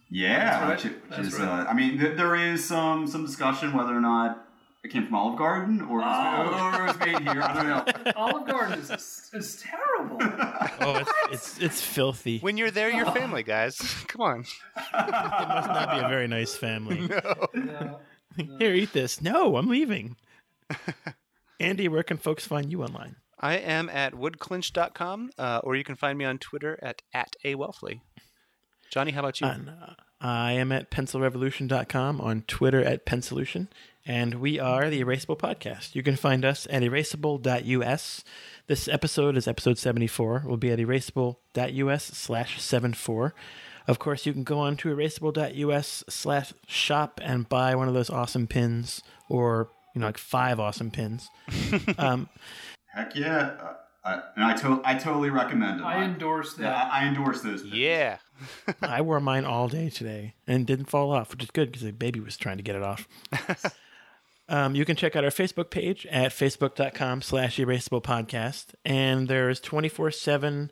Yeah, 0.09 0.67
That's 0.67 0.83
which, 0.83 0.93
right. 0.93 1.01
which 1.01 1.11
That's 1.17 1.27
is, 1.33 1.39
right. 1.39 1.65
uh, 1.65 1.69
I 1.69 1.73
mean, 1.73 1.97
th- 1.97 2.15
there 2.15 2.35
is 2.35 2.63
some 2.63 3.07
some 3.07 3.25
discussion 3.25 3.73
whether 3.75 3.95
or 3.97 4.01
not 4.01 4.47
it 4.83 4.91
came 4.91 5.05
from 5.05 5.15
Olive 5.15 5.37
Garden 5.37 5.81
or 5.81 5.99
it 5.99 6.03
was, 6.03 6.49
Oh. 6.51 6.77
or 6.77 6.83
it 6.83 6.87
was 6.87 6.99
made 6.99 7.19
here. 7.33 7.41
I 7.41 7.53
don't 7.53 8.05
know. 8.05 8.11
Olive 8.15 8.47
Garden 8.47 8.79
is, 8.79 9.29
is 9.33 9.61
terrible. 9.63 10.17
Oh, 10.21 10.97
it's, 10.97 11.11
it's 11.31 11.59
it's 11.59 11.81
filthy. 11.81 12.39
When 12.39 12.57
you're 12.57 12.71
there, 12.71 12.89
you're 12.89 13.05
family, 13.11 13.43
guys. 13.43 13.77
Come 14.07 14.21
on. 14.21 14.39
It 14.41 14.45
must 14.93 15.67
not 15.67 15.91
be 15.91 16.05
a 16.05 16.09
very 16.09 16.27
nice 16.27 16.55
family. 16.55 17.09
Yeah. 17.55 17.93
Here, 18.57 18.73
eat 18.73 18.93
this. 18.93 19.21
No, 19.21 19.57
I'm 19.57 19.67
leaving. 19.69 20.15
Andy, 21.59 21.87
where 21.87 22.01
can 22.03 22.17
folks 22.17 22.45
find 22.47 22.71
you 22.71 22.81
online? 22.83 23.17
I 23.39 23.57
am 23.57 23.89
at 23.89 24.13
woodclinch.com, 24.13 25.29
uh, 25.37 25.61
or 25.63 25.75
you 25.75 25.83
can 25.83 25.95
find 25.95 26.17
me 26.17 26.25
on 26.25 26.39
Twitter 26.39 26.79
at, 26.81 27.03
at 27.13 27.35
a 27.43 27.53
Welfle. 27.55 28.01
Johnny, 28.89 29.11
how 29.11 29.19
about 29.19 29.39
you? 29.39 29.47
And, 29.47 29.69
uh, 29.69 29.93
I 30.19 30.53
am 30.53 30.71
at 30.71 30.89
pencilrevolution.com, 30.89 32.21
on 32.21 32.41
Twitter 32.47 32.83
at 32.83 33.05
Pensolution, 33.05 33.67
and 34.05 34.35
we 34.35 34.59
are 34.59 34.89
the 34.89 35.01
Erasable 35.03 35.37
Podcast. 35.37 35.95
You 35.95 36.03
can 36.03 36.15
find 36.15 36.43
us 36.43 36.67
at 36.69 36.83
erasable.us. 36.83 38.23
This 38.67 38.87
episode 38.87 39.37
is 39.37 39.47
episode 39.47 39.77
74. 39.77 40.43
We'll 40.45 40.57
be 40.57 40.71
at 40.71 40.79
erasable.us 40.79 42.03
slash 42.03 42.61
74. 42.61 43.33
Of 43.87 43.99
course, 43.99 44.25
you 44.25 44.33
can 44.33 44.43
go 44.43 44.59
on 44.59 44.77
to 44.77 44.89
erasable.us 44.95 46.03
slash 46.09 46.53
shop 46.67 47.19
and 47.23 47.47
buy 47.49 47.75
one 47.75 47.87
of 47.87 47.93
those 47.93 48.09
awesome 48.09 48.47
pins, 48.47 49.03
or, 49.29 49.69
you 49.93 49.99
know, 50.01 50.07
like 50.07 50.17
five 50.17 50.59
awesome 50.59 50.91
pins. 50.91 51.29
um, 51.97 52.29
Heck 52.93 53.15
yeah. 53.15 53.51
Uh, 53.61 53.73
I, 54.05 54.21
and 54.35 54.43
I, 54.45 54.53
to- 54.57 54.81
I 54.83 54.95
totally 54.95 55.29
recommend 55.29 55.79
it. 55.79 55.83
I 55.85 56.03
endorse 56.03 56.55
Yeah, 56.57 56.65
that. 56.71 56.91
I, 56.93 57.03
I 57.03 57.07
endorse 57.07 57.41
those. 57.41 57.61
pins. 57.61 57.73
yeah. 57.73 58.17
I 58.81 59.01
wore 59.01 59.19
mine 59.21 59.45
all 59.45 59.67
day 59.69 59.89
today 59.89 60.33
and 60.47 60.65
didn't 60.67 60.85
fall 60.89 61.11
off, 61.11 61.31
which 61.31 61.43
is 61.43 61.51
good 61.51 61.71
because 61.71 61.83
the 61.83 61.91
baby 61.93 62.19
was 62.19 62.35
trying 62.35 62.57
to 62.57 62.63
get 62.63 62.75
it 62.75 62.83
off. 62.83 63.07
um, 64.49 64.75
you 64.75 64.85
can 64.85 64.95
check 64.95 65.15
out 65.15 65.23
our 65.23 65.29
Facebook 65.29 65.69
page 65.69 66.05
at 66.07 66.31
facebook.com 66.31 67.21
slash 67.21 67.57
erasable 67.57 68.03
podcast. 68.03 68.75
And 68.85 69.27
there's 69.27 69.59
24 69.59 70.11
7 70.11 70.71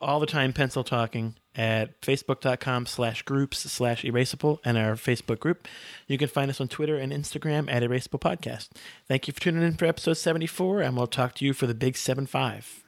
all 0.00 0.18
the 0.18 0.26
time 0.26 0.52
pencil 0.52 0.82
talking 0.82 1.34
at 1.54 2.00
facebook.com 2.00 2.86
slash 2.86 3.22
groups 3.22 3.58
slash 3.58 4.02
erasable 4.02 4.58
and 4.64 4.78
our 4.78 4.94
Facebook 4.94 5.40
group. 5.40 5.68
You 6.06 6.16
can 6.16 6.28
find 6.28 6.50
us 6.50 6.60
on 6.60 6.68
Twitter 6.68 6.96
and 6.96 7.12
Instagram 7.12 7.70
at 7.70 7.82
erasable 7.82 8.20
podcast. 8.20 8.68
Thank 9.08 9.26
you 9.26 9.34
for 9.34 9.40
tuning 9.40 9.62
in 9.62 9.74
for 9.74 9.84
episode 9.86 10.14
74, 10.14 10.80
and 10.80 10.96
we'll 10.96 11.06
talk 11.06 11.34
to 11.36 11.44
you 11.44 11.52
for 11.52 11.66
the 11.66 11.74
big 11.74 11.96
7 11.96 12.26
5. 12.26 12.79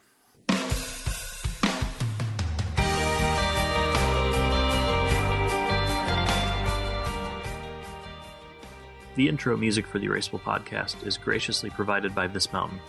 The 9.14 9.28
intro 9.28 9.58
music 9.58 9.86
for 9.86 9.98
the 9.98 10.06
Erasable 10.06 10.40
podcast 10.40 11.06
is 11.06 11.18
graciously 11.18 11.68
provided 11.70 12.14
by 12.14 12.28
This 12.28 12.50
Mountain, 12.52 12.80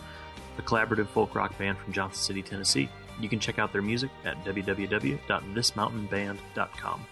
a 0.57 0.61
collaborative 0.61 1.07
folk 1.07 1.35
rock 1.35 1.57
band 1.57 1.77
from 1.77 1.91
Johnson 1.91 2.23
City, 2.23 2.41
Tennessee. 2.41 2.87
You 3.19 3.27
can 3.27 3.39
check 3.39 3.59
out 3.59 3.73
their 3.73 3.81
music 3.81 4.09
at 4.23 4.41
www.thismountainband.com. 4.45 7.05